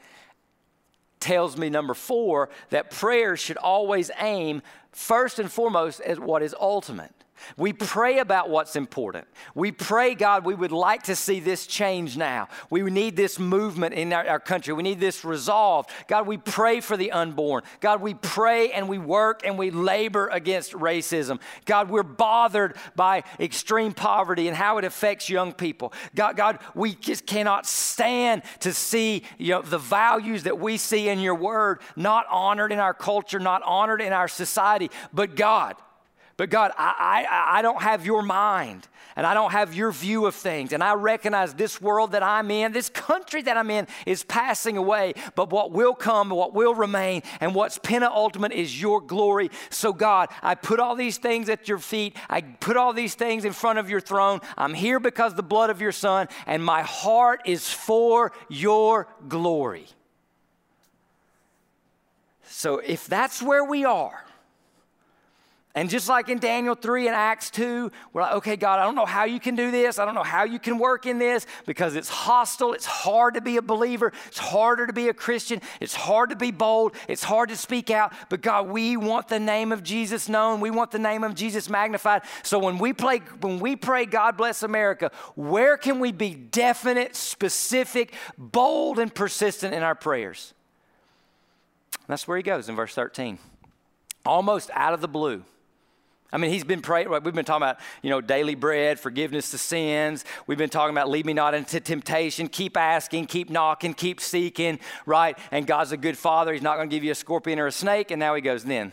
tells 1.21 1.57
me, 1.57 1.71
number 1.71 1.95
four, 1.95 2.49
that 2.71 2.91
prayer 2.91 3.37
should 3.37 3.57
always 3.59 4.11
aim 4.19 4.63
first 4.93 5.39
and 5.39 5.51
foremost 5.51 6.01
at 6.01 6.19
what 6.19 6.43
is 6.43 6.55
ultimate. 6.59 7.13
We 7.57 7.73
pray 7.73 8.19
about 8.19 8.51
what's 8.51 8.77
important. 8.77 9.27
We 9.55 9.73
pray, 9.73 10.15
God, 10.15 10.45
we 10.45 10.55
would 10.55 10.73
like 10.73 11.05
to 11.05 11.17
see 11.17 11.41
this 11.41 11.67
change 11.67 12.17
now. 12.17 12.49
We 12.71 12.83
need 12.83 13.17
this 13.17 13.39
movement 13.39 13.95
in 13.95 14.13
our, 14.13 14.27
our, 14.27 14.41
country. 14.41 14.73
We 14.73 14.83
need 14.83 15.01
this 15.01 15.25
resolved. 15.25 15.91
God, 16.09 16.27
we 16.27 16.37
pray 16.37 16.81
for 16.81 16.97
the 16.97 17.13
unborn. 17.13 17.63
God, 17.81 18.01
we 18.01 18.15
pray 18.15 18.73
and 18.73 18.89
we 18.89 18.99
work 18.99 19.43
and 19.45 19.59
we 19.59 19.71
labor 19.71 20.29
against 20.29 20.73
racism. 20.73 21.41
God, 21.65 21.91
we're 21.91 22.03
bothered 22.03 22.77
by 22.97 23.25
extreme 23.39 23.93
poverty 23.93 24.49
and 24.49 24.57
how 24.57 24.79
it 24.79 24.85
affects 24.85 25.29
young 25.29 25.53
people. 25.53 25.93
God, 26.15 26.37
God, 26.37 26.59
we 26.75 26.95
just 26.95 27.27
cannot 27.27 27.67
stand 27.67 28.43
to 28.61 28.73
see 28.73 29.25
you 29.39 29.51
know, 29.51 29.63
the 29.63 29.79
values 29.79 30.45
that 30.45 30.59
we 30.59 30.77
see 30.77 31.09
in 31.09 31.21
your 31.21 31.35
word 31.35 31.81
not 31.97 32.27
honored 32.31 32.73
in 32.73 32.79
our 32.79 32.95
culture, 32.95 33.39
not 33.39 33.63
honored 33.63 34.01
in 34.01 34.13
our 34.13 34.29
society. 34.29 34.91
But 35.13 35.37
God, 35.37 35.77
but 36.41 36.49
God, 36.49 36.73
I, 36.79 37.27
I, 37.29 37.59
I 37.59 37.61
don't 37.61 37.83
have 37.83 38.07
your 38.07 38.23
mind 38.23 38.89
and 39.15 39.27
I 39.27 39.35
don't 39.35 39.53
have 39.53 39.75
your 39.75 39.93
view 39.93 40.25
of 40.25 40.35
things. 40.35 40.73
And 40.73 40.83
I 40.83 40.95
recognize 40.95 41.53
this 41.53 41.83
world 41.83 42.13
that 42.13 42.23
I'm 42.23 42.51
in, 42.51 42.73
this 42.73 42.89
country 42.89 43.43
that 43.43 43.59
I'm 43.59 43.71
in 43.71 43.87
is 44.07 44.25
passing 44.25 44.79
away. 44.79 45.13
But 45.35 45.51
what 45.51 45.71
will 45.71 45.95
come, 45.95 46.31
what 46.31 46.55
will 46.55 46.75
remain, 46.75 47.25
and 47.41 47.55
what's 47.55 47.77
penultimate 47.77 48.53
is 48.53 48.81
your 48.81 49.03
glory. 49.03 49.51
So, 49.69 49.93
God, 49.93 50.31
I 50.43 50.55
put 50.55 50.81
all 50.81 50.97
these 50.97 51.19
things 51.19 51.51
at 51.51 51.69
your 51.69 51.77
feet. 51.77 52.17
I 52.31 52.41
put 52.41 52.79
all 52.79 52.95
these 52.95 53.15
things 53.15 53.45
in 53.45 53.53
front 53.53 53.79
of 53.79 53.91
your 53.91 54.01
throne. 54.01 54.41
I'm 54.57 54.73
here 54.73 54.99
because 54.99 55.35
the 55.35 55.43
blood 55.43 55.69
of 55.69 55.83
your 55.83 55.93
Son, 55.93 56.27
and 56.47 56.65
my 56.65 56.81
heart 56.81 57.43
is 57.45 57.69
for 57.69 58.33
your 58.49 59.09
glory. 59.29 59.89
So, 62.45 62.79
if 62.79 63.07
that's 63.09 63.43
where 63.43 63.63
we 63.63 63.85
are, 63.85 64.25
and 65.73 65.89
just 65.89 66.09
like 66.09 66.29
in 66.29 66.41
Daniel 66.41 66.75
3 66.75 67.07
and 67.07 67.15
Acts 67.15 67.49
2, 67.51 67.93
we're 68.13 68.23
like, 68.23 68.33
okay, 68.35 68.57
God, 68.57 68.81
I 68.81 68.83
don't 68.83 68.97
know 68.97 69.07
how 69.07 69.23
you 69.23 69.39
can 69.39 69.55
do 69.55 69.71
this. 69.71 70.01
I 70.01 70.05
don't 70.05 70.17
know 70.17 70.25
how 70.25 70.43
you 70.43 70.59
can 70.59 70.79
work 70.79 71.07
in 71.07 71.21
this 71.21 71.47
because 71.65 71.95
it's 71.95 72.09
hostile. 72.09 72.73
It's 72.73 72.87
hard 72.87 73.35
to 73.35 73.41
be 73.41 73.57
a 73.57 73.63
believer. 73.63 74.13
It's 74.27 74.39
harder 74.39 74.89
to 74.89 74.93
be 74.93 75.09
a 75.09 75.15
Christian. 75.15 75.61
It's 75.81 75.95
hard 75.95 76.31
to 76.31 76.37
be 76.37 76.51
bold. 76.51 76.97
It's 77.07 77.23
hard 77.23 77.51
to 77.51 77.57
speak 77.57 77.89
out. 77.89 78.13
But 78.29 78.41
God, 78.41 78.69
we 78.69 78.97
want 78.97 79.29
the 79.29 79.39
name 79.39 79.71
of 79.71 79.85
Jesus 79.85 80.29
known. 80.29 80.59
We 80.59 80.73
want 80.73 80.91
the 80.91 80.99
name 80.99 81.23
of 81.23 81.37
Jesus 81.37 81.71
magnified. 81.71 82.23
So 82.43 82.59
when 82.59 82.79
we, 82.79 82.93
play, 82.93 83.19
when 83.41 83.61
we 83.61 83.77
pray, 83.77 84.07
God 84.07 84.37
bless 84.37 84.65
America, 84.65 85.13
where 85.37 85.77
can 85.77 86.01
we 86.01 86.11
be 86.11 86.35
definite, 86.35 87.15
specific, 87.15 88.15
bold, 88.37 88.99
and 88.99 89.15
persistent 89.15 89.73
in 89.73 89.85
our 89.85 89.95
prayers? 89.95 90.53
That's 92.09 92.27
where 92.27 92.37
he 92.37 92.43
goes 92.43 92.69
in 92.69 92.75
verse 92.75 92.93
13. 92.97 93.39
Almost 94.27 94.71
out 94.75 94.95
of 94.95 95.01
the 95.01 95.07
blue. 95.07 95.45
I 96.33 96.39
mean, 96.39 96.51
he's 96.51 96.65
been 96.65 96.81
praying, 96.81 97.11
we've 97.11 97.23
been 97.35 97.45
talking 97.45 97.63
about, 97.63 97.81
you 98.03 98.11
know, 98.11 98.21
daily 98.21 98.55
bread, 98.55 99.01
forgiveness 99.01 99.53
of 99.53 99.61
sins. 99.61 100.25
We've 100.47 100.59
been 100.59 100.71
talking 100.71 100.95
about 100.95 101.09
lead 101.09 101.27
me 101.27 101.33
not 101.33 101.55
into 101.55 101.81
temptation, 101.81 102.49
keep 102.49 102.77
asking, 102.77 103.27
keep 103.27 103.51
knocking, 103.51 103.95
keep 103.95 104.21
seeking, 104.21 104.79
right? 105.07 105.37
And 105.51 105.67
God's 105.67 105.93
a 105.93 105.97
good 105.97 106.17
father. 106.17 106.53
He's 106.53 106.63
not 106.63 106.77
going 106.77 106.89
to 106.89 106.95
give 106.95 107.03
you 107.03 107.11
a 107.11 107.17
scorpion 107.17 107.59
or 107.59 107.67
a 107.67 107.73
snake. 107.73 108.13
And 108.13 108.21
now 108.21 108.35
he 108.35 108.41
goes, 108.41 108.65
then, 108.65 108.93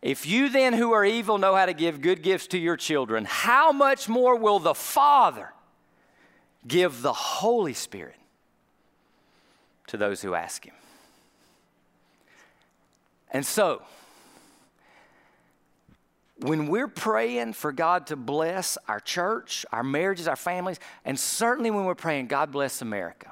if 0.00 0.26
you 0.26 0.48
then 0.50 0.74
who 0.74 0.92
are 0.92 1.04
evil 1.04 1.38
know 1.38 1.56
how 1.56 1.66
to 1.66 1.72
give 1.72 2.00
good 2.00 2.22
gifts 2.22 2.46
to 2.48 2.58
your 2.58 2.76
children, 2.76 3.24
how 3.24 3.72
much 3.72 4.08
more 4.08 4.36
will 4.36 4.58
the 4.58 4.74
Father 4.74 5.52
give 6.68 7.02
the 7.02 7.12
Holy 7.12 7.72
Spirit 7.72 8.16
to 9.86 9.96
those 9.96 10.22
who 10.22 10.34
ask 10.34 10.64
him? 10.64 10.74
And 13.30 13.44
so, 13.44 13.82
when 16.38 16.66
we're 16.66 16.88
praying 16.88 17.52
for 17.52 17.72
God 17.72 18.08
to 18.08 18.16
bless 18.16 18.76
our 18.88 19.00
church, 19.00 19.64
our 19.72 19.84
marriages, 19.84 20.26
our 20.26 20.36
families, 20.36 20.80
and 21.04 21.18
certainly 21.18 21.70
when 21.70 21.84
we're 21.84 21.94
praying, 21.94 22.26
God 22.26 22.50
bless 22.50 22.82
America. 22.82 23.30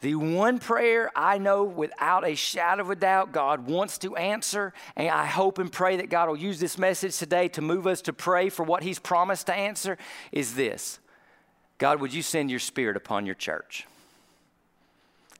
The 0.00 0.14
one 0.14 0.58
prayer 0.58 1.10
I 1.14 1.38
know 1.38 1.62
without 1.62 2.26
a 2.26 2.34
shadow 2.34 2.82
of 2.82 2.90
a 2.90 2.96
doubt 2.96 3.32
God 3.32 3.66
wants 3.66 3.98
to 3.98 4.16
answer, 4.16 4.72
and 4.96 5.08
I 5.08 5.26
hope 5.26 5.58
and 5.58 5.70
pray 5.70 5.98
that 5.98 6.08
God 6.08 6.28
will 6.28 6.38
use 6.38 6.58
this 6.58 6.78
message 6.78 7.18
today 7.18 7.48
to 7.48 7.60
move 7.60 7.86
us 7.86 8.00
to 8.02 8.12
pray 8.12 8.48
for 8.48 8.62
what 8.62 8.82
He's 8.82 8.98
promised 8.98 9.46
to 9.46 9.54
answer, 9.54 9.98
is 10.32 10.54
this 10.54 10.98
God, 11.78 12.00
would 12.00 12.14
you 12.14 12.22
send 12.22 12.50
your 12.50 12.60
spirit 12.60 12.96
upon 12.96 13.26
your 13.26 13.34
church? 13.34 13.86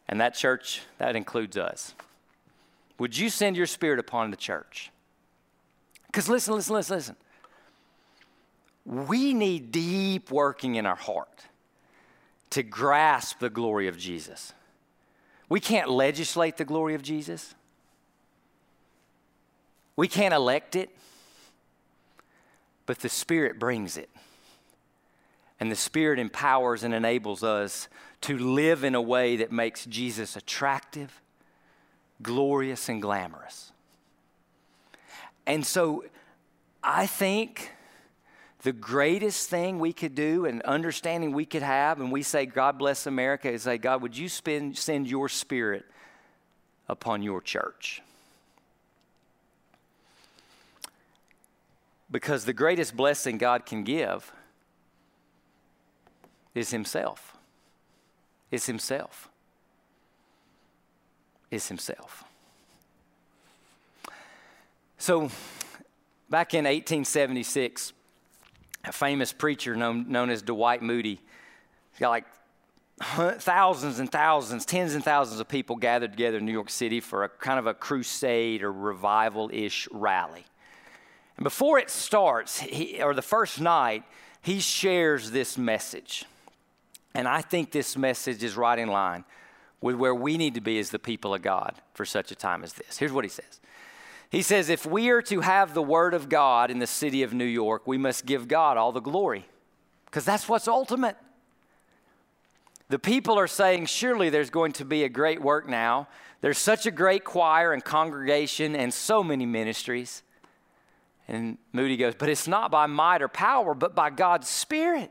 And 0.09 0.21
that 0.21 0.35
church, 0.35 0.83
that 0.99 1.17
includes 1.17 1.57
us. 1.57 1.95
Would 2.99 3.17
you 3.17 3.31
send 3.31 3.57
your 3.57 3.67
spirit 3.67 3.99
upon 3.99 4.31
the 4.31 4.37
church? 4.37 4.91
Because 6.11 6.29
listen, 6.29 6.55
listen, 6.55 6.75
listen, 6.75 6.97
listen. 6.97 7.17
We 8.85 9.33
need 9.33 9.71
deep 9.71 10.33
working 10.33 10.75
in 10.75 10.85
our 10.85 10.97
heart 10.97 11.45
to 12.51 12.65
grasp 12.65 13.39
the 13.39 13.51
glory 13.51 13.87
of 13.87 13.97
Jesus. 13.97 14.53
We 15.49 15.61
can't 15.61 15.89
legislate 15.89 16.57
the 16.57 16.65
glory 16.65 16.95
of 16.95 17.03
Jesus. 17.03 17.55
We 19.95 20.09
can't 20.09 20.35
elect 20.35 20.75
it, 20.75 20.91
but 22.87 22.99
the 22.99 23.09
Spirit 23.09 23.61
brings 23.61 23.97
it. 23.97 24.11
And 25.61 25.71
the 25.71 25.77
Spirit 25.77 26.19
empowers 26.19 26.83
and 26.83 26.93
enables 26.93 27.45
us 27.45 27.89
to 28.23 28.37
live 28.37 28.83
in 28.83 28.97
a 28.97 29.03
way 29.03 29.37
that 29.37 29.53
makes 29.53 29.87
Jesus 29.87 30.35
attractive, 30.35 31.21
glorious, 32.21 32.89
and 32.89 33.01
glamorous. 33.01 33.71
And 35.47 35.67
so 35.67 36.05
I 36.83 37.07
think 37.07 37.73
the 38.63 38.73
greatest 38.73 39.49
thing 39.49 39.79
we 39.79 39.93
could 39.93 40.15
do 40.15 40.45
and 40.45 40.63
understanding 40.63 41.33
we 41.33 41.47
could 41.47 41.63
have, 41.63 42.01
and 42.01 42.13
we 42.13 42.23
say, 42.23 42.47
God 42.47 42.79
bless 42.79 43.07
America, 43.07 43.51
is 43.51 43.63
say, 43.63 43.79
God, 43.79 44.03
would 44.03 44.17
you 44.17 44.29
spend, 44.29 44.77
send 44.77 45.09
your 45.09 45.29
spirit 45.29 45.85
upon 46.89 47.23
your 47.23 47.41
church? 47.41 48.03
Because 52.11 52.45
the 52.45 52.53
greatest 52.53 52.97
blessing 52.97 53.39
God 53.39 53.65
can 53.65 53.85
give 53.85 54.31
is 56.55 56.71
Himself. 56.71 57.37
Is 58.51 58.67
Himself. 58.67 59.29
Is 61.51 61.69
Himself. 61.69 62.25
So, 65.01 65.31
back 66.29 66.53
in 66.53 66.65
1876, 66.65 67.95
a 68.85 68.93
famous 68.93 69.33
preacher 69.33 69.75
known, 69.75 70.13
known 70.13 70.29
as 70.29 70.43
Dwight 70.43 70.83
Moody, 70.83 71.23
got 71.99 72.11
like 72.11 72.27
thousands 73.01 73.99
and 73.99 74.13
thousands, 74.13 74.67
tens 74.67 74.93
and 74.95 75.03
thousands 75.03 75.41
of 75.41 75.49
people 75.49 75.77
gathered 75.77 76.11
together 76.11 76.37
in 76.37 76.45
New 76.45 76.53
York 76.53 76.69
City 76.69 77.01
for 77.01 77.25
a 77.25 77.31
kind 77.31 77.59
of 77.59 77.67
a 77.67 77.73
crusade 77.73 78.63
or 78.63 78.71
revival 78.71 79.49
ish 79.55 79.89
rally. 79.91 80.45
And 81.39 81.45
before 81.45 81.79
it 81.79 81.89
starts, 81.89 82.61
he, 82.61 83.03
or 83.03 83.15
the 83.15 83.23
first 83.23 83.59
night, 83.59 84.05
he 84.43 84.61
shares 84.61 85.31
this 85.31 85.57
message. 85.57 86.27
And 87.15 87.27
I 87.27 87.41
think 87.41 87.73
this 87.73 87.97
message 87.97 88.45
is 88.45 88.55
right 88.55 88.79
in 88.79 88.89
line 88.89 89.25
with 89.81 89.97
where 89.97 90.15
we 90.15 90.37
need 90.37 90.57
to 90.57 90.61
be 90.61 90.79
as 90.79 90.91
the 90.91 90.99
people 90.99 91.33
of 91.33 91.41
God 91.41 91.77
for 91.95 92.05
such 92.05 92.31
a 92.31 92.35
time 92.35 92.63
as 92.63 92.75
this. 92.75 92.99
Here's 92.99 93.13
what 93.13 93.25
he 93.25 93.31
says 93.31 93.61
he 94.31 94.43
says, 94.43 94.69
if 94.69 94.87
we 94.87 95.11
are 95.11 95.23
to 95.23 95.41
have 95.41 95.75
the 95.75 95.83
Word 95.83 96.15
of 96.15 96.29
God 96.29 96.71
in 96.71 96.79
the 96.79 96.87
city 96.87 97.25
of 97.25 97.35
New 97.35 97.45
York, 97.45 97.87
we 97.87 97.99
must 97.99 98.27
give 98.27 98.47
God 98.47 98.77
all 98.77 98.93
the 98.93 99.01
glory 99.01 99.47
because 100.07 100.25
that's 100.25 100.49
what's 100.49 100.69
ultimate. 100.69 101.17
The 102.89 102.99
people 102.99 103.39
are 103.39 103.49
saying, 103.49 103.87
surely 103.87 104.31
there's 104.31 104.51
going 104.51 104.73
to 104.73 104.85
be 104.85 105.05
a 105.05 105.09
great 105.09 105.43
work 105.43 105.69
now. 105.69 106.09
There's 106.41 106.59
such 106.59 106.87
a 106.87 106.91
great 106.91 107.25
choir 107.25 107.73
and 107.73 107.85
congregation 107.85 108.75
and 108.75 108.95
so 108.95 109.23
many 109.23 109.47
ministries. 109.47 110.23
And 111.29 111.59
Moody 111.73 111.97
goes, 111.97 112.15
but 112.15 112.29
it's 112.29 112.49
not 112.49 112.71
by 112.71 112.87
might 112.87 113.23
or 113.23 113.29
power, 113.29 113.75
but 113.75 113.95
by 113.95 114.11
God's 114.11 114.49
Spirit. 114.49 115.11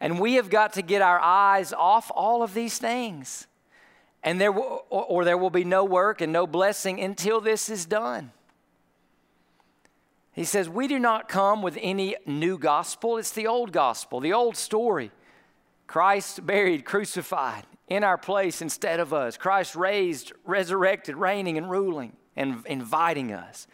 And 0.00 0.18
we 0.18 0.34
have 0.34 0.50
got 0.50 0.72
to 0.74 0.82
get 0.82 1.02
our 1.02 1.20
eyes 1.20 1.72
off 1.72 2.10
all 2.14 2.42
of 2.42 2.54
these 2.54 2.78
things 2.78 3.46
and 4.22 4.40
there 4.40 4.52
will, 4.52 4.84
or, 4.88 5.04
or 5.04 5.24
there 5.24 5.38
will 5.38 5.50
be 5.50 5.64
no 5.64 5.84
work 5.84 6.20
and 6.20 6.32
no 6.32 6.46
blessing 6.46 7.00
until 7.00 7.40
this 7.40 7.68
is 7.68 7.86
done. 7.86 8.32
He 10.32 10.44
says, 10.44 10.68
We 10.68 10.88
do 10.88 10.98
not 10.98 11.28
come 11.28 11.62
with 11.62 11.78
any 11.80 12.16
new 12.26 12.58
gospel. 12.58 13.18
It's 13.18 13.32
the 13.32 13.46
old 13.46 13.72
gospel, 13.72 14.20
the 14.20 14.32
old 14.32 14.56
story. 14.56 15.10
Christ 15.86 16.46
buried, 16.46 16.84
crucified 16.84 17.64
in 17.88 18.02
our 18.02 18.16
place 18.16 18.62
instead 18.62 18.98
of 18.98 19.12
us. 19.12 19.36
Christ 19.36 19.76
raised, 19.76 20.32
resurrected, 20.46 21.16
reigning 21.16 21.58
and 21.58 21.70
ruling 21.70 22.16
and 22.34 22.64
inviting 22.66 23.32
us. 23.32 23.66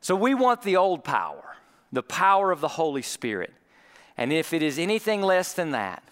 So 0.00 0.16
we 0.16 0.34
want 0.34 0.62
the 0.62 0.76
old 0.76 1.04
power, 1.04 1.56
the 1.92 2.02
power 2.02 2.52
of 2.52 2.60
the 2.60 2.68
Holy 2.68 3.02
Spirit. 3.02 3.52
And 4.16 4.32
if 4.32 4.54
it 4.54 4.62
is 4.62 4.78
anything 4.78 5.20
less 5.20 5.52
than 5.52 5.72
that, 5.72 6.02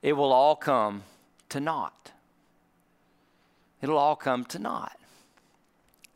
it 0.00 0.14
will 0.14 0.32
all 0.32 0.56
come 0.56 1.02
to 1.50 1.60
naught. 1.60 2.11
It'll 3.82 3.98
all 3.98 4.16
come 4.16 4.44
to 4.46 4.58
naught. 4.58 4.96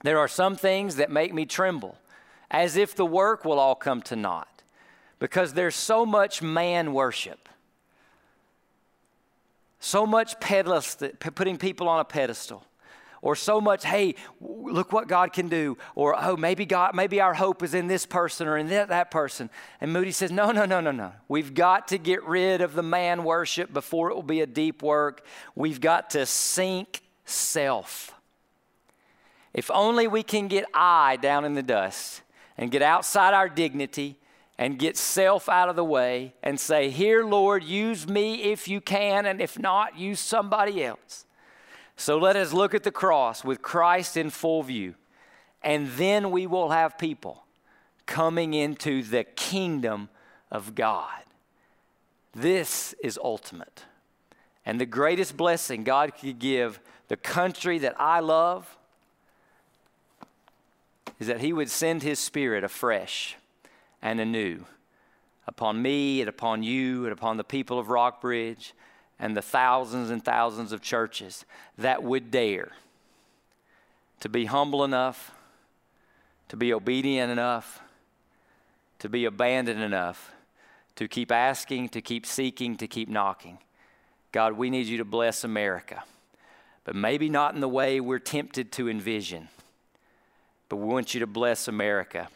There 0.02 0.18
are 0.18 0.28
some 0.28 0.56
things 0.56 0.96
that 0.96 1.10
make 1.10 1.34
me 1.34 1.44
tremble, 1.46 1.98
as 2.50 2.76
if 2.76 2.94
the 2.94 3.04
work 3.04 3.44
will 3.44 3.58
all 3.58 3.74
come 3.74 4.00
to 4.02 4.16
naught, 4.16 4.62
because 5.18 5.54
there's 5.54 5.74
so 5.74 6.06
much 6.06 6.40
man 6.40 6.92
worship, 6.92 7.48
so 9.80 10.06
much 10.06 10.38
pedestal, 10.38 11.10
putting 11.18 11.58
people 11.58 11.88
on 11.88 12.00
a 12.00 12.04
pedestal 12.04 12.64
or 13.22 13.34
so 13.34 13.60
much, 13.60 13.84
hey, 13.84 14.14
look 14.40 14.92
what 14.92 15.08
God 15.08 15.32
can 15.32 15.48
do, 15.48 15.76
or 15.96 16.14
oh, 16.16 16.36
maybe 16.36 16.64
God, 16.64 16.94
maybe 16.94 17.20
our 17.20 17.34
hope 17.34 17.62
is 17.64 17.74
in 17.74 17.88
this 17.88 18.06
person 18.06 18.46
or 18.46 18.56
in 18.56 18.68
that, 18.68 18.88
that 18.88 19.10
person. 19.10 19.50
And 19.80 19.92
Moody 19.92 20.12
says, 20.12 20.30
no, 20.30 20.52
no, 20.52 20.64
no, 20.64 20.80
no, 20.80 20.92
no. 20.92 21.12
We've 21.26 21.52
got 21.52 21.88
to 21.88 21.98
get 21.98 22.22
rid 22.24 22.60
of 22.60 22.74
the 22.74 22.84
man 22.84 23.24
worship 23.24 23.72
before 23.72 24.10
it 24.10 24.14
will 24.14 24.22
be 24.22 24.42
a 24.42 24.46
deep 24.46 24.80
work. 24.80 25.26
We've 25.56 25.80
got 25.80 26.10
to 26.10 26.24
sink 26.24 27.02
self. 27.26 28.14
If 29.52 29.70
only 29.70 30.06
we 30.06 30.22
can 30.22 30.48
get 30.48 30.64
I 30.72 31.16
down 31.16 31.44
in 31.44 31.54
the 31.54 31.62
dust 31.62 32.22
and 32.56 32.70
get 32.70 32.82
outside 32.82 33.34
our 33.34 33.48
dignity 33.48 34.16
and 34.58 34.78
get 34.78 34.96
self 34.96 35.48
out 35.48 35.68
of 35.68 35.76
the 35.76 35.84
way 35.84 36.34
and 36.42 36.58
say, 36.58 36.90
Here, 36.90 37.24
Lord, 37.24 37.62
use 37.62 38.08
me 38.08 38.44
if 38.44 38.68
you 38.68 38.80
can, 38.80 39.26
and 39.26 39.40
if 39.40 39.58
not, 39.58 39.98
use 39.98 40.20
somebody 40.20 40.82
else. 40.82 41.26
So 41.96 42.18
let 42.18 42.36
us 42.36 42.52
look 42.52 42.74
at 42.74 42.82
the 42.82 42.90
cross 42.90 43.44
with 43.44 43.62
Christ 43.62 44.16
in 44.16 44.30
full 44.30 44.62
view, 44.62 44.94
and 45.62 45.88
then 45.92 46.30
we 46.30 46.46
will 46.46 46.70
have 46.70 46.98
people 46.98 47.44
coming 48.06 48.54
into 48.54 49.02
the 49.02 49.24
kingdom 49.24 50.08
of 50.50 50.74
God. 50.74 51.22
This 52.34 52.94
is 53.02 53.18
ultimate. 53.22 53.84
And 54.64 54.80
the 54.80 54.86
greatest 54.86 55.36
blessing 55.36 55.84
God 55.84 56.12
could 56.20 56.38
give 56.38 56.80
the 57.08 57.16
country 57.16 57.78
that 57.78 57.94
I 58.00 58.20
love 58.20 58.76
is 61.18 61.26
that 61.26 61.40
He 61.40 61.52
would 61.52 61.70
send 61.70 62.02
His 62.02 62.18
Spirit 62.18 62.64
afresh 62.64 63.36
and 64.02 64.20
anew 64.20 64.64
upon 65.46 65.80
me 65.80 66.20
and 66.20 66.28
upon 66.28 66.62
you 66.62 67.04
and 67.04 67.12
upon 67.12 67.36
the 67.36 67.44
people 67.44 67.78
of 67.78 67.88
Rockbridge 67.88 68.74
and 69.18 69.36
the 69.36 69.42
thousands 69.42 70.10
and 70.10 70.24
thousands 70.24 70.72
of 70.72 70.82
churches 70.82 71.44
that 71.78 72.02
would 72.02 72.30
dare 72.30 72.72
to 74.20 74.28
be 74.28 74.46
humble 74.46 74.84
enough, 74.84 75.32
to 76.48 76.56
be 76.56 76.72
obedient 76.72 77.30
enough, 77.30 77.80
to 78.98 79.08
be 79.08 79.24
abandoned 79.24 79.82
enough, 79.82 80.32
to 80.96 81.06
keep 81.06 81.30
asking, 81.30 81.88
to 81.90 82.00
keep 82.00 82.26
seeking, 82.26 82.76
to 82.76 82.86
keep 82.86 83.08
knocking. 83.08 83.58
God, 84.32 84.54
we 84.54 84.70
need 84.70 84.86
you 84.86 84.98
to 84.98 85.04
bless 85.04 85.44
America, 85.44 86.02
but 86.86 86.94
maybe 86.94 87.28
not 87.28 87.52
in 87.52 87.60
the 87.60 87.68
way 87.68 87.98
we're 87.98 88.20
tempted 88.20 88.70
to 88.70 88.88
envision. 88.88 89.48
But 90.68 90.76
we 90.76 90.86
want 90.86 91.14
you 91.14 91.20
to 91.20 91.26
bless 91.26 91.66
America 91.66 92.28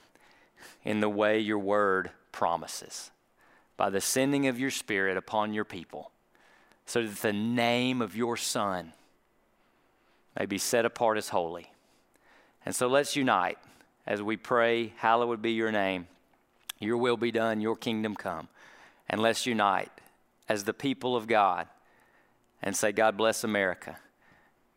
in 0.85 0.99
the 0.99 1.09
way 1.09 1.39
your 1.39 1.61
word 1.61 2.11
promises 2.33 3.13
by 3.77 3.91
the 3.91 4.01
sending 4.01 4.49
of 4.49 4.59
your 4.59 4.73
spirit 4.73 5.17
upon 5.17 5.55
your 5.55 5.65
people 5.65 6.11
so 6.85 7.01
that 7.01 7.23
the 7.23 7.33
name 7.33 8.03
of 8.03 8.17
your 8.17 8.37
Son 8.37 8.93
may 10.37 10.47
be 10.47 10.59
set 10.59 10.85
apart 10.85 11.17
as 11.17 11.29
holy. 11.29 11.71
And 12.67 12.75
so 12.75 12.89
let's 12.89 13.15
unite 13.15 13.59
as 14.05 14.21
we 14.21 14.37
pray, 14.37 14.93
Hallowed 14.97 15.41
be 15.41 15.53
your 15.53 15.71
name, 15.71 16.09
your 16.81 16.97
will 16.97 17.17
be 17.17 17.31
done, 17.31 17.61
your 17.61 17.77
kingdom 17.77 18.17
come. 18.17 18.49
And 19.09 19.23
let's 19.23 19.47
unite 19.47 19.93
as 20.49 20.65
the 20.65 20.75
people 20.75 21.15
of 21.15 21.29
God 21.29 21.69
and 22.61 22.75
say, 22.75 22.91
God 22.91 23.17
bless 23.17 23.45
America. 23.45 23.99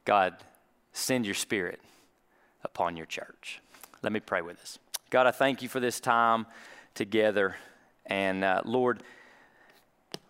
God, 0.05 0.35
send 0.91 1.25
your 1.25 1.35
spirit 1.35 1.79
upon 2.63 2.97
your 2.97 3.05
church. 3.05 3.61
Let 4.01 4.11
me 4.11 4.19
pray 4.19 4.41
with 4.41 4.59
us. 4.61 4.79
God, 5.09 5.27
I 5.27 5.31
thank 5.31 5.61
you 5.61 5.69
for 5.69 5.79
this 5.79 5.99
time 5.99 6.45
together. 6.93 7.55
And 8.05 8.43
uh, 8.43 8.61
Lord, 8.65 9.01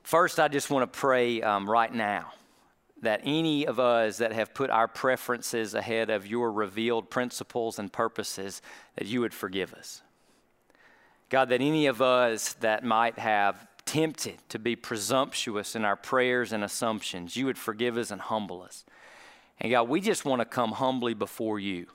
First, 0.03 0.38
I 0.38 0.49
just 0.49 0.69
want 0.69 0.91
to 0.91 0.99
pray 0.99 1.41
um, 1.41 1.69
right 1.69 1.91
now 1.91 2.34
that 3.01 3.21
any 3.24 3.65
of 3.65 3.80
us 3.80 4.17
that 4.17 4.34
have 4.34 4.53
put 4.53 4.69
our 4.69 4.88
preferences 4.88 5.74
ahead 5.74 6.09
of 6.09 6.28
your 6.28 6.51
revealed 6.51 7.09
principles 7.09 7.80
and 7.80 7.91
purposes, 7.91 8.61
that 8.95 9.07
you 9.07 9.21
would 9.21 9.34
forgive 9.34 9.74
us. 9.74 10.01
God, 11.30 11.49
that 11.49 11.61
any 11.61 11.88
of 11.88 12.01
us 12.01 12.53
that 12.53 12.84
might 12.84 13.17
have 13.17 13.65
tempted 13.86 14.38
to 14.49 14.59
be 14.59 14.76
presumptuous 14.76 15.76
in 15.76 15.84
our 15.84 15.95
prayers 15.95 16.51
and 16.53 16.63
assumptions, 16.63 17.36
you 17.36 17.45
would 17.45 17.57
forgive 17.57 17.97
us 17.97 18.11
and 18.11 18.21
humble 18.21 18.61
us. 18.61 18.86
And 19.64 19.72
God, 19.72 19.89
we 19.89 20.01
just 20.01 20.26
want 20.26 20.41
to 20.41 20.45
come 20.45 20.74
humbly 20.74 21.16
before 21.16 21.59
you 21.59 21.88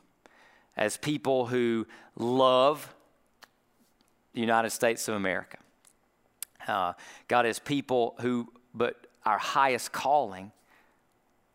as 0.76 0.96
people 0.96 1.46
who 1.46 1.86
love 2.16 2.92
the 4.32 4.40
United 4.40 4.70
States 4.70 5.06
of 5.06 5.14
America 5.14 5.58
uh, 6.68 6.92
God 7.26 7.44
has 7.44 7.58
people 7.58 8.14
who, 8.20 8.52
but 8.74 9.06
our 9.24 9.38
highest 9.38 9.92
calling 9.92 10.52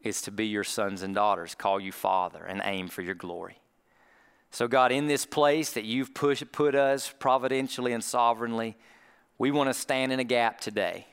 is 0.01 0.21
to 0.23 0.31
be 0.31 0.47
your 0.47 0.63
sons 0.63 1.01
and 1.01 1.15
daughters, 1.15 1.55
call 1.55 1.79
you 1.79 1.91
Father, 1.91 2.43
and 2.43 2.61
aim 2.65 2.87
for 2.87 3.01
your 3.01 3.15
glory. 3.15 3.59
So, 4.51 4.67
God, 4.67 4.91
in 4.91 5.07
this 5.07 5.25
place 5.25 5.73
that 5.73 5.83
you've 5.83 6.13
push, 6.13 6.43
put 6.51 6.75
us 6.75 7.13
providentially 7.17 7.93
and 7.93 8.03
sovereignly, 8.03 8.75
we 9.37 9.49
want 9.49 9.69
to 9.69 9.73
stand 9.73 10.11
in 10.11 10.19
a 10.19 10.23
gap 10.23 10.61
today. 10.61 11.07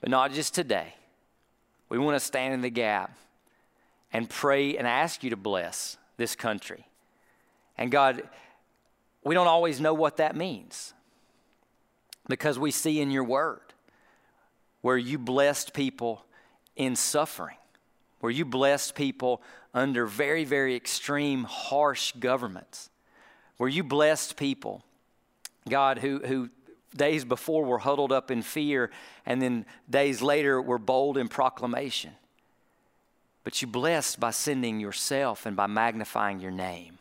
But 0.00 0.10
not 0.10 0.32
just 0.32 0.54
today. 0.54 0.94
We 1.88 1.98
want 1.98 2.16
to 2.16 2.20
stand 2.20 2.54
in 2.54 2.60
the 2.60 2.70
gap 2.70 3.16
and 4.12 4.28
pray 4.28 4.76
and 4.76 4.86
ask 4.86 5.24
you 5.24 5.30
to 5.30 5.36
bless 5.36 5.96
this 6.16 6.36
country. 6.36 6.86
And 7.78 7.90
God, 7.90 8.22
we 9.24 9.34
don't 9.34 9.46
always 9.46 9.80
know 9.80 9.94
what 9.94 10.18
that 10.18 10.36
means 10.36 10.92
because 12.28 12.58
we 12.58 12.70
see 12.70 13.00
in 13.00 13.10
your 13.10 13.24
word 13.24 13.60
where 14.82 14.96
you 14.96 15.18
blessed 15.18 15.72
people 15.72 16.24
in 16.76 16.96
suffering, 16.96 17.56
where 18.20 18.32
you 18.32 18.44
blessed 18.44 18.94
people 18.94 19.42
under 19.74 20.06
very, 20.06 20.44
very 20.44 20.74
extreme, 20.74 21.44
harsh 21.44 22.12
governments, 22.12 22.90
where 23.56 23.68
you 23.68 23.82
blessed 23.82 24.36
people, 24.36 24.82
God, 25.68 25.98
who, 25.98 26.18
who 26.18 26.50
days 26.94 27.24
before 27.24 27.64
were 27.64 27.78
huddled 27.78 28.12
up 28.12 28.30
in 28.30 28.42
fear 28.42 28.90
and 29.24 29.40
then 29.40 29.64
days 29.88 30.20
later 30.20 30.60
were 30.60 30.78
bold 30.78 31.16
in 31.16 31.28
proclamation. 31.28 32.12
But 33.44 33.60
you 33.60 33.68
blessed 33.68 34.20
by 34.20 34.30
sending 34.30 34.78
yourself 34.80 35.46
and 35.46 35.56
by 35.56 35.66
magnifying 35.66 36.40
your 36.40 36.50
name. 36.50 36.98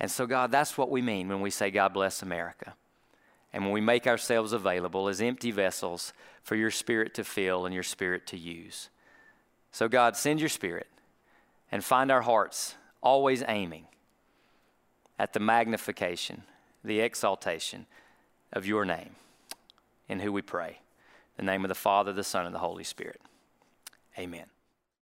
And 0.00 0.10
so, 0.10 0.26
God, 0.26 0.50
that's 0.50 0.76
what 0.76 0.90
we 0.90 1.00
mean 1.00 1.28
when 1.28 1.40
we 1.40 1.50
say, 1.50 1.70
God 1.70 1.92
bless 1.92 2.22
America 2.22 2.74
and 3.52 3.64
when 3.64 3.72
we 3.72 3.80
make 3.80 4.06
ourselves 4.06 4.52
available 4.52 5.08
as 5.08 5.20
empty 5.20 5.50
vessels 5.50 6.12
for 6.42 6.56
your 6.56 6.70
spirit 6.70 7.14
to 7.14 7.24
fill 7.24 7.66
and 7.66 7.74
your 7.74 7.82
spirit 7.82 8.26
to 8.28 8.36
use. 8.36 8.88
So, 9.70 9.88
God, 9.88 10.16
send 10.16 10.40
your 10.40 10.48
spirit 10.48 10.88
and 11.70 11.84
find 11.84 12.10
our 12.10 12.22
hearts 12.22 12.74
always 13.02 13.44
aiming 13.46 13.86
at 15.18 15.32
the 15.32 15.40
magnification, 15.40 16.42
the 16.82 17.00
exaltation 17.00 17.86
of 18.52 18.66
your 18.66 18.84
name, 18.84 19.10
in 20.08 20.20
who 20.20 20.32
we 20.32 20.42
pray. 20.42 20.80
In 21.38 21.46
the 21.46 21.52
name 21.52 21.64
of 21.64 21.68
the 21.68 21.74
Father, 21.74 22.12
the 22.12 22.24
Son, 22.24 22.44
and 22.44 22.54
the 22.54 22.58
Holy 22.58 22.84
Spirit. 22.84 23.20
Amen. 24.18 24.46